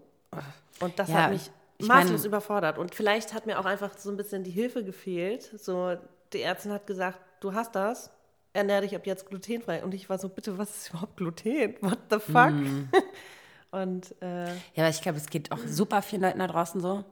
Und 0.80 0.98
das 0.98 1.08
Ja, 1.10 1.24
hat 1.24 1.30
mich 1.32 1.50
ich 1.78 1.86
maßlos 1.86 2.20
mein- 2.22 2.26
überfordert. 2.28 2.78
Und 2.78 2.94
vielleicht 2.94 3.34
hat 3.34 3.46
mir 3.46 3.58
auch 3.60 3.66
einfach 3.66 3.96
so 3.98 4.10
ein 4.10 4.16
bisschen 4.16 4.42
die 4.42 4.50
Hilfe 4.50 4.82
gefehlt. 4.82 5.42
So, 5.60 5.96
die 6.32 6.40
Ärztin 6.42 6.72
hat 6.72 6.86
gesagt, 6.86 7.18
du 7.40 7.52
hast 7.52 7.74
das, 7.74 8.10
ernähr 8.52 8.80
dich 8.80 8.96
ab 8.96 9.06
jetzt 9.06 9.28
glutenfrei. 9.28 9.84
Und 9.84 9.92
ich 9.94 10.08
war 10.08 10.18
so, 10.18 10.28
bitte, 10.28 10.56
was 10.58 10.74
ist 10.76 10.90
überhaupt 10.90 11.16
Gluten? 11.18 11.74
What 11.82 11.98
the 12.10 12.18
fuck? 12.18 12.50
Mhm. 12.52 12.88
Und 13.70 14.14
äh, 14.22 14.46
ja, 14.46 14.54
aber 14.78 14.88
ich 14.88 15.02
glaube, 15.02 15.18
es 15.18 15.26
geht 15.28 15.50
auch 15.52 15.58
super 15.66 16.00
vielen 16.00 16.22
Leuten 16.22 16.38
da 16.38 16.46
draußen 16.46 16.80
so, 16.80 17.04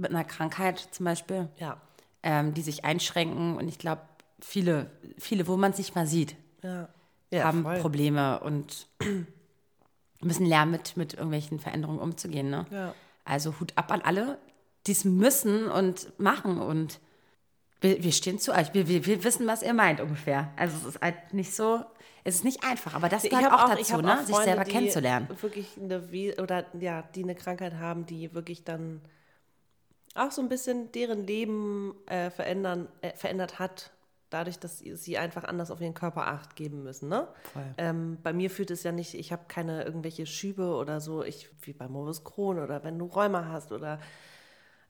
mit 0.00 0.10
einer 0.10 0.24
Krankheit 0.24 0.88
zum 0.90 1.04
Beispiel, 1.04 1.48
ja, 1.58 1.80
ähm, 2.22 2.54
die 2.54 2.62
sich 2.62 2.84
einschränken. 2.84 3.56
Und 3.56 3.68
ich 3.68 3.78
glaube, 3.78 4.02
viele, 4.40 4.90
viele, 5.18 5.46
wo 5.46 5.56
man 5.56 5.72
es 5.72 5.78
nicht 5.78 5.94
mal 5.94 6.06
sieht, 6.06 6.36
ja. 6.62 6.88
ja 7.30 7.44
haben 7.44 7.62
voll. 7.62 7.78
Probleme 7.80 8.40
und 8.40 8.88
müssen 10.20 10.46
lernen, 10.46 10.72
mit, 10.72 10.96
mit 10.96 11.14
irgendwelchen 11.14 11.58
Veränderungen 11.58 12.00
umzugehen. 12.00 12.50
Ne? 12.50 12.92
Also 13.24 13.54
Hut 13.60 13.72
ab 13.76 13.92
an 13.92 14.02
alle, 14.02 14.38
die 14.86 14.92
es 14.92 15.04
müssen 15.04 15.68
und 15.68 16.18
machen. 16.18 16.60
Und 16.60 17.00
wir, 17.80 18.02
wir 18.02 18.12
stehen 18.12 18.38
zu 18.38 18.52
euch. 18.52 18.74
Wir, 18.74 18.88
wir, 18.88 19.06
wir 19.06 19.24
wissen, 19.24 19.46
was 19.46 19.62
ihr 19.62 19.74
meint 19.74 20.00
ungefähr. 20.00 20.50
Also 20.56 20.76
es 20.76 20.94
ist 20.94 21.00
halt 21.00 21.32
nicht 21.32 21.54
so, 21.54 21.84
es 22.24 22.36
ist 22.36 22.44
nicht 22.44 22.64
einfach, 22.64 22.94
aber 22.94 23.08
das 23.08 23.22
gehört 23.22 23.52
auch, 23.52 23.74
ich 23.78 23.88
dazu, 23.88 24.02
ne? 24.02 24.14
auch 24.14 24.20
sich 24.20 24.34
Freunde, 24.34 24.44
selber 24.44 24.64
die 24.64 24.70
kennenzulernen. 24.70 25.28
Wirklich 25.40 25.68
eine 25.80 26.02
oder 26.42 26.66
ja, 26.78 27.02
die 27.14 27.22
eine 27.22 27.34
Krankheit 27.34 27.74
haben, 27.74 28.06
die 28.06 28.34
wirklich 28.34 28.64
dann 28.64 29.00
auch 30.14 30.30
so 30.30 30.42
ein 30.42 30.48
bisschen 30.48 30.90
deren 30.92 31.26
Leben 31.26 31.94
äh, 32.06 32.30
verändern, 32.30 32.88
äh, 33.00 33.14
verändert 33.14 33.58
hat, 33.58 33.90
dadurch, 34.30 34.58
dass 34.58 34.78
sie- 34.78 35.18
einfach 35.18 35.44
anders 35.44 35.70
auf 35.70 35.80
ihren 35.80 35.94
Körper 35.94 36.26
Acht 36.28 36.54
geben 36.56 36.82
müssen. 36.82 37.08
Ne? 37.08 37.26
Ähm, 37.78 38.18
bei 38.22 38.32
mir 38.32 38.50
fühlt 38.50 38.70
es 38.70 38.82
ja 38.84 38.92
nicht, 38.92 39.14
ich 39.14 39.32
habe 39.32 39.42
keine 39.48 39.82
irgendwelche 39.84 40.26
Schübe 40.26 40.74
oder 40.76 41.00
so, 41.00 41.24
ich, 41.24 41.48
wie 41.62 41.72
bei 41.72 41.88
Morbus 41.88 42.22
Crohn 42.24 42.58
oder 42.58 42.84
wenn 42.84 42.98
du 42.98 43.06
Rheuma 43.06 43.46
hast 43.48 43.72
oder 43.72 43.98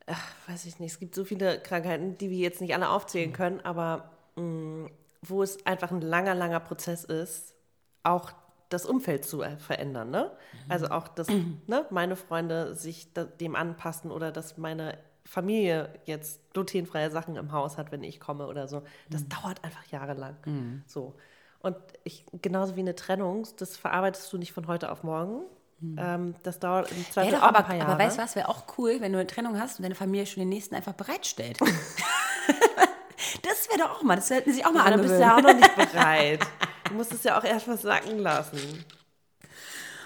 ach, 0.06 0.32
weiß 0.48 0.66
ich 0.66 0.78
nicht, 0.80 0.92
es 0.92 0.98
gibt 0.98 1.14
so 1.14 1.24
viele 1.24 1.60
Krankheiten, 1.60 2.18
die 2.18 2.30
wir 2.30 2.38
jetzt 2.38 2.60
nicht 2.60 2.74
alle 2.74 2.88
aufzählen 2.90 3.32
können, 3.32 3.60
aber 3.60 4.10
mh, 4.36 4.90
wo 5.22 5.42
es 5.42 5.64
einfach 5.66 5.90
ein 5.90 6.00
langer, 6.00 6.34
langer 6.34 6.60
Prozess 6.60 7.04
ist, 7.04 7.54
auch 8.02 8.32
das 8.70 8.86
Umfeld 8.86 9.24
zu 9.24 9.42
äh, 9.42 9.56
verändern. 9.58 10.10
Ne? 10.10 10.30
Also 10.68 10.88
auch, 10.88 11.08
dass 11.08 11.28
ne, 11.66 11.86
meine 11.90 12.16
Freunde 12.16 12.74
sich 12.74 13.12
dem 13.14 13.56
anpassen 13.56 14.10
oder 14.10 14.32
dass 14.32 14.56
meine 14.58 14.98
Familie 15.30 15.90
jetzt 16.06 16.40
glutenfreie 16.54 17.08
Sachen 17.08 17.36
im 17.36 17.52
Haus 17.52 17.78
hat, 17.78 17.92
wenn 17.92 18.02
ich 18.02 18.18
komme 18.18 18.48
oder 18.48 18.66
so. 18.66 18.82
Das 19.10 19.28
dauert 19.28 19.62
einfach 19.62 19.84
jahrelang. 19.86 20.82
So. 20.88 21.14
Und 21.60 21.76
ich, 22.02 22.26
genauso 22.42 22.74
wie 22.74 22.80
eine 22.80 22.96
Trennung, 22.96 23.46
das 23.58 23.76
verarbeitest 23.76 24.32
du 24.32 24.38
nicht 24.38 24.52
von 24.52 24.66
heute 24.66 24.90
auf 24.90 25.04
morgen. 25.04 25.42
Ähm, 25.96 26.34
das 26.42 26.58
dauert 26.58 26.90
im 26.90 27.04
Zweifel 27.10 27.32
Ja, 27.32 27.38
doch, 27.38 27.44
auch 27.44 27.48
aber, 27.50 27.58
ein 27.60 27.64
paar 27.64 27.76
Jahre. 27.76 27.92
aber 27.92 28.04
weißt 28.04 28.18
du 28.18 28.22
was, 28.22 28.34
wäre 28.34 28.48
auch 28.48 28.64
cool, 28.76 28.96
wenn 28.98 29.12
du 29.12 29.18
eine 29.20 29.26
Trennung 29.28 29.58
hast 29.58 29.78
und 29.78 29.84
deine 29.84 29.94
Familie 29.94 30.26
schon 30.26 30.40
den 30.40 30.48
nächsten 30.48 30.74
einfach 30.74 30.94
bereitstellt. 30.94 31.58
das 33.42 33.68
wäre 33.68 33.78
doch 33.78 33.98
auch 33.98 34.02
mal, 34.02 34.16
das 34.16 34.30
hätten 34.30 34.52
sie 34.52 34.64
auch 34.64 34.72
mal 34.72 34.80
Aber 34.80 34.90
dann 34.90 35.00
bist 35.02 35.14
du 35.14 35.24
angewöhnt. 35.24 35.24
ja 35.24 35.36
auch 35.36 35.54
noch 35.54 35.54
nicht 35.54 35.92
bereit. 35.92 36.40
Du 36.88 36.94
musst 36.94 37.12
es 37.12 37.22
ja 37.22 37.38
auch 37.38 37.44
erst 37.44 37.68
mal 37.68 37.78
sacken 37.78 38.18
lassen. 38.18 38.84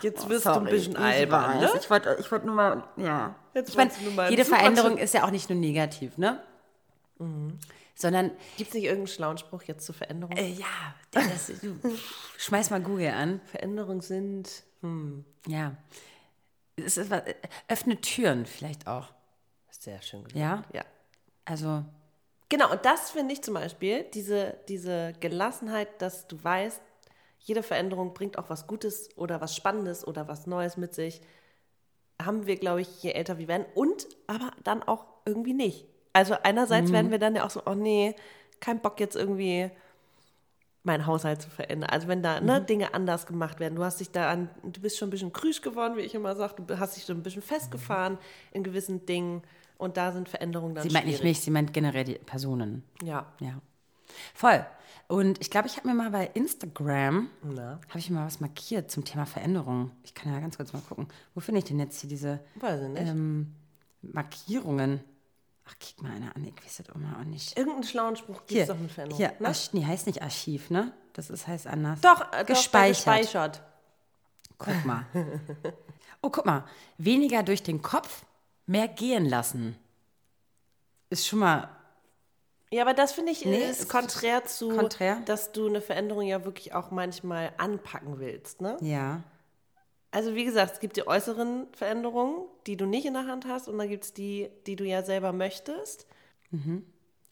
Jetzt 0.04 0.28
wirst 0.28 0.46
du 0.46 0.50
ein 0.50 0.64
bisschen 0.64 0.96
albern, 0.96 1.60
ne? 1.60 1.70
Ich 1.80 1.88
wollte 1.90 2.16
ich 2.20 2.30
wollt 2.30 2.44
nur 2.44 2.54
mal, 2.54 2.84
ja. 2.96 3.34
Jetzt 3.54 3.70
ich 3.70 3.76
meine, 3.76 3.90
jede 4.30 4.44
Veränderung 4.44 4.98
ist 4.98 5.14
ja 5.14 5.24
auch 5.24 5.30
nicht 5.30 5.48
nur 5.50 5.58
negativ, 5.58 6.18
ne? 6.18 6.40
Sondern, 7.96 8.32
Gibt 8.56 8.68
es 8.68 8.74
nicht 8.74 8.84
irgendeinen 8.84 9.06
schlauen 9.06 9.38
Spruch 9.38 9.62
jetzt 9.62 9.86
zur 9.86 9.94
Veränderung? 9.94 10.36
äh, 10.36 10.48
ja, 10.48 10.94
das, 11.12 11.46
du, 11.62 11.78
schmeiß 12.38 12.70
mal 12.70 12.80
Google 12.80 13.08
an. 13.12 13.40
Veränderungen 13.46 14.00
sind. 14.00 14.64
Hm, 14.82 15.24
Ja. 15.46 15.76
Es 16.76 16.96
ist 16.96 17.08
was, 17.08 17.20
äh, 17.20 17.34
öffne 17.68 18.00
Türen 18.00 18.46
vielleicht 18.46 18.88
auch. 18.88 19.08
sehr 19.70 20.02
schön 20.02 20.24
gesagt. 20.24 20.36
Ja? 20.40 20.64
Ja. 20.72 20.84
Also, 21.44 21.84
Genau, 22.48 22.70
und 22.70 22.84
das 22.84 23.10
finde 23.12 23.32
ich 23.32 23.42
zum 23.42 23.54
Beispiel, 23.54 24.04
diese, 24.12 24.56
diese 24.68 25.12
Gelassenheit, 25.20 26.02
dass 26.02 26.26
du 26.28 26.42
weißt, 26.42 26.80
jede 27.44 27.62
Veränderung 27.62 28.14
bringt 28.14 28.38
auch 28.38 28.50
was 28.50 28.66
Gutes 28.66 29.10
oder 29.16 29.40
was 29.40 29.54
Spannendes 29.54 30.06
oder 30.06 30.28
was 30.28 30.46
Neues 30.46 30.76
mit 30.76 30.94
sich, 30.94 31.20
haben 32.20 32.46
wir, 32.46 32.56
glaube 32.56 32.80
ich, 32.80 33.02
je 33.02 33.12
älter 33.12 33.38
wir 33.38 33.48
werden 33.48 33.66
und 33.74 34.06
aber 34.26 34.50
dann 34.64 34.82
auch 34.82 35.04
irgendwie 35.24 35.52
nicht. 35.54 35.86
Also 36.12 36.34
einerseits 36.42 36.92
werden 36.92 37.10
wir 37.10 37.18
dann 37.18 37.34
ja 37.34 37.44
auch 37.44 37.50
so, 37.50 37.62
oh 37.66 37.74
nee, 37.74 38.14
kein 38.60 38.80
Bock 38.80 39.00
jetzt 39.00 39.16
irgendwie 39.16 39.70
meinen 40.84 41.06
Haushalt 41.06 41.42
zu 41.42 41.50
verändern. 41.50 41.90
Also 41.90 42.08
wenn 42.08 42.22
da 42.22 42.40
ne, 42.40 42.60
Dinge 42.60 42.94
anders 42.94 43.26
gemacht 43.26 43.58
werden. 43.58 43.74
Du 43.74 43.84
hast 43.84 44.00
dich 44.00 44.10
da 44.10 44.30
an, 44.30 44.48
du 44.62 44.80
bist 44.80 44.98
schon 44.98 45.08
ein 45.08 45.10
bisschen 45.10 45.32
krüsch 45.32 45.60
geworden, 45.60 45.96
wie 45.96 46.02
ich 46.02 46.14
immer 46.14 46.36
sage. 46.36 46.62
Du 46.62 46.78
hast 46.78 46.96
dich 46.96 47.04
so 47.04 47.12
ein 47.12 47.22
bisschen 47.22 47.42
festgefahren 47.42 48.18
in 48.52 48.62
gewissen 48.62 49.04
Dingen. 49.06 49.42
Und 49.76 49.96
da 49.96 50.12
sind 50.12 50.28
Veränderungen 50.28 50.74
dann 50.74 50.84
Sie 50.88 50.94
meint 50.94 51.06
nicht 51.06 51.24
mich, 51.24 51.40
sie 51.40 51.50
meint 51.50 51.72
generell 51.72 52.04
die 52.04 52.14
Personen. 52.14 52.84
Ja. 53.02 53.26
Ja. 53.40 53.60
Voll. 54.34 54.64
Und 55.08 55.40
ich 55.40 55.50
glaube, 55.50 55.68
ich 55.68 55.76
habe 55.76 55.88
mir 55.88 55.94
mal 55.94 56.10
bei 56.10 56.30
Instagram, 56.34 57.28
habe 57.42 57.98
ich 57.98 58.10
mir 58.10 58.16
mal 58.16 58.26
was 58.26 58.40
markiert 58.40 58.90
zum 58.90 59.04
Thema 59.04 59.26
Veränderung. 59.26 59.90
Ich 60.02 60.14
kann 60.14 60.32
ja 60.32 60.40
ganz 60.40 60.56
kurz 60.56 60.72
mal 60.72 60.80
gucken. 60.80 61.08
Wo 61.34 61.40
finde 61.40 61.58
ich 61.58 61.64
denn 61.64 61.78
jetzt 61.78 62.00
hier 62.00 62.08
diese 62.08 62.40
ähm, 62.62 63.54
Markierungen? 64.02 65.00
Ach, 65.66 65.74
kick 65.78 66.02
mal 66.02 66.12
eine 66.12 66.34
an, 66.34 66.44
ich 66.44 66.64
weiß 66.64 66.76
das 66.78 66.94
immer 66.94 67.18
auch 67.18 67.24
nicht. 67.24 67.56
Irgendeinen 67.56 67.84
schlauen 67.84 68.16
Spruch 68.16 68.46
gibt 68.46 68.60
es 68.60 68.68
doch 68.68 68.78
mit 68.78 68.90
Veränderungen. 68.90 69.30
hier 69.30 69.40
ne? 69.40 69.48
Arch, 69.48 69.70
nee, 69.72 69.84
heißt 69.84 70.06
nicht 70.06 70.22
Archiv, 70.22 70.70
ne? 70.70 70.92
Das 71.14 71.30
ist, 71.30 71.46
heißt 71.46 71.66
anders. 71.66 72.00
Doch, 72.00 72.32
äh, 72.32 72.40
doch, 72.40 72.46
gespeichert. 72.46 72.96
gespeichert. 72.96 73.62
Guck 74.58 74.84
mal. 74.84 75.06
Oh, 76.22 76.30
guck 76.30 76.46
mal. 76.46 76.64
Weniger 76.96 77.42
durch 77.42 77.62
den 77.62 77.82
Kopf, 77.82 78.24
mehr 78.64 78.88
gehen 78.88 79.26
lassen. 79.26 79.76
Ist 81.10 81.26
schon 81.26 81.40
mal 81.40 81.68
Ja, 82.74 82.82
aber 82.82 82.92
das 82.92 83.12
finde 83.12 83.30
ich 83.30 83.44
Nee, 83.44 83.70
ist 83.70 83.88
konträr 83.88 84.44
zu, 84.44 84.68
konträr. 84.70 85.22
dass 85.26 85.52
du 85.52 85.68
eine 85.68 85.80
Veränderung 85.80 86.26
ja 86.26 86.44
wirklich 86.44 86.74
auch 86.74 86.90
manchmal 86.90 87.52
anpacken 87.56 88.18
willst. 88.18 88.60
Ne? 88.60 88.76
Ja. 88.80 89.22
Also 90.10 90.34
wie 90.34 90.44
gesagt, 90.44 90.72
es 90.74 90.80
gibt 90.80 90.96
die 90.96 91.06
äußeren 91.06 91.68
Veränderungen, 91.72 92.46
die 92.66 92.76
du 92.76 92.86
nicht 92.86 93.06
in 93.06 93.14
der 93.14 93.26
Hand 93.28 93.46
hast, 93.46 93.68
und 93.68 93.78
dann 93.78 93.88
gibt 93.88 94.04
es 94.04 94.12
die, 94.12 94.50
die 94.66 94.74
du 94.74 94.84
ja 94.84 95.02
selber 95.04 95.32
möchtest. 95.32 96.06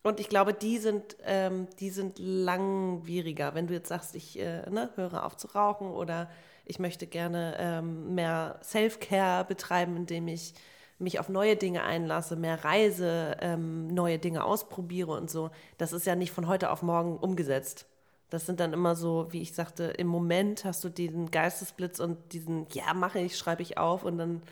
Und 0.04 0.20
ich 0.20 0.28
glaube, 0.28 0.52
die 0.54 0.78
sind, 0.78 1.16
ähm, 1.24 1.66
die 1.80 1.90
sind 1.90 2.18
langwieriger. 2.20 3.54
Wenn 3.54 3.66
du 3.66 3.74
jetzt 3.74 3.88
sagst, 3.88 4.14
ich 4.14 4.38
äh, 4.38 4.68
ne, 4.70 4.90
höre 4.96 5.24
auf 5.24 5.36
zu 5.36 5.48
rauchen 5.48 5.88
oder 5.90 6.30
ich 6.64 6.78
möchte 6.78 7.06
gerne 7.06 7.56
ähm, 7.58 8.14
mehr 8.14 8.60
Self-Care 8.62 9.44
betreiben, 9.44 9.96
indem 9.96 10.28
ich 10.28 10.54
mich 11.02 11.18
auf 11.18 11.28
neue 11.28 11.56
Dinge 11.56 11.82
einlasse, 11.82 12.36
mehr 12.36 12.64
reise, 12.64 13.36
ähm, 13.40 13.88
neue 13.88 14.18
Dinge 14.18 14.44
ausprobiere 14.44 15.12
und 15.12 15.30
so. 15.30 15.50
Das 15.78 15.92
ist 15.92 16.06
ja 16.06 16.14
nicht 16.16 16.32
von 16.32 16.48
heute 16.48 16.70
auf 16.70 16.82
morgen 16.82 17.16
umgesetzt. 17.16 17.86
Das 18.30 18.46
sind 18.46 18.60
dann 18.60 18.72
immer 18.72 18.96
so, 18.96 19.26
wie 19.30 19.42
ich 19.42 19.52
sagte, 19.52 19.84
im 19.84 20.06
Moment 20.06 20.64
hast 20.64 20.82
du 20.84 20.88
diesen 20.88 21.30
Geistesblitz 21.30 22.00
und 22.00 22.32
diesen, 22.32 22.66
ja, 22.72 22.94
mache 22.94 23.18
ich, 23.18 23.36
schreibe 23.36 23.60
ich 23.62 23.76
auf 23.76 24.04
und 24.04 24.16
dann 24.16 24.42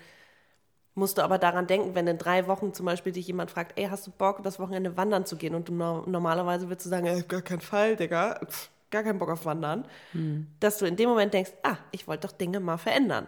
musst 0.93 1.17
du 1.17 1.23
aber 1.23 1.37
daran 1.39 1.67
denken, 1.67 1.95
wenn 1.95 2.05
in 2.05 2.17
drei 2.17 2.47
Wochen 2.47 2.73
zum 2.73 2.85
Beispiel 2.85 3.11
dich 3.13 3.25
jemand 3.25 3.49
fragt, 3.49 3.79
ey, 3.79 3.85
hast 3.85 4.05
du 4.05 4.11
Bock, 4.11 4.43
das 4.43 4.59
Wochenende 4.59 4.97
wandern 4.97 5.25
zu 5.25 5.35
gehen? 5.37 5.55
Und 5.55 5.67
du 5.69 5.73
no 5.73 6.03
normalerweise 6.05 6.67
würdest 6.69 6.85
du 6.85 6.89
sagen, 6.89 7.07
ey, 7.07 7.23
gar 7.23 7.41
keinen 7.41 7.61
Fall, 7.61 7.95
Digga, 7.95 8.39
Pff, 8.45 8.69
gar 8.91 9.03
keinen 9.03 9.17
Bock 9.17 9.29
auf 9.29 9.45
Wandern. 9.45 9.85
Dass 10.59 10.77
du 10.77 10.85
in 10.85 10.95
dem 10.97 11.09
Moment 11.09 11.33
denkst, 11.33 11.51
ah, 11.63 11.77
ich 11.91 12.07
wollte 12.07 12.27
doch 12.27 12.33
Dinge 12.37 12.59
mal 12.59 12.77
verändern. 12.77 13.27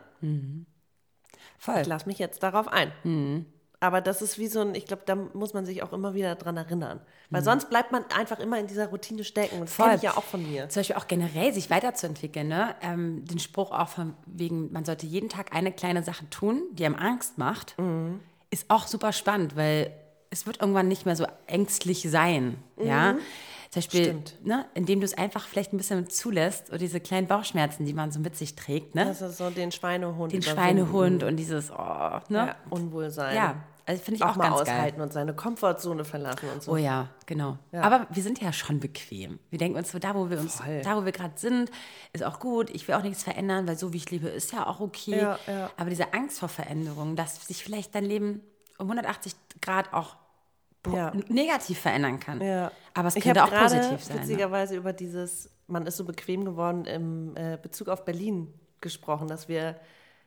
Voll. 1.63 1.79
Ich 1.81 1.87
lasse 1.87 2.05
mich 2.07 2.19
jetzt 2.19 2.43
darauf 2.43 2.67
ein. 2.67 3.45
Aber 3.79 3.99
das 3.99 4.21
ist 4.21 4.37
wie 4.39 4.47
so 4.47 4.61
ein, 4.61 4.75
ich 4.75 4.85
glaube, 4.85 5.03
da 5.05 5.15
muss 5.15 5.53
man 5.53 5.65
sich 5.65 5.83
auch 5.83 5.91
immer 5.91 6.13
wieder 6.13 6.35
dran 6.35 6.55
erinnern. 6.57 7.01
Weil 7.29 7.43
sonst 7.43 7.69
bleibt 7.69 7.91
man 7.91 8.05
einfach 8.17 8.39
immer 8.39 8.57
in 8.59 8.67
dieser 8.67 8.87
Routine 8.87 9.23
stecken. 9.23 9.59
Und 9.59 9.69
das 9.69 9.75
kenne 9.77 9.95
ich 9.95 10.01
ja 10.03 10.15
auch 10.15 10.23
von 10.23 10.41
mir. 10.49 10.69
Zum 10.69 10.79
Beispiel 10.81 10.95
auch 10.95 11.07
generell 11.07 11.51
sich 11.53 11.69
weiterzuentwickeln. 11.69 12.47
Ne? 12.47 12.75
Ähm, 12.81 13.25
den 13.25 13.39
Spruch 13.39 13.71
auch 13.71 13.89
von 13.89 14.13
wegen, 14.25 14.71
man 14.71 14.85
sollte 14.85 15.05
jeden 15.05 15.29
Tag 15.29 15.53
eine 15.55 15.71
kleine 15.71 16.03
Sache 16.03 16.29
tun, 16.29 16.61
die 16.73 16.85
einem 16.85 16.95
Angst 16.95 17.37
macht, 17.37 17.77
Mhm. 17.79 18.19
ist 18.51 18.69
auch 18.69 18.87
super 18.87 19.11
spannend, 19.11 19.55
weil 19.55 19.91
es 20.29 20.45
wird 20.47 20.61
irgendwann 20.61 20.87
nicht 20.87 21.05
mehr 21.05 21.15
so 21.15 21.25
ängstlich 21.47 22.03
sein. 22.09 22.57
Ja? 22.77 23.15
Zum 23.73 23.79
Beispiel. 23.81 24.03
Stimmt. 24.03 24.45
ne, 24.45 24.65
indem 24.75 24.99
du 24.99 25.05
es 25.05 25.17
einfach 25.17 25.47
vielleicht 25.47 25.73
ein 25.73 25.77
bisschen 25.77 26.07
zulässt 26.07 26.69
oder 26.69 26.77
diese 26.77 26.99
kleinen 26.99 27.25
Bauchschmerzen, 27.25 27.85
die 27.85 27.93
man 27.93 28.11
so 28.11 28.19
mit 28.19 28.35
sich 28.35 28.55
trägt, 28.55 28.93
ne? 28.93 29.05
Das 29.05 29.21
ist 29.21 29.37
so 29.37 29.49
den 29.49 29.71
Schweinehund. 29.71 30.31
den 30.31 30.41
überwinden. 30.41 30.43
Schweinehund 30.43 31.23
und 31.23 31.37
dieses, 31.37 31.71
oh, 31.71 32.19
ne? 32.29 32.47
Ja, 32.47 32.55
Unwohlsein. 32.69 33.35
Ja, 33.35 33.63
also 33.85 34.03
finde 34.03 34.17
ich 34.17 34.23
auch, 34.23 34.29
auch, 34.29 34.35
mal 34.35 34.49
ganz 34.49 34.63
geil. 34.63 34.75
aushalten 34.75 35.01
und 35.01 35.11
seine 35.11 35.33
Komfortzone 35.33 36.05
verlassen 36.05 36.49
und 36.53 36.61
so. 36.61 36.73
Oh 36.73 36.77
ja, 36.77 37.09
genau. 37.25 37.57
Aber 37.71 38.05
wir 38.11 38.21
sind 38.21 38.39
ja 38.39 38.53
schon 38.53 38.79
bequem. 38.79 39.39
Wir 39.49 39.57
denken 39.59 39.77
uns 39.77 39.91
so, 39.91 39.97
da 39.97 40.13
wo 40.13 40.29
wir 40.29 40.39
uns, 40.39 40.57
Voll. 40.57 40.81
da 40.83 40.95
wo 40.95 41.03
wir 41.03 41.11
gerade 41.11 41.33
sind, 41.35 41.71
ist 42.13 42.23
auch 42.23 42.39
gut. 42.39 42.69
Ich 42.69 42.87
will 42.87 42.95
auch 42.95 43.01
nichts 43.01 43.23
verändern, 43.23 43.67
weil 43.67 43.77
so 43.77 43.91
wie 43.91 43.97
ich 43.97 44.09
lebe, 44.11 44.29
ist 44.29 44.53
ja 44.53 44.67
auch 44.67 44.79
okay. 44.79 45.19
Ja, 45.19 45.39
ja. 45.47 45.71
Aber 45.77 45.89
diese 45.89 46.13
Angst 46.13 46.39
vor 46.39 46.49
Veränderung, 46.49 47.15
dass 47.15 47.47
sich 47.47 47.63
vielleicht 47.63 47.95
dein 47.95 48.05
Leben 48.05 48.41
um 48.77 48.85
180 48.85 49.33
Grad 49.61 49.91
auch 49.93 50.15
Ja. 50.91 51.13
negativ 51.29 51.79
verändern 51.79 52.19
kann. 52.19 52.41
Ja. 52.41 52.71
Aber 52.93 53.07
es 53.07 53.15
könnte 53.15 53.43
auch 53.43 53.51
positiv 53.51 54.03
sein. 54.03 54.17
Ne? 54.17 54.21
witzigerweise 54.23 54.75
über 54.75 54.93
dieses, 54.93 55.49
man 55.67 55.85
ist 55.85 55.97
so 55.97 56.03
bequem 56.05 56.45
geworden 56.45 56.85
im 56.85 57.35
äh, 57.37 57.57
Bezug 57.61 57.87
auf 57.89 58.03
Berlin 58.05 58.53
gesprochen, 58.81 59.27
dass 59.27 59.47
wir 59.47 59.77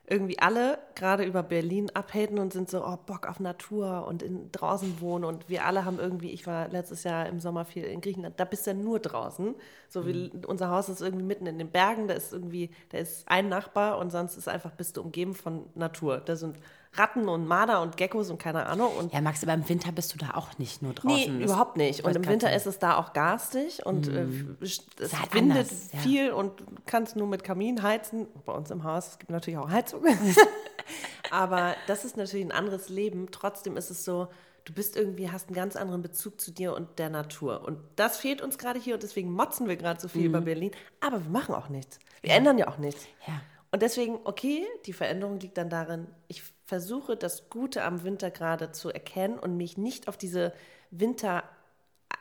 irgendwie 0.09 0.39
alle 0.39 0.79
gerade 0.95 1.25
über 1.25 1.43
Berlin 1.43 1.91
abhaten 1.93 2.39
und 2.39 2.53
sind 2.53 2.71
so, 2.71 2.87
oh, 2.87 2.97
Bock 3.07 3.27
auf 3.27 3.41
Natur 3.41 4.07
und 4.07 4.23
in, 4.23 4.53
draußen 4.53 5.01
wohnen 5.01 5.25
und 5.25 5.49
wir 5.49 5.65
alle 5.67 5.85
haben 5.85 5.99
irgendwie, 5.99 6.31
ich 6.31 6.47
war 6.47 6.69
letztes 6.69 7.03
Jahr 7.03 7.27
im 7.27 7.41
Sommer 7.41 7.65
viel 7.65 7.83
in 7.83 8.01
Griechenland, 8.01 8.39
da 8.39 8.45
bist 8.45 8.67
du 8.67 8.71
ja 8.71 8.77
nur 8.77 9.01
draußen. 9.01 9.57
So 9.89 10.07
wie 10.07 10.31
Mhm. 10.33 10.45
unser 10.47 10.71
Haus 10.71 10.89
ist 10.89 11.01
irgendwie 11.01 11.25
mitten 11.25 11.47
in 11.47 11.59
den 11.59 11.71
Bergen, 11.73 12.07
da 12.07 12.15
ist 12.15 12.33
irgendwie, 12.33 12.71
da 12.91 12.99
ist 12.99 13.29
ein 13.29 13.49
Nachbar 13.49 13.99
und 13.99 14.11
sonst 14.13 14.37
ist 14.37 14.49
einfach, 14.49 14.71
bist 14.71 14.97
du 14.97 15.03
umgeben 15.03 15.35
von 15.35 15.67
Natur. 15.75 16.19
Da 16.25 16.37
sind 16.37 16.57
Ratten 16.99 17.29
und 17.29 17.47
Marder 17.47 17.83
und 17.83 17.97
Geckos 17.97 18.31
und 18.31 18.39
keine 18.39 18.67
Ahnung 18.67 18.91
und 18.99 19.13
Ja, 19.13 19.21
Max, 19.21 19.43
aber 19.43 19.55
im 19.55 19.69
Winter 19.69 19.93
bist 19.93 20.13
du 20.15 20.19
da 20.19 20.33
auch 20.35 20.59
nicht 20.59 20.83
nur 20.83 20.93
Nee, 20.93 20.97
draußen. 21.27 21.41
Das- 21.41 21.51
überhaupt 21.51 21.77
nicht. 21.77 22.05
Und 22.05 22.17
im 22.17 22.27
Winter 22.27 22.47
sagen. 22.49 22.57
ist 22.57 22.67
es 22.67 22.79
da 22.79 22.97
auch 22.97 23.13
garstig 23.13 23.85
und 23.85 24.09
äh, 24.09 24.27
es 24.61 24.81
halt 25.19 25.35
windet 25.35 25.59
anders, 25.59 25.93
ja. 25.93 25.99
viel 26.01 26.31
und 26.33 26.53
kannst 26.87 27.17
nur 27.17 27.27
mit 27.27 27.45
Kamin 27.45 27.83
heizen. 27.83 28.27
Bei 28.45 28.53
uns 28.53 28.71
im 28.71 28.85
Haus, 28.85 29.09
es 29.09 29.19
gibt 29.19 29.31
natürlich 29.31 29.59
auch 29.59 29.71
Heizung. 29.71 30.03
Aber 31.31 31.75
das 31.87 32.05
ist 32.05 32.17
natürlich 32.17 32.47
ein 32.47 32.53
anderes 32.53 32.89
Leben. 32.89 33.29
Trotzdem 33.31 33.77
ist 33.77 33.91
es 33.91 34.05
so, 34.05 34.29
du 34.65 34.73
bist 34.73 34.97
irgendwie, 34.97 35.31
hast 35.31 35.49
einen 35.49 35.57
ganz 35.57 35.77
anderen 35.77 36.03
Bezug 36.03 36.41
zu 36.41 36.51
dir 36.53 36.75
und 36.75 36.99
der 36.99 37.11
Natur. 37.11 37.65
Und 37.65 37.79
das 37.97 38.17
fehlt 38.19 38.41
uns 38.43 38.59
gerade 38.59 38.79
hier 38.79 38.95
und 38.95 39.03
deswegen 39.03 39.31
motzen 39.33 39.69
wir 39.69 39.77
gerade 39.77 40.01
so 40.01 40.09
viel 40.09 40.27
über 40.27 40.41
Berlin. 40.41 40.71
Aber 41.01 41.23
wir 41.23 41.31
machen 41.31 41.55
auch 41.55 41.69
nichts. 41.69 41.99
Wir 42.23 42.33
ändern 42.33 42.59
ja 42.59 42.69
auch 42.69 42.79
nichts. 42.79 43.07
Ja. 43.27 43.41
Und 43.73 43.83
deswegen, 43.83 44.19
okay, 44.25 44.65
die 44.87 44.93
Veränderung 44.93 45.39
liegt 45.41 45.59
dann 45.59 45.69
darin, 45.69 46.07
ich 46.29 46.43
versuche 46.67 47.17
das 47.17 47.49
Gute 47.49 47.85
am 47.85 48.03
Winter 48.03 48.31
gerade 48.31 48.73
zu 48.73 48.91
erkennen 48.91 49.39
und 49.39 49.57
mich 49.57 49.79
nicht 49.79 50.09
auf 50.09 50.17
diese 50.17 50.53
Winter 50.91 51.45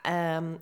ähm, 0.04 0.60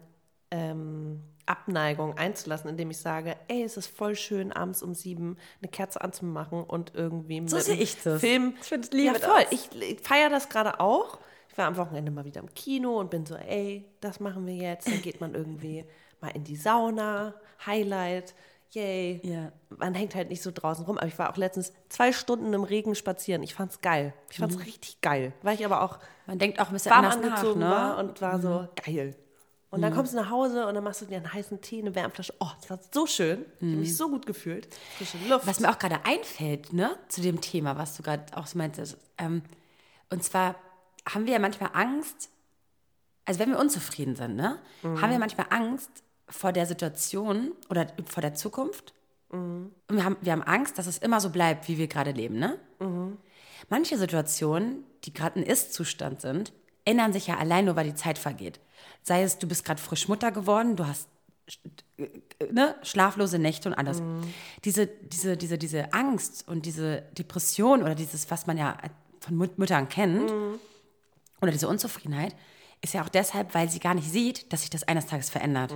ähm, 0.51 1.21
Abneigung 1.45 2.17
einzulassen, 2.17 2.69
indem 2.69 2.91
ich 2.91 2.99
sage, 2.99 3.35
ey, 3.49 3.63
es 3.63 3.75
ist 3.75 3.87
voll 3.87 4.15
schön, 4.15 4.53
abends 4.53 4.81
um 4.81 4.93
sieben 4.95 5.37
eine 5.61 5.69
Kerze 5.69 5.99
anzumachen 6.01 6.63
und 6.63 6.93
irgendwie 6.95 7.45
So 7.47 7.57
mit 7.57 7.65
sehe 7.65 7.73
einem 7.73 7.83
ich 7.83 8.01
das. 8.01 8.21
Film. 8.21 8.53
Ich 8.61 8.67
find- 8.67 8.93
liebe 8.93 9.19
ja, 9.19 9.19
voll. 9.19 9.45
Ich, 9.51 9.69
ich 9.81 9.99
feiere 9.99 10.29
das 10.29 10.47
gerade 10.47 10.79
auch. 10.79 11.19
Ich 11.49 11.57
war 11.57 11.65
am 11.67 11.75
Wochenende 11.77 12.11
mal 12.11 12.23
wieder 12.25 12.39
im 12.41 12.53
Kino 12.55 12.97
und 12.99 13.09
bin 13.11 13.25
so, 13.25 13.35
ey, 13.35 13.85
das 13.99 14.19
machen 14.21 14.47
wir 14.47 14.55
jetzt. 14.55 14.87
Dann 14.87 15.01
geht 15.01 15.19
man 15.19 15.35
irgendwie 15.35 15.85
mal 16.21 16.29
in 16.29 16.45
die 16.45 16.55
Sauna, 16.55 17.33
Highlight, 17.65 18.33
yay. 18.73 19.21
Ja. 19.23 19.51
Man 19.77 19.93
hängt 19.93 20.15
halt 20.15 20.29
nicht 20.29 20.41
so 20.41 20.51
draußen 20.51 20.85
rum. 20.85 20.97
Aber 20.97 21.07
ich 21.07 21.17
war 21.17 21.31
auch 21.31 21.37
letztens 21.37 21.73
zwei 21.89 22.11
Stunden 22.11 22.53
im 22.53 22.63
Regen 22.63 22.95
spazieren. 22.95 23.43
Ich 23.43 23.53
fand's 23.53 23.81
geil. 23.81 24.13
Ich 24.29 24.37
fand's 24.37 24.59
richtig 24.59 25.01
geil. 25.01 25.33
Weil 25.41 25.55
ich 25.55 25.65
aber 25.65 25.81
auch 25.81 25.99
Man 26.25 26.39
denkt 26.39 26.59
auch 26.59 26.67
ein 26.67 26.73
bisschen 26.73 26.91
warm 26.91 27.05
anders 27.05 27.21
nach, 27.21 27.37
angezogen 27.37 27.59
ne? 27.59 27.69
war 27.69 27.97
und 27.97 28.21
war 28.21 28.39
so 28.39 28.67
geil. 28.85 29.15
Und 29.73 29.81
dann 29.81 29.91
kommst 29.95 30.13
du 30.13 30.17
nach 30.17 30.29
Hause 30.29 30.67
und 30.67 30.75
dann 30.75 30.83
machst 30.83 31.01
du 31.01 31.05
dir 31.05 31.17
einen 31.17 31.33
heißen 31.33 31.59
Tee, 31.61 31.79
eine 31.79 31.95
Wärmflasche. 31.95 32.31
Oh, 32.39 32.49
das 32.61 32.69
war 32.69 32.79
so 32.91 33.07
schön. 33.07 33.43
Ich 33.59 33.67
habe 33.67 33.77
mich 33.77 33.97
so 33.97 34.07
gut 34.07 34.27
gefühlt. 34.27 34.67
Frische 34.97 35.17
Luft. 35.27 35.47
Was 35.47 35.59
mir 35.59 35.71
auch 35.71 35.79
gerade 35.79 36.05
einfällt, 36.05 36.73
ne, 36.73 36.95
zu 37.07 37.21
dem 37.21 37.41
Thema, 37.41 37.75
was 37.75 37.97
du 37.97 38.03
gerade 38.03 38.23
auch 38.37 38.45
so 38.45 38.59
meintest, 38.59 38.97
ähm, 39.17 39.41
und 40.11 40.23
zwar 40.23 40.55
haben 41.11 41.25
wir 41.25 41.33
ja 41.33 41.39
manchmal 41.39 41.71
Angst, 41.73 42.29
also 43.25 43.39
wenn 43.39 43.49
wir 43.49 43.57
unzufrieden 43.57 44.15
sind, 44.15 44.35
ne, 44.35 44.59
haben 44.83 45.09
wir 45.09 45.17
manchmal 45.17 45.47
Angst 45.49 46.03
vor 46.33 46.51
der 46.51 46.65
Situation 46.65 47.51
oder 47.69 47.87
vor 48.05 48.21
der 48.21 48.33
Zukunft. 48.33 48.93
Und 49.29 49.71
wir 49.89 50.03
haben, 50.03 50.17
wir 50.21 50.31
haben 50.31 50.43
Angst, 50.43 50.77
dass 50.77 50.87
es 50.87 50.97
immer 50.97 51.19
so 51.19 51.29
bleibt, 51.29 51.67
wie 51.67 51.77
wir 51.77 51.87
gerade 51.87 52.11
leben, 52.11 52.37
ne? 52.39 52.59
Manche 53.69 53.97
Situationen, 53.97 54.83
die 55.05 55.13
gerade 55.13 55.39
ein 55.39 55.43
Ist-Zustand 55.43 56.21
sind, 56.21 56.53
ändern 56.85 57.13
sich 57.13 57.27
ja 57.27 57.37
allein 57.37 57.65
nur, 57.65 57.75
weil 57.75 57.85
die 57.85 57.95
Zeit 57.95 58.17
vergeht. 58.17 58.59
Sei 59.03 59.23
es, 59.23 59.37
du 59.37 59.47
bist 59.47 59.63
gerade 59.63 59.81
frisch 59.81 60.07
Mutter 60.07 60.31
geworden, 60.31 60.75
du 60.75 60.85
hast 60.85 61.07
ne, 62.51 62.75
schlaflose 62.83 63.39
Nächte 63.39 63.69
und 63.69 63.75
alles. 63.75 64.01
Diese, 64.65 64.87
diese, 64.87 65.37
diese, 65.37 65.57
diese 65.57 65.93
Angst 65.93 66.47
und 66.47 66.65
diese 66.65 67.03
Depression 67.17 67.83
oder 67.83 67.95
dieses, 67.95 68.29
was 68.31 68.47
man 68.47 68.57
ja 68.57 68.77
von 69.19 69.35
Mut- 69.35 69.57
Müttern 69.57 69.87
kennt, 69.87 70.31
oder 71.41 71.51
diese 71.51 71.67
Unzufriedenheit, 71.67 72.35
ist 72.81 72.93
ja 72.93 73.03
auch 73.03 73.09
deshalb, 73.09 73.53
weil 73.55 73.69
sie 73.69 73.79
gar 73.79 73.93
nicht 73.93 74.09
sieht, 74.09 74.51
dass 74.51 74.61
sich 74.61 74.69
das 74.69 74.83
eines 74.87 75.05
Tages 75.05 75.29
verändert. 75.29 75.73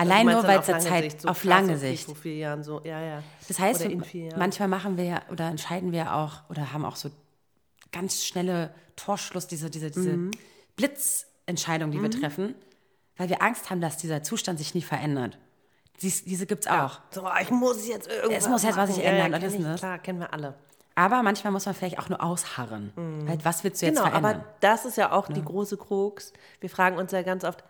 Allein 0.00 0.28
Also 0.28 0.40
Du 0.42 0.46
nur, 0.46 0.54
weil 0.54 0.60
es 0.78 0.84
Zeit 0.84 1.02
Sicht, 1.04 1.20
so 1.22 1.28
auf 1.28 1.44
lange 1.44 1.76
Sicht. 1.78 2.06
Vor 2.06 2.14
vier 2.16 2.36
Jahren 2.36 2.62
so, 2.64 2.80
ja, 2.84 3.00
ja. 3.00 3.22
Das 3.48 3.58
heißt, 3.58 3.88
wir- 3.88 4.36
manchmal 4.36 4.68
machen 4.68 4.96
wir 4.96 5.04
ja 5.04 5.22
oder 5.30 5.48
entscheiden 5.48 5.92
wir 5.92 6.14
auch 6.14 6.48
oder 6.48 6.72
haben 6.72 6.84
auch 6.84 6.96
so 6.96 7.10
ganz 7.92 8.24
schnelle 8.24 8.72
Torschluss, 8.96 9.46
diese, 9.46 9.68
diese, 9.70 9.90
diese 9.90 10.16
Mhm. 10.16 10.30
Blitzentscheidung, 10.76 11.90
die 11.90 12.00
wir 12.02 12.10
treffen, 12.10 12.54
weil 13.16 13.28
wir 13.28 13.42
Angst 13.42 13.70
haben, 13.70 13.80
dass 13.80 13.96
dieser 13.96 14.22
Zustand 14.22 14.58
sich 14.58 14.74
nie 14.74 14.82
verändert. 14.82 15.38
Dies, 16.02 16.24
diese 16.24 16.46
gibt 16.46 16.64
es 16.64 16.70
auch. 16.70 17.00
So, 17.10 17.28
ich 17.42 17.50
muss 17.50 17.86
jetzt 17.86 18.08
irgendwas 18.08 18.44
Es 18.44 18.48
muss 18.48 18.62
jetzt 18.62 18.76
was 18.76 18.94
sich 18.94 19.04
Ja, 19.04 19.10
ändern, 19.10 19.40
Ja, 19.42 19.48
und 19.48 19.54
ich, 19.74 19.76
klar, 19.78 19.98
kennen 19.98 20.18
wir 20.20 20.32
alle. 20.32 20.54
Aber 20.94 21.22
manchmal 21.22 21.52
muss 21.52 21.66
man 21.66 21.74
vielleicht 21.74 21.98
auch 21.98 22.08
nur 22.08 22.22
ausharren. 22.22 22.92
Halt, 23.28 23.44
was 23.44 23.62
willst 23.64 23.80
du 23.82 23.86
jetzt 23.86 23.96
Genau, 23.96 24.08
verändern? 24.08 24.36
aber 24.36 24.44
das 24.60 24.84
ist 24.84 24.96
ja 24.96 25.12
auch 25.12 25.28
die 25.28 25.42
große 25.42 25.76
Krux. 25.76 26.32
Wir 26.60 26.68
fragen 26.70 26.96
uns 26.96 27.12
ja 27.12 27.22
ganz 27.22 27.44
oft, 27.44 27.62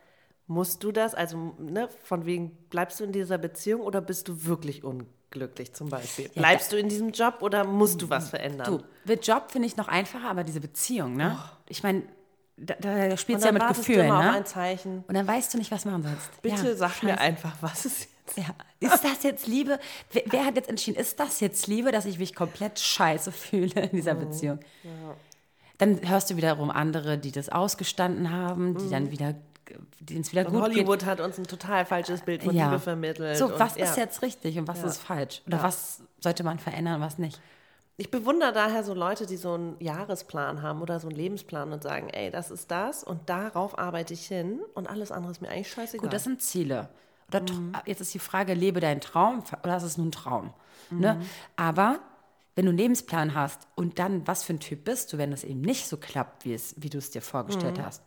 musst 0.51 0.83
du 0.83 0.91
das? 0.91 1.15
Also, 1.15 1.55
ne, 1.59 1.89
von 2.03 2.27
wegen, 2.27 2.51
bleibst 2.71 2.99
du 2.99 3.05
in 3.05 3.13
dieser 3.13 3.39
Beziehung 3.39 3.81
oder 3.83 4.01
bist 4.01 4.27
du 4.27 4.45
wirklich 4.45 4.83
unglücklich 4.83 5.73
zum 5.73 5.89
Beispiel? 5.89 6.29
Bleibst 6.35 6.73
du 6.73 6.77
in 6.77 6.89
diesem 6.89 7.13
Job 7.13 7.37
oder 7.41 7.65
musst 7.65 8.03
du 8.03 8.11
was 8.11 8.31
verändern? 8.31 8.67
Du, 8.67 8.85
mit 9.05 9.25
Job 9.25 9.53
finde 9.53 9.69
ich 9.69 9.77
noch 9.77 9.87
einfacher, 9.87 10.29
aber 10.29 10.43
diese 10.43 10.61
Beziehung, 10.61 11.17
ne? 11.17 11.39
Ich 11.69 11.85
meine, 11.85 12.03
da, 12.57 12.75
da 12.75 13.17
spielst 13.17 13.45
du 13.45 13.49
ja 13.49 13.53
mit 13.53 13.63
du 13.63 13.69
Gefühlen, 13.69 14.09
ne? 14.09 14.33
ein 14.33 14.45
Zeichen. 14.45 15.05
Und 15.07 15.15
dann 15.15 15.27
weißt 15.27 15.55
du 15.55 15.59
nicht, 15.59 15.71
was 15.71 15.85
machen 15.85 16.03
sollst. 16.03 16.43
Bitte 16.43 16.69
ja, 16.69 16.75
sag 16.75 17.03
mir 17.03 17.11
scheiße. 17.11 17.21
einfach, 17.21 17.57
was 17.61 17.87
ist 17.87 18.09
jetzt? 18.37 18.37
Ja. 18.37 18.93
Ist 18.93 19.05
das 19.05 19.23
jetzt 19.23 19.47
Liebe? 19.47 19.79
Wer, 20.13 20.23
wer 20.27 20.45
hat 20.45 20.57
jetzt 20.57 20.69
entschieden, 20.69 20.99
ist 20.99 21.21
das 21.21 21.39
jetzt 21.41 21.69
Liebe, 21.69 21.93
dass 21.93 22.07
ich 22.07 22.19
mich 22.19 22.35
komplett 22.35 22.79
scheiße 22.81 23.31
fühle 23.31 23.83
in 23.83 23.91
dieser 23.91 24.15
Beziehung? 24.15 24.59
Dann 25.79 26.07
hörst 26.09 26.31
du 26.31 26.37
wiederum 26.37 26.71
andere, 26.71 27.19
die 27.19 27.33
das 27.33 27.49
ausgestanden 27.49 28.31
haben, 28.31 28.77
die 28.77 28.91
dann 28.91 29.11
wieder, 29.11 29.35
denen 30.01 30.21
es 30.23 30.33
wieder 30.33 30.47
Und 30.47 30.53
gut 30.53 30.63
Hollywood 30.63 31.05
hat 31.05 31.21
uns 31.21 31.39
ein 31.39 31.47
total 31.47 31.85
falsches 31.85 32.23
Bild 32.23 32.43
von 32.43 32.53
geht. 32.53 32.63
Liebe 32.63 32.79
vermittelt. 32.79 33.37
So, 33.37 33.47
und, 33.47 33.59
was 33.59 33.77
ja. 33.77 33.85
ist 33.85 33.97
jetzt 33.97 34.23
richtig 34.23 34.59
und 34.59 34.69
was 34.69 34.83
ist 34.85 34.99
falsch? 34.99 35.43
Oder 35.47 35.63
was 35.63 36.03
sollte 36.21 36.43
man 36.45 36.59
verändern 36.59 36.97
und 36.97 37.01
was 37.03 37.19
nicht? 37.19 37.41
Ich 37.97 38.11
bewundere 38.11 38.53
daher 38.53 38.83
so 38.83 38.95
Leute, 38.95 39.27
die 39.27 39.37
so 39.37 39.53
einen 39.53 39.77
Jahresplan 39.79 40.63
haben 40.63 40.81
oder 40.81 41.01
so 41.01 41.09
einen 41.09 41.17
Lebensplan 41.17 41.71
und 41.73 41.83
sagen, 41.83 42.09
ey, 42.09 42.31
das 42.31 42.51
ist 42.51 42.71
das 42.71 43.05
und 43.05 43.29
darauf 43.29 43.79
arbeite 43.79 44.15
ich 44.15 44.27
hin 44.27 44.61
und 44.75 44.89
alles 44.89 45.13
andere 45.13 45.33
ist 45.33 45.43
mir 45.43 45.51
eigentlich 45.51 45.71
scheißegal. 45.71 46.07
Gut, 46.07 46.13
das 46.15 46.25
sind 46.25 46.41
Ziele. 46.41 46.89
Oder 47.29 47.43
Mhm. 47.43 47.73
jetzt 47.85 48.01
ist 48.01 48.15
die 48.15 48.19
Frage, 48.19 48.55
lebe 48.55 48.81
deinen 48.81 49.03
Traum 49.03 49.45
oder 49.63 49.77
ist 49.77 49.83
es 49.83 49.99
nur 49.99 50.07
ein 50.07 50.13
Traum? 50.13 50.55
Ne? 50.91 51.17
Mhm. 51.17 51.27
Aber 51.57 52.01
wenn 52.57 52.65
du 52.65 52.71
einen 52.71 52.79
Lebensplan 52.79 53.35
hast 53.35 53.69
und 53.77 53.99
dann, 53.99 54.27
was 54.27 54.45
für 54.45 54.55
ein 54.55 54.61
Typ 54.61 54.85
bist 54.85 55.13
du, 55.13 55.19
wenn 55.19 55.31
das 55.31 55.45
eben 55.45 55.61
nicht 55.61 55.87
so 55.87 55.97
klappt, 55.99 56.45
wie, 56.47 56.55
es, 56.55 56.75
wie 56.79 56.89
du 56.91 56.99
es 56.99 57.11
dir 57.11 57.23
vorgestellt 57.23 57.79
Mhm. 57.79 57.85
hast? 57.85 58.03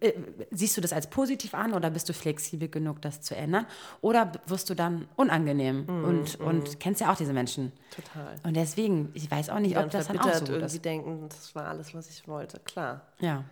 Äh, 0.00 0.12
Siehst 0.50 0.76
du 0.76 0.80
das 0.80 0.92
als 0.92 1.08
positiv 1.08 1.54
an 1.54 1.72
oder 1.72 1.90
bist 1.90 2.08
du 2.08 2.12
flexibel 2.12 2.68
genug, 2.68 3.00
das 3.02 3.20
zu 3.20 3.36
ändern? 3.36 3.66
Oder 4.00 4.32
wirst 4.46 4.68
du 4.70 4.74
dann 4.74 5.08
unangenehm 5.16 5.86
und, 5.88 6.40
und 6.40 6.80
kennst 6.80 7.00
ja 7.00 7.12
auch 7.12 7.16
diese 7.16 7.32
Menschen? 7.32 7.66
Mhm, 7.66 7.72
Total. 7.90 8.34
Und 8.42 8.54
deswegen, 8.56 9.10
ich 9.14 9.30
weiß 9.30 9.50
auch 9.50 9.60
nicht, 9.60 9.78
ob 9.78 9.90
das 9.90 10.08
dann 10.08 10.18
auch 10.18 10.32
so 10.34 10.46
irgendwie 10.46 10.76
ist. 10.76 10.84
denken, 10.84 11.28
das 11.28 11.54
war 11.54 11.68
alles, 11.68 11.94
was 11.94 12.08
ich 12.08 12.26
wollte. 12.26 12.58
Klar. 12.60 13.02
Ja. 13.20 13.44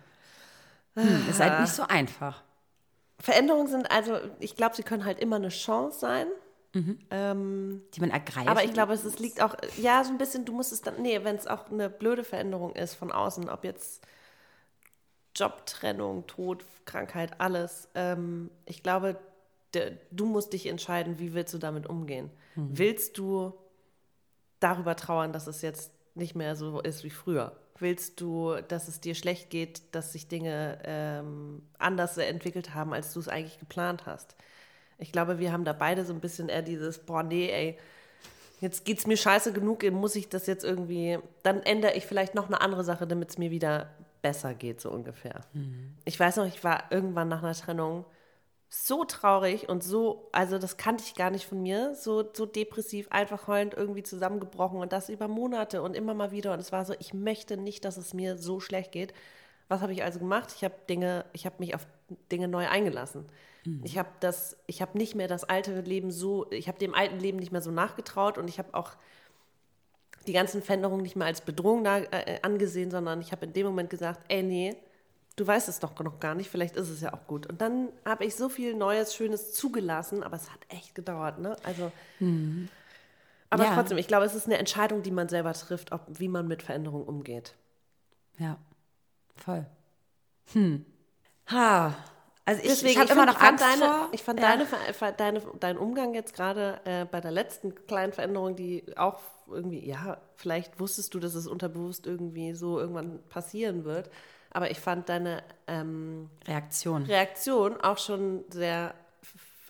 Hm, 0.95 1.29
ist 1.29 1.39
halt 1.39 1.61
nicht 1.61 1.73
so 1.73 1.83
einfach. 1.83 2.43
Veränderungen 3.19 3.67
sind 3.67 3.89
also, 3.89 4.17
ich 4.39 4.55
glaube, 4.55 4.75
sie 4.75 4.83
können 4.83 5.05
halt 5.05 5.19
immer 5.19 5.37
eine 5.37 5.49
Chance 5.49 5.99
sein. 5.99 6.27
Ähm, 7.11 7.83
Die 7.93 7.99
man 8.01 8.09
ergreift. 8.09 8.47
aber 8.49 8.63
ich 8.63 8.73
glaube, 8.73 8.93
es, 8.93 9.03
es 9.03 9.19
liegt 9.19 9.41
auch, 9.41 9.55
ja, 9.77 10.03
so 10.03 10.09
ein 10.09 10.17
bisschen, 10.17 10.43
du 10.43 10.53
musst 10.53 10.73
es 10.73 10.81
dann, 10.81 10.99
nee, 11.01 11.23
wenn 11.23 11.35
es 11.35 11.45
auch 11.45 11.69
eine 11.69 11.87
blöde 11.89 12.23
Veränderung 12.23 12.75
ist 12.75 12.95
von 12.95 13.11
außen, 13.11 13.47
ob 13.47 13.63
jetzt 13.63 14.01
Jobtrennung, 15.35 16.27
Tod, 16.27 16.63
Krankheit, 16.85 17.39
alles. 17.39 17.87
Ähm, 17.95 18.49
ich 18.65 18.83
glaube, 18.83 19.17
de, 19.73 19.93
du 20.11 20.25
musst 20.25 20.53
dich 20.53 20.67
entscheiden, 20.67 21.19
wie 21.19 21.33
willst 21.33 21.53
du 21.53 21.57
damit 21.57 21.87
umgehen. 21.87 22.29
Willst 22.55 23.17
du 23.17 23.53
darüber 24.59 24.95
trauern, 24.95 25.33
dass 25.33 25.47
es 25.47 25.61
jetzt 25.61 25.91
nicht 26.15 26.35
mehr 26.35 26.55
so 26.55 26.79
ist 26.81 27.03
wie 27.03 27.09
früher? 27.09 27.53
Willst 27.79 28.21
du, 28.21 28.55
dass 28.67 28.87
es 28.87 29.01
dir 29.01 29.15
schlecht 29.15 29.49
geht, 29.49 29.81
dass 29.93 30.13
sich 30.13 30.27
Dinge 30.27 30.79
ähm, 30.83 31.63
anders 31.79 32.17
entwickelt 32.17 32.75
haben, 32.75 32.93
als 32.93 33.13
du 33.13 33.19
es 33.19 33.27
eigentlich 33.27 33.59
geplant 33.59 34.05
hast? 34.05 34.35
Ich 34.99 35.11
glaube, 35.11 35.39
wir 35.39 35.51
haben 35.51 35.65
da 35.65 35.73
beide 35.73 36.05
so 36.05 36.13
ein 36.13 36.19
bisschen 36.19 36.49
eher 36.49 36.61
dieses, 36.61 36.99
boah, 36.99 37.23
nee, 37.23 37.49
ey, 37.49 37.77
jetzt 38.61 38.85
geht's 38.85 39.07
mir 39.07 39.17
scheiße 39.17 39.51
genug, 39.51 39.83
muss 39.91 40.15
ich 40.15 40.29
das 40.29 40.45
jetzt 40.45 40.63
irgendwie, 40.63 41.17
dann 41.41 41.61
ändere 41.63 41.95
ich 41.95 42.05
vielleicht 42.05 42.35
noch 42.35 42.47
eine 42.47 42.61
andere 42.61 42.83
Sache, 42.83 43.07
damit 43.07 43.31
es 43.31 43.37
mir 43.37 43.49
wieder 43.49 43.89
besser 44.23 44.55
geht, 44.55 44.81
so 44.81 44.89
ungefähr. 44.89 45.41
Ich 46.05 46.19
weiß 46.19 46.37
noch, 46.37 46.47
ich 46.47 46.63
war 46.63 46.91
irgendwann 46.91 47.29
nach 47.29 47.43
einer 47.43 47.53
Trennung 47.53 48.05
so 48.69 49.05
traurig 49.05 49.69
und 49.69 49.83
so, 49.83 50.29
also 50.31 50.57
das 50.57 50.77
kannte 50.77 51.03
ich 51.05 51.13
gar 51.13 51.29
nicht 51.29 51.45
von 51.45 51.61
mir, 51.61 51.93
so, 51.93 52.27
so 52.33 52.47
depressiv, 52.47 53.07
einfach 53.11 53.45
heulend 53.47 53.75
irgendwie 53.75 54.01
zusammengebrochen 54.01 54.79
und 54.79 54.91
das 54.91 55.09
über 55.09 55.27
Monate 55.27 55.83
und 55.83 55.95
immer 55.95 56.15
mal 56.15 56.31
wieder. 56.31 56.53
Und 56.53 56.59
es 56.59 56.71
war 56.71 56.83
so, 56.83 56.95
ich 56.99 57.13
möchte 57.13 57.55
nicht, 57.55 57.85
dass 57.85 57.97
es 57.97 58.15
mir 58.15 58.35
so 58.39 58.59
schlecht 58.59 58.91
geht. 58.91 59.13
Was 59.67 59.81
habe 59.81 59.93
ich 59.93 60.03
also 60.03 60.17
gemacht? 60.17 60.53
Ich 60.55 60.63
habe 60.63 60.73
Dinge, 60.89 61.25
ich 61.33 61.45
habe 61.45 61.57
mich 61.59 61.75
auf 61.75 61.85
Dinge 62.31 62.47
neu 62.47 62.67
eingelassen. 62.67 63.27
Ich 63.83 63.97
habe 63.97 64.09
das, 64.19 64.57
ich 64.67 64.81
habe 64.81 64.97
nicht 64.97 65.15
mehr 65.15 65.27
das 65.27 65.43
alte 65.43 65.79
Leben 65.81 66.11
so, 66.11 66.49
ich 66.51 66.67
habe 66.67 66.79
dem 66.79 66.95
alten 66.95 67.19
Leben 67.19 67.37
nicht 67.37 67.51
mehr 67.51 67.61
so 67.61 67.71
nachgetraut 67.71 68.37
und 68.39 68.47
ich 68.49 68.57
habe 68.59 68.73
auch 68.73 68.97
die 70.27 70.33
ganzen 70.33 70.61
Veränderungen 70.61 71.03
nicht 71.03 71.15
mehr 71.15 71.27
als 71.27 71.41
Bedrohung 71.41 71.83
da, 71.83 71.99
äh, 71.99 72.39
angesehen, 72.41 72.91
sondern 72.91 73.21
ich 73.21 73.31
habe 73.31 73.45
in 73.45 73.53
dem 73.53 73.65
Moment 73.67 73.89
gesagt, 73.89 74.21
ey, 74.29 74.43
nee, 74.43 74.75
du 75.35 75.45
weißt 75.47 75.67
es 75.69 75.79
doch 75.79 75.97
noch 75.99 76.19
gar 76.19 76.35
nicht, 76.35 76.49
vielleicht 76.49 76.75
ist 76.75 76.89
es 76.89 77.01
ja 77.01 77.13
auch 77.13 77.27
gut. 77.27 77.47
Und 77.47 77.61
dann 77.61 77.89
habe 78.05 78.25
ich 78.25 78.35
so 78.35 78.49
viel 78.49 78.75
Neues, 78.75 79.15
Schönes 79.15 79.53
zugelassen, 79.53 80.23
aber 80.23 80.35
es 80.35 80.51
hat 80.51 80.59
echt 80.69 80.95
gedauert, 80.95 81.39
ne? 81.39 81.57
Also, 81.63 81.91
aber 83.49 83.65
Ja. 83.65 83.75
trotzdem, 83.75 83.97
ich 83.97 84.07
glaube, 84.07 84.25
es 84.25 84.33
ist 84.35 84.45
eine 84.47 84.57
Entscheidung, 84.57 85.03
die 85.03 85.11
man 85.11 85.29
selber 85.29 85.53
trifft, 85.53 85.91
ob, 85.91 86.01
wie 86.07 86.27
man 86.27 86.47
mit 86.47 86.63
Veränderungen 86.63 87.05
umgeht. 87.07 87.53
Ja, 88.37 88.57
voll. 89.35 89.65
Hm. 90.53 90.85
Ha. 91.51 91.95
Also 92.45 92.61
ich, 92.61 92.69
Deswegen, 92.69 92.89
ich 92.89 92.99
habe 92.99 93.11
immer 93.13 93.25
noch 93.25 93.39
Angst 93.41 93.63
deine, 93.63 93.85
vor. 93.85 94.09
Ich 94.11 94.23
fand 94.23 94.39
ja. 94.39 94.57
deine, 94.57 94.67
deine, 95.17 95.41
dein 95.59 95.77
Umgang 95.77 96.13
jetzt 96.13 96.33
gerade 96.33 96.81
äh, 96.85 97.05
bei 97.05 97.21
der 97.21 97.31
letzten 97.31 97.73
kleinen 97.85 98.11
Veränderung, 98.11 98.55
die 98.55 98.83
auch 98.97 99.19
irgendwie, 99.49 99.85
ja, 99.85 100.17
vielleicht 100.35 100.79
wusstest 100.79 101.13
du, 101.13 101.19
dass 101.19 101.35
es 101.35 101.47
unterbewusst 101.47 102.05
irgendwie 102.07 102.53
so 102.53 102.79
irgendwann 102.79 103.19
passieren 103.29 103.83
wird, 103.85 104.09
aber 104.51 104.69
ich 104.71 104.79
fand 104.79 105.09
deine 105.09 105.43
ähm, 105.67 106.29
Reaktion. 106.47 107.03
Reaktion 107.03 107.79
auch 107.81 107.97
schon 107.97 108.43
sehr 108.49 108.93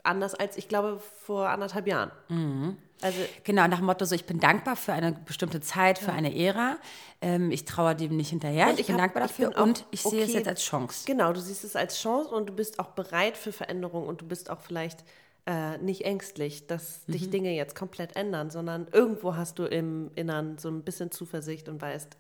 anders 0.04 0.36
als, 0.36 0.58
ich 0.58 0.68
glaube, 0.68 1.02
vor 1.24 1.48
anderthalb 1.50 1.88
Jahren. 1.88 2.12
Mhm. 2.30 2.78
Also 3.02 3.20
Genau, 3.44 3.68
nach 3.68 3.78
dem 3.78 3.86
Motto 3.86 4.06
so, 4.06 4.16
ich 4.16 4.26
bin 4.26 4.40
dankbar 4.40 4.76
für 4.76 4.94
eine 4.94 5.12
bestimmte 5.12 5.60
Zeit, 5.62 6.00
für 6.00 6.14
eine 6.14 6.36
Ära. 6.38 6.78
Ähm, 7.22 7.52
ich 7.52 7.66
traue 7.66 7.96
dem 7.96 8.16
nicht 8.16 8.30
hinterher. 8.30 8.72
Ich, 8.74 8.80
ich 8.82 8.88
bin 8.88 8.96
hab- 8.96 9.02
dankbar 9.02 9.26
ich 9.26 9.32
dafür 9.32 9.48
bin 9.50 9.58
auch 9.58 9.64
und 9.64 9.86
ich 9.92 10.02
sehe 10.02 10.24
es 10.24 10.30
okay. 10.30 10.38
jetzt 10.38 10.48
als 10.48 10.62
Chance. 10.64 11.04
Genau, 11.06 11.34
du 11.34 11.40
siehst 11.42 11.64
es 11.64 11.76
als 11.76 12.00
Chance 12.00 12.30
und 12.30 12.48
du 12.48 12.54
bist 12.54 12.80
auch 12.80 12.88
bereit 12.90 13.38
für 13.38 13.52
Veränderung 13.52 14.08
und 14.08 14.22
du 14.22 14.26
bist 14.26 14.50
auch 14.50 14.60
vielleicht 14.62 15.04
äh, 15.46 15.78
nicht 15.78 16.06
ängstlich, 16.06 16.68
dass 16.68 17.08
Mhm. 17.08 17.12
dich 17.12 17.30
Dinge 17.30 17.52
jetzt 17.54 17.76
komplett 17.76 18.16
ändern, 18.16 18.50
sondern 18.50 18.88
irgendwo 18.92 19.36
hast 19.36 19.60
du 19.60 19.66
im 19.66 20.12
Innern 20.16 20.58
so 20.58 20.70
ein 20.70 20.84
bisschen 20.84 21.12
Zuversicht 21.12 21.68
und 21.70 21.82
weißt, 21.82 22.18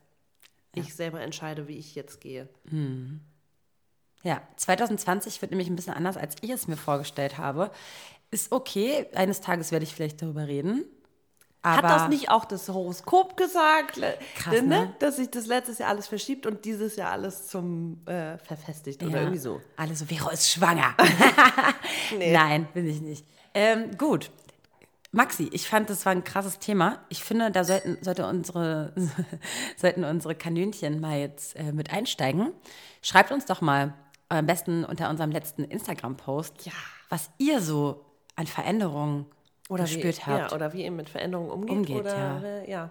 ich 0.76 0.96
selber 0.96 1.22
entscheide, 1.22 1.68
wie 1.68 1.78
ich 1.78 1.94
jetzt 1.96 2.20
gehe. 2.20 2.50
Ja, 4.24 4.42
2020 4.56 5.42
wird 5.42 5.52
nämlich 5.52 5.70
ein 5.70 5.76
bisschen 5.76 5.94
anders, 5.94 6.18
als 6.18 6.36
ich 6.42 6.50
es 6.50 6.68
mir 6.68 6.78
vorgestellt 6.78 7.38
habe. 7.38 7.72
Ist 8.32 8.52
okay, 8.52 9.06
eines 9.14 9.42
Tages 9.42 9.72
werde 9.72 9.84
ich 9.84 9.94
vielleicht 9.94 10.22
darüber 10.22 10.48
reden. 10.48 10.86
Aber 11.66 11.88
Hat 11.88 12.02
das 12.02 12.10
nicht 12.10 12.30
auch 12.30 12.44
das 12.44 12.68
Horoskop 12.68 13.38
gesagt, 13.38 14.00
Krass, 14.36 14.62
ne? 14.62 14.94
dass 15.00 15.16
sich 15.16 15.32
das 15.32 15.46
letztes 15.48 15.78
Jahr 15.80 15.90
alles 15.90 16.08
verschiebt 16.08 16.46
und 16.46 16.66
dieses 16.66 16.98
Jahr 16.98 17.12
alles 17.12 17.48
zum 17.48 18.06
äh, 18.06 18.38
verfestigt 18.38 19.02
oder 19.02 19.12
Ja. 19.14 19.20
irgendwie 19.22 19.40
so? 19.40 19.62
Alle 19.78 19.96
so, 19.96 20.06
Vero 20.06 20.30
ist 20.30 20.52
schwanger. 20.52 20.94
Nein, 22.20 22.68
bin 22.74 22.88
ich 22.88 23.02
nicht. 23.02 23.26
Ähm, 23.54 23.98
gut. 23.98 24.30
Maxi, 25.12 25.48
ich 25.54 25.70
fand, 25.70 25.90
das 25.90 26.06
war 26.06 26.12
ein 26.12 26.24
krasses 26.24 26.58
Thema. 26.60 27.00
Ich 27.10 27.24
finde, 27.24 27.52
da 27.52 27.64
sollten, 27.64 27.98
sollte 28.02 28.26
unsere, 28.28 28.94
sollten 29.78 30.04
unsere 30.04 30.34
Kanönchen 30.36 31.00
mal 31.00 31.20
jetzt 31.20 31.56
äh, 31.56 31.72
mit 31.72 31.92
einsteigen. 31.94 32.52
Schreibt 33.02 33.32
uns 33.32 33.46
doch 33.46 33.62
mal, 33.62 33.94
am 34.30 34.48
besten 34.48 34.84
unter 34.84 35.10
unserem 35.10 35.32
letzten 35.32 35.64
Instagram-Post, 35.66 36.66
Ja. 36.66 36.72
was 37.10 37.30
ihr 37.38 37.62
so 37.62 38.04
an 38.36 38.48
Veränderungen 38.48 39.28
gespürt 39.70 40.18
wie, 40.18 40.22
habt. 40.32 40.52
Ja, 40.52 40.56
oder 40.56 40.74
wie 40.74 40.84
ihr 40.84 40.92
mit 40.92 41.10
Veränderungen 41.10 41.52
umgeht. 41.52 41.78
Umgeht, 41.78 42.00
oder, 42.02 42.64
ja. 42.64 42.64
ja. 42.68 42.90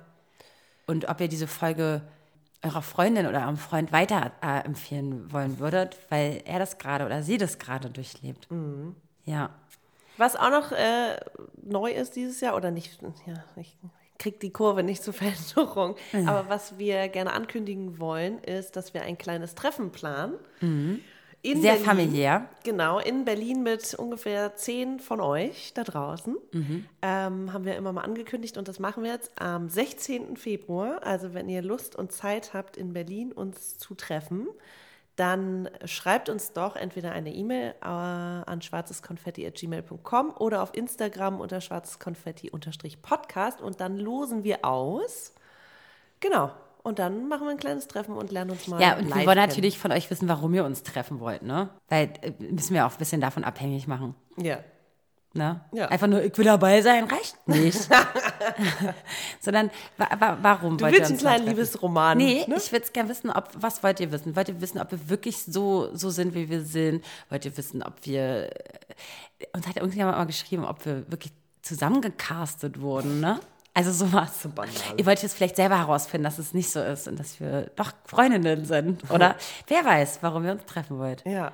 und 0.87 1.09
ob 1.09 1.21
ihr 1.21 1.29
diese 1.29 1.47
Folge 1.47 2.03
eurer 2.63 2.83
Freundin 2.83 3.27
oder 3.27 3.43
eurem 3.43 3.57
Freund 3.57 3.93
weiter 3.93 4.33
äh, 4.41 4.65
empfehlen 4.65 5.33
wollen 5.33 5.59
würdet, 5.59 5.99
weil 6.11 6.43
er 6.45 6.59
das 6.59 6.79
gerade 6.79 7.05
oder 7.05 7.23
sie 7.23 7.39
das 7.39 7.59
gerade 7.59 7.91
durchlebt. 7.91 8.51
Mhm. 8.51 8.95
Ja. 9.25 9.51
Was 10.17 10.37
auch 10.37 10.51
noch 10.51 10.73
äh, 10.73 11.17
neu 11.63 11.91
ist 11.91 12.17
dieses 12.17 12.41
Jahr, 12.41 12.55
oder 12.55 12.71
nicht, 12.71 13.01
ja, 13.27 13.45
ich 13.57 13.77
krieg 14.19 14.39
die 14.41 14.51
Kurve 14.51 14.83
nicht 14.83 15.03
zur 15.03 15.15
Veränderung, 15.15 15.97
aber 16.13 16.49
was 16.49 16.79
wir 16.79 17.09
gerne 17.09 17.33
ankündigen 17.33 17.99
wollen, 17.99 18.39
ist, 18.39 18.77
dass 18.77 18.95
wir 18.95 19.03
ein 19.03 19.19
kleines 19.19 19.55
Treffen 19.55 19.91
planen. 19.91 20.35
In 21.45 21.61
Sehr 21.61 21.73
Berlin. 21.73 21.87
familiär. 21.87 22.49
Genau, 22.63 23.01
in 23.01 23.25
Berlin 23.25 23.65
mit 23.65 23.95
ungefähr 23.95 24.55
zehn 24.55 25.01
von 25.01 25.21
euch 25.21 25.73
da 25.75 25.83
draußen. 25.83 26.37
Ähm, 27.03 27.53
haben 27.53 27.65
wir 27.65 27.77
immer 27.77 27.93
mal 27.93 28.03
angekündigt 28.03 28.57
und 28.57 28.69
das 28.69 28.79
machen 28.79 29.03
wir 29.03 29.11
jetzt 29.11 29.33
am 29.41 29.69
16. 29.69 30.37
Februar. 30.37 31.03
Also 31.03 31.35
wenn 31.35 31.49
ihr 31.49 31.63
Lust 31.63 31.97
und 31.97 32.13
Zeit 32.13 32.55
habt, 32.55 32.77
in 32.77 32.93
Berlin 32.93 33.33
uns 33.33 33.77
zu 33.77 33.97
treffen, 33.97 34.47
dann 35.17 35.69
schreibt 35.85 36.29
uns 36.29 36.53
doch 36.53 36.77
entweder 36.77 37.11
eine 37.11 37.35
E-Mail 37.35 37.75
äh, 37.83 37.87
an 37.87 38.63
schwarzeskonfetti.gmail.com 38.63 40.35
oder 40.39 40.63
auf 40.63 40.73
Instagram 40.75 41.41
unter 41.41 41.61
schwarzeskonfetti-podcast 41.61 43.61
und 43.61 43.81
dann 43.81 43.99
losen 43.99 44.45
wir 44.45 44.65
aus. 44.65 45.35
Genau. 46.21 46.53
Und 46.83 46.99
dann 46.99 47.29
machen 47.29 47.47
wir 47.47 47.53
ein 47.53 47.59
kleines 47.59 47.87
Treffen 47.87 48.17
und 48.17 48.33
lernen 48.33 48.51
uns 48.51 48.67
mal. 48.67 48.81
Ja, 48.81 48.97
und 48.97 49.15
wir 49.15 49.27
wollen 49.27 49.37
natürlich 49.37 49.79
von 49.79 49.93
euch 49.93 50.11
wissen, 50.11 50.29
warum 50.29 50.53
ihr 50.55 50.65
uns 50.65 50.83
treffen 50.83 51.21
wollt, 51.21 51.43
ne? 51.43 51.71
Weil 51.89 52.13
äh, 52.23 52.33
müssen 52.41 52.75
wir 52.75 52.87
auch 52.87 52.93
ein 52.93 52.99
bisschen 52.99 53.21
davon 53.21 53.45
abhängig 53.45 53.87
machen. 53.87 54.15
Ja. 54.37 54.59
Ne? 55.35 55.61
Ja. 55.73 55.87
Einfach 55.89 56.09
nur, 56.09 56.23
ich 56.23 56.37
will 56.37 56.45
dabei 56.45 56.83
sein, 56.83 57.05
reicht 57.05 57.37
nicht. 57.49 57.89
Sondern 59.41 59.71
wa 59.97 60.09
wa 60.19 60.39
warum 60.43 60.77
Du 60.77 60.85
wollt 60.85 60.93
ihr 60.93 60.99
willst 60.99 61.11
einen 61.11 61.15
uns 61.15 61.25
mal 61.25 61.35
kleinen? 61.37 61.49
Liebesroman. 61.49 62.19
Nee, 62.19 62.45
ne? 62.47 62.57
ich 62.57 62.71
würde 62.71 62.85
es 62.85 62.93
gerne 62.93 63.09
wissen, 63.09 63.31
ob, 63.31 63.49
was 63.55 63.83
wollt 63.83 64.01
ihr 64.01 64.13
wissen? 64.13 64.37
Wollt 64.37 64.49
ihr 64.49 64.61
wissen, 64.61 64.79
ob 64.79 64.91
wir 64.91 65.09
wirklich 65.09 65.43
so, 65.45 65.89
so 65.95 66.11
sind, 66.11 66.35
wie 66.35 66.51
wir 66.51 66.63
sind? 66.63 67.03
Wollt 67.31 67.47
ihr 67.47 67.57
wissen, 67.57 67.83
ob 67.83 67.95
wir, 68.03 68.51
äh, 69.39 69.47
uns 69.55 69.67
hat 69.67 69.77
irgendjemand 69.77 70.19
mal 70.19 70.25
geschrieben, 70.25 70.65
ob 70.65 70.85
wir 70.85 71.11
wirklich 71.11 71.33
zusammengecastet 71.63 72.81
wurden, 72.81 73.21
ne? 73.21 73.41
Also 73.75 73.91
sowas. 73.91 74.49
banal. 74.55 74.73
Ihr 74.97 75.07
wollt 75.07 75.23
jetzt 75.23 75.35
vielleicht 75.35 75.57
selber 75.57 75.79
herausfinden, 75.79 76.25
dass 76.25 76.39
es 76.39 76.53
nicht 76.53 76.71
so 76.71 76.81
ist 76.81 77.09
und 77.09 77.19
dass 77.19 77.41
wir 77.41 77.71
doch 77.77 77.93
Freundinnen 78.05 78.65
sind. 78.65 79.11
Oder 79.11 79.37
wer 79.67 79.85
weiß, 79.85 80.19
warum 80.23 80.45
wir 80.45 80.53
uns 80.53 80.65
treffen 80.67 80.99
wollt. 80.99 81.25
Ja. 81.27 81.53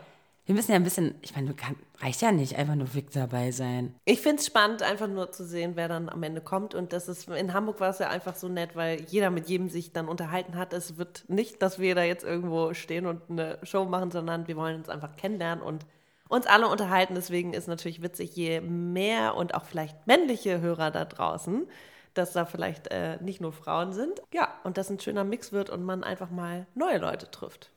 Wir 0.49 0.55
müssen 0.55 0.71
ja 0.71 0.77
ein 0.77 0.83
bisschen, 0.83 1.15
ich 1.21 1.37
meine, 1.37 1.49
du 1.49 1.55
kann, 1.55 1.77
reicht 2.01 2.23
ja 2.23 2.33
nicht, 2.33 2.57
einfach 2.57 2.75
nur 2.75 2.95
Vic 2.95 3.11
dabei 3.11 3.51
sein. 3.51 3.95
Ich 4.07 4.23
finde 4.23 4.39
es 4.41 4.47
spannend, 4.47 4.83
einfach 4.83 5.07
nur 5.07 5.31
zu 5.31 5.45
sehen, 5.45 5.73
wer 5.75 5.89
dann 5.89 6.09
am 6.09 6.23
Ende 6.23 6.41
kommt. 6.41 6.75
Und 6.75 6.95
das 6.95 7.07
ist, 7.07 7.29
in 7.29 7.53
Hamburg 7.53 7.81
war 7.81 7.91
es 7.91 7.99
ja 7.99 8.09
einfach 8.09 8.35
so 8.35 8.49
nett, 8.49 8.75
weil 8.75 9.03
jeder 9.09 9.29
mit 9.29 9.47
jedem 9.47 9.69
sich 9.69 9.93
dann 9.93 10.09
unterhalten 10.09 10.57
hat. 10.57 10.73
Es 10.73 10.97
wird 10.97 11.25
nicht, 11.29 11.61
dass 11.61 11.79
wir 11.79 11.95
da 11.95 12.03
jetzt 12.03 12.25
irgendwo 12.25 12.73
stehen 12.73 13.05
und 13.05 13.21
eine 13.29 13.59
Show 13.63 13.85
machen, 13.85 14.11
sondern 14.11 14.49
wir 14.49 14.57
wollen 14.57 14.77
uns 14.77 14.89
einfach 14.89 15.17
kennenlernen 15.17 15.63
und 15.63 15.85
uns 16.29 16.47
alle 16.47 16.69
unterhalten. 16.69 17.15
Deswegen 17.15 17.53
ist 17.53 17.69
natürlich 17.69 18.01
witzig, 18.01 18.35
je 18.35 18.63
mehr 18.63 19.35
und 19.35 19.55
auch 19.55 19.65
vielleicht 19.65 20.07
männliche 20.07 20.63
Hörer 20.63 20.91
da 20.91 21.05
draußen, 21.05 21.67
dass 22.15 22.33
da 22.33 22.45
vielleicht 22.45 22.89
äh, 22.89 23.19
nicht 23.21 23.41
nur 23.41 23.53
Frauen 23.53 23.93
sind. 23.93 24.21
Ja, 24.33 24.49
und 24.65 24.77
das 24.79 24.91
ein 24.91 24.99
schöner 25.01 25.25
Mix 25.25 25.53
wird 25.53 25.71
und 25.71 25.85
man 25.85 26.05
einfach 26.05 26.31
mal 26.31 26.67
neue 26.75 26.99
Leute 26.99 27.31
trifft. 27.31 27.71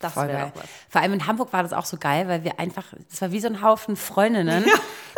Das 0.00 0.12
Voll 0.12 0.28
wäre 0.28 0.38
geil. 0.38 0.52
doch 0.54 0.62
was. 0.62 0.70
Vor 0.90 1.00
allem 1.00 1.12
in 1.14 1.26
Hamburg 1.26 1.52
war 1.52 1.64
das 1.64 1.72
auch 1.72 1.84
so 1.84 1.96
geil, 1.96 2.28
weil 2.28 2.44
wir 2.44 2.60
einfach, 2.60 2.84
es 3.10 3.20
war 3.20 3.32
wie 3.32 3.40
so 3.40 3.48
ein 3.48 3.62
Haufen 3.62 3.96
Freundinnen, 3.96 4.64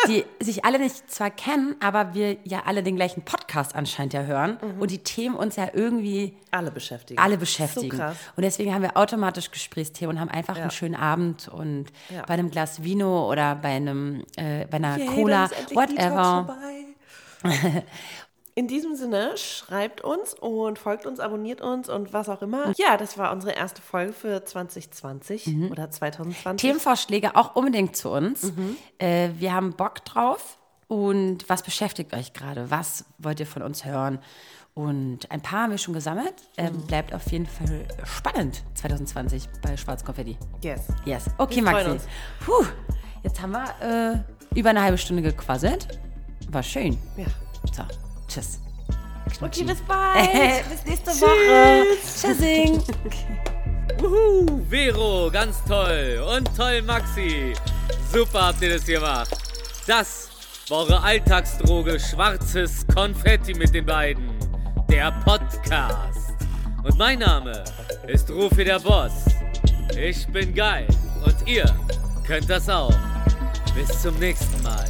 die 0.08 0.24
sich 0.40 0.64
alle 0.64 0.78
nicht 0.78 1.10
zwar 1.12 1.30
kennen, 1.30 1.76
aber 1.80 2.14
wir 2.14 2.38
ja 2.44 2.62
alle 2.64 2.82
den 2.82 2.96
gleichen 2.96 3.20
Podcast 3.22 3.74
anscheinend 3.74 4.14
ja 4.14 4.22
hören 4.22 4.56
und 4.78 4.90
die 4.90 5.00
Themen 5.04 5.34
uns 5.36 5.56
ja 5.56 5.68
irgendwie 5.74 6.34
Alle 6.50 6.70
beschäftigen. 6.70 7.20
alle 7.20 7.36
beschäftigen. 7.36 7.94
So. 7.94 8.02
Und 8.36 8.42
deswegen 8.42 8.72
haben 8.72 8.80
wir 8.80 8.96
automatisch 8.96 9.50
Gesprächsthemen 9.50 10.16
und 10.16 10.20
haben 10.22 10.30
einfach 10.30 10.56
einen 10.56 10.70
schönen 10.70 10.94
Abend 10.96 11.48
und 11.48 11.86
Ja. 12.08 12.22
bei 12.22 12.32
einem 12.32 12.50
Glas 12.50 12.82
Vino 12.82 13.30
oder 13.30 13.56
bei 13.56 13.72
einem 13.76 14.24
äh, 14.36 14.64
bei 14.64 14.78
einer 14.78 14.96
Yay, 14.96 15.06
Cola, 15.08 15.50
whatever. 15.74 16.56
In 18.54 18.66
diesem 18.68 18.94
Sinne, 18.96 19.36
schreibt 19.36 20.00
uns 20.02 20.34
und 20.34 20.78
folgt 20.78 21.06
uns, 21.06 21.20
abonniert 21.20 21.60
uns 21.60 21.88
und 21.88 22.12
was 22.12 22.28
auch 22.28 22.42
immer. 22.42 22.72
Ja, 22.76 22.96
das 22.96 23.16
war 23.16 23.32
unsere 23.32 23.52
erste 23.52 23.80
Folge 23.80 24.12
für 24.12 24.44
2020 24.44 25.70
oder 25.70 25.90
2020. 25.90 26.60
Themenvorschläge 26.68 27.36
auch 27.36 27.54
unbedingt 27.56 27.96
zu 27.96 28.10
uns. 28.10 28.42
Mhm. 28.54 28.76
Äh, 28.98 29.30
wir 29.38 29.52
haben 29.54 29.72
Bock 29.74 30.04
drauf. 30.04 30.56
Und 30.88 31.48
was 31.48 31.62
beschäftigt 31.62 32.12
euch 32.14 32.32
gerade? 32.32 32.68
Was 32.70 33.04
wollt 33.18 33.38
ihr 33.38 33.46
von 33.46 33.62
uns 33.62 33.84
hören? 33.84 34.18
Und 34.74 35.30
ein 35.30 35.40
paar 35.40 35.62
haben 35.64 35.70
wir 35.70 35.78
schon 35.78 35.94
gesammelt. 35.94 36.34
Ähm, 36.56 36.74
Mhm. 36.74 36.86
bleibt 36.88 37.14
auf 37.14 37.30
jeden 37.30 37.46
Fall 37.46 37.86
spannend 38.04 38.62
2020 38.74 39.48
bei 39.62 39.76
Schwarz 39.76 40.04
Konfetti. 40.04 40.36
Yes. 40.62 40.82
Yes. 41.04 41.26
Okay, 41.38 41.56
Wir 41.56 41.62
Maxi. 41.62 42.00
Puh, 42.44 42.64
jetzt 43.22 43.40
haben 43.40 43.52
wir 43.52 44.24
äh, 44.52 44.58
über 44.58 44.70
eine 44.70 44.82
halbe 44.82 44.98
Stunde 44.98 45.22
gequasselt. 45.22 45.86
War 46.50 46.62
schön. 46.64 46.98
Ja. 47.16 47.26
So, 47.72 47.82
tschüss. 48.30 48.60
Okay, 49.40 49.64
bis 49.64 49.80
bald. 49.82 50.68
Bis 50.70 50.84
nächste 50.84 51.10
Woche. 51.20 51.86
Tschüssing. 52.02 52.82
Uhu, 54.02 54.60
Vero, 54.68 55.30
ganz 55.30 55.62
toll. 55.64 56.22
Und 56.36 56.54
toll, 56.56 56.82
Maxi. 56.82 57.52
Super 58.12 58.48
habt 58.48 58.62
ihr 58.62 58.74
das 58.74 58.84
gemacht. 58.84 59.30
Das 59.86 60.28
war 60.68 60.78
eure 60.78 61.02
Alltagsdroge 61.02 61.98
Schwarzes 61.98 62.86
Konfetti 62.94 63.54
mit 63.54 63.74
den 63.74 63.86
beiden. 63.86 64.30
Der 64.90 65.12
Podcast. 65.24 66.34
Und 66.82 66.98
mein 66.98 67.18
Name 67.20 67.64
ist 68.06 68.30
Rufi 68.30 68.64
der 68.64 68.80
Boss. 68.80 69.12
Ich 69.96 70.26
bin 70.28 70.54
geil. 70.54 70.86
Und 71.24 71.36
ihr 71.46 71.64
könnt 72.26 72.48
das 72.48 72.68
auch. 72.68 72.94
Bis 73.74 74.02
zum 74.02 74.18
nächsten 74.18 74.62
Mal. 74.62 74.84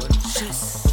Und 0.00 0.18
tschüss. 0.32 0.85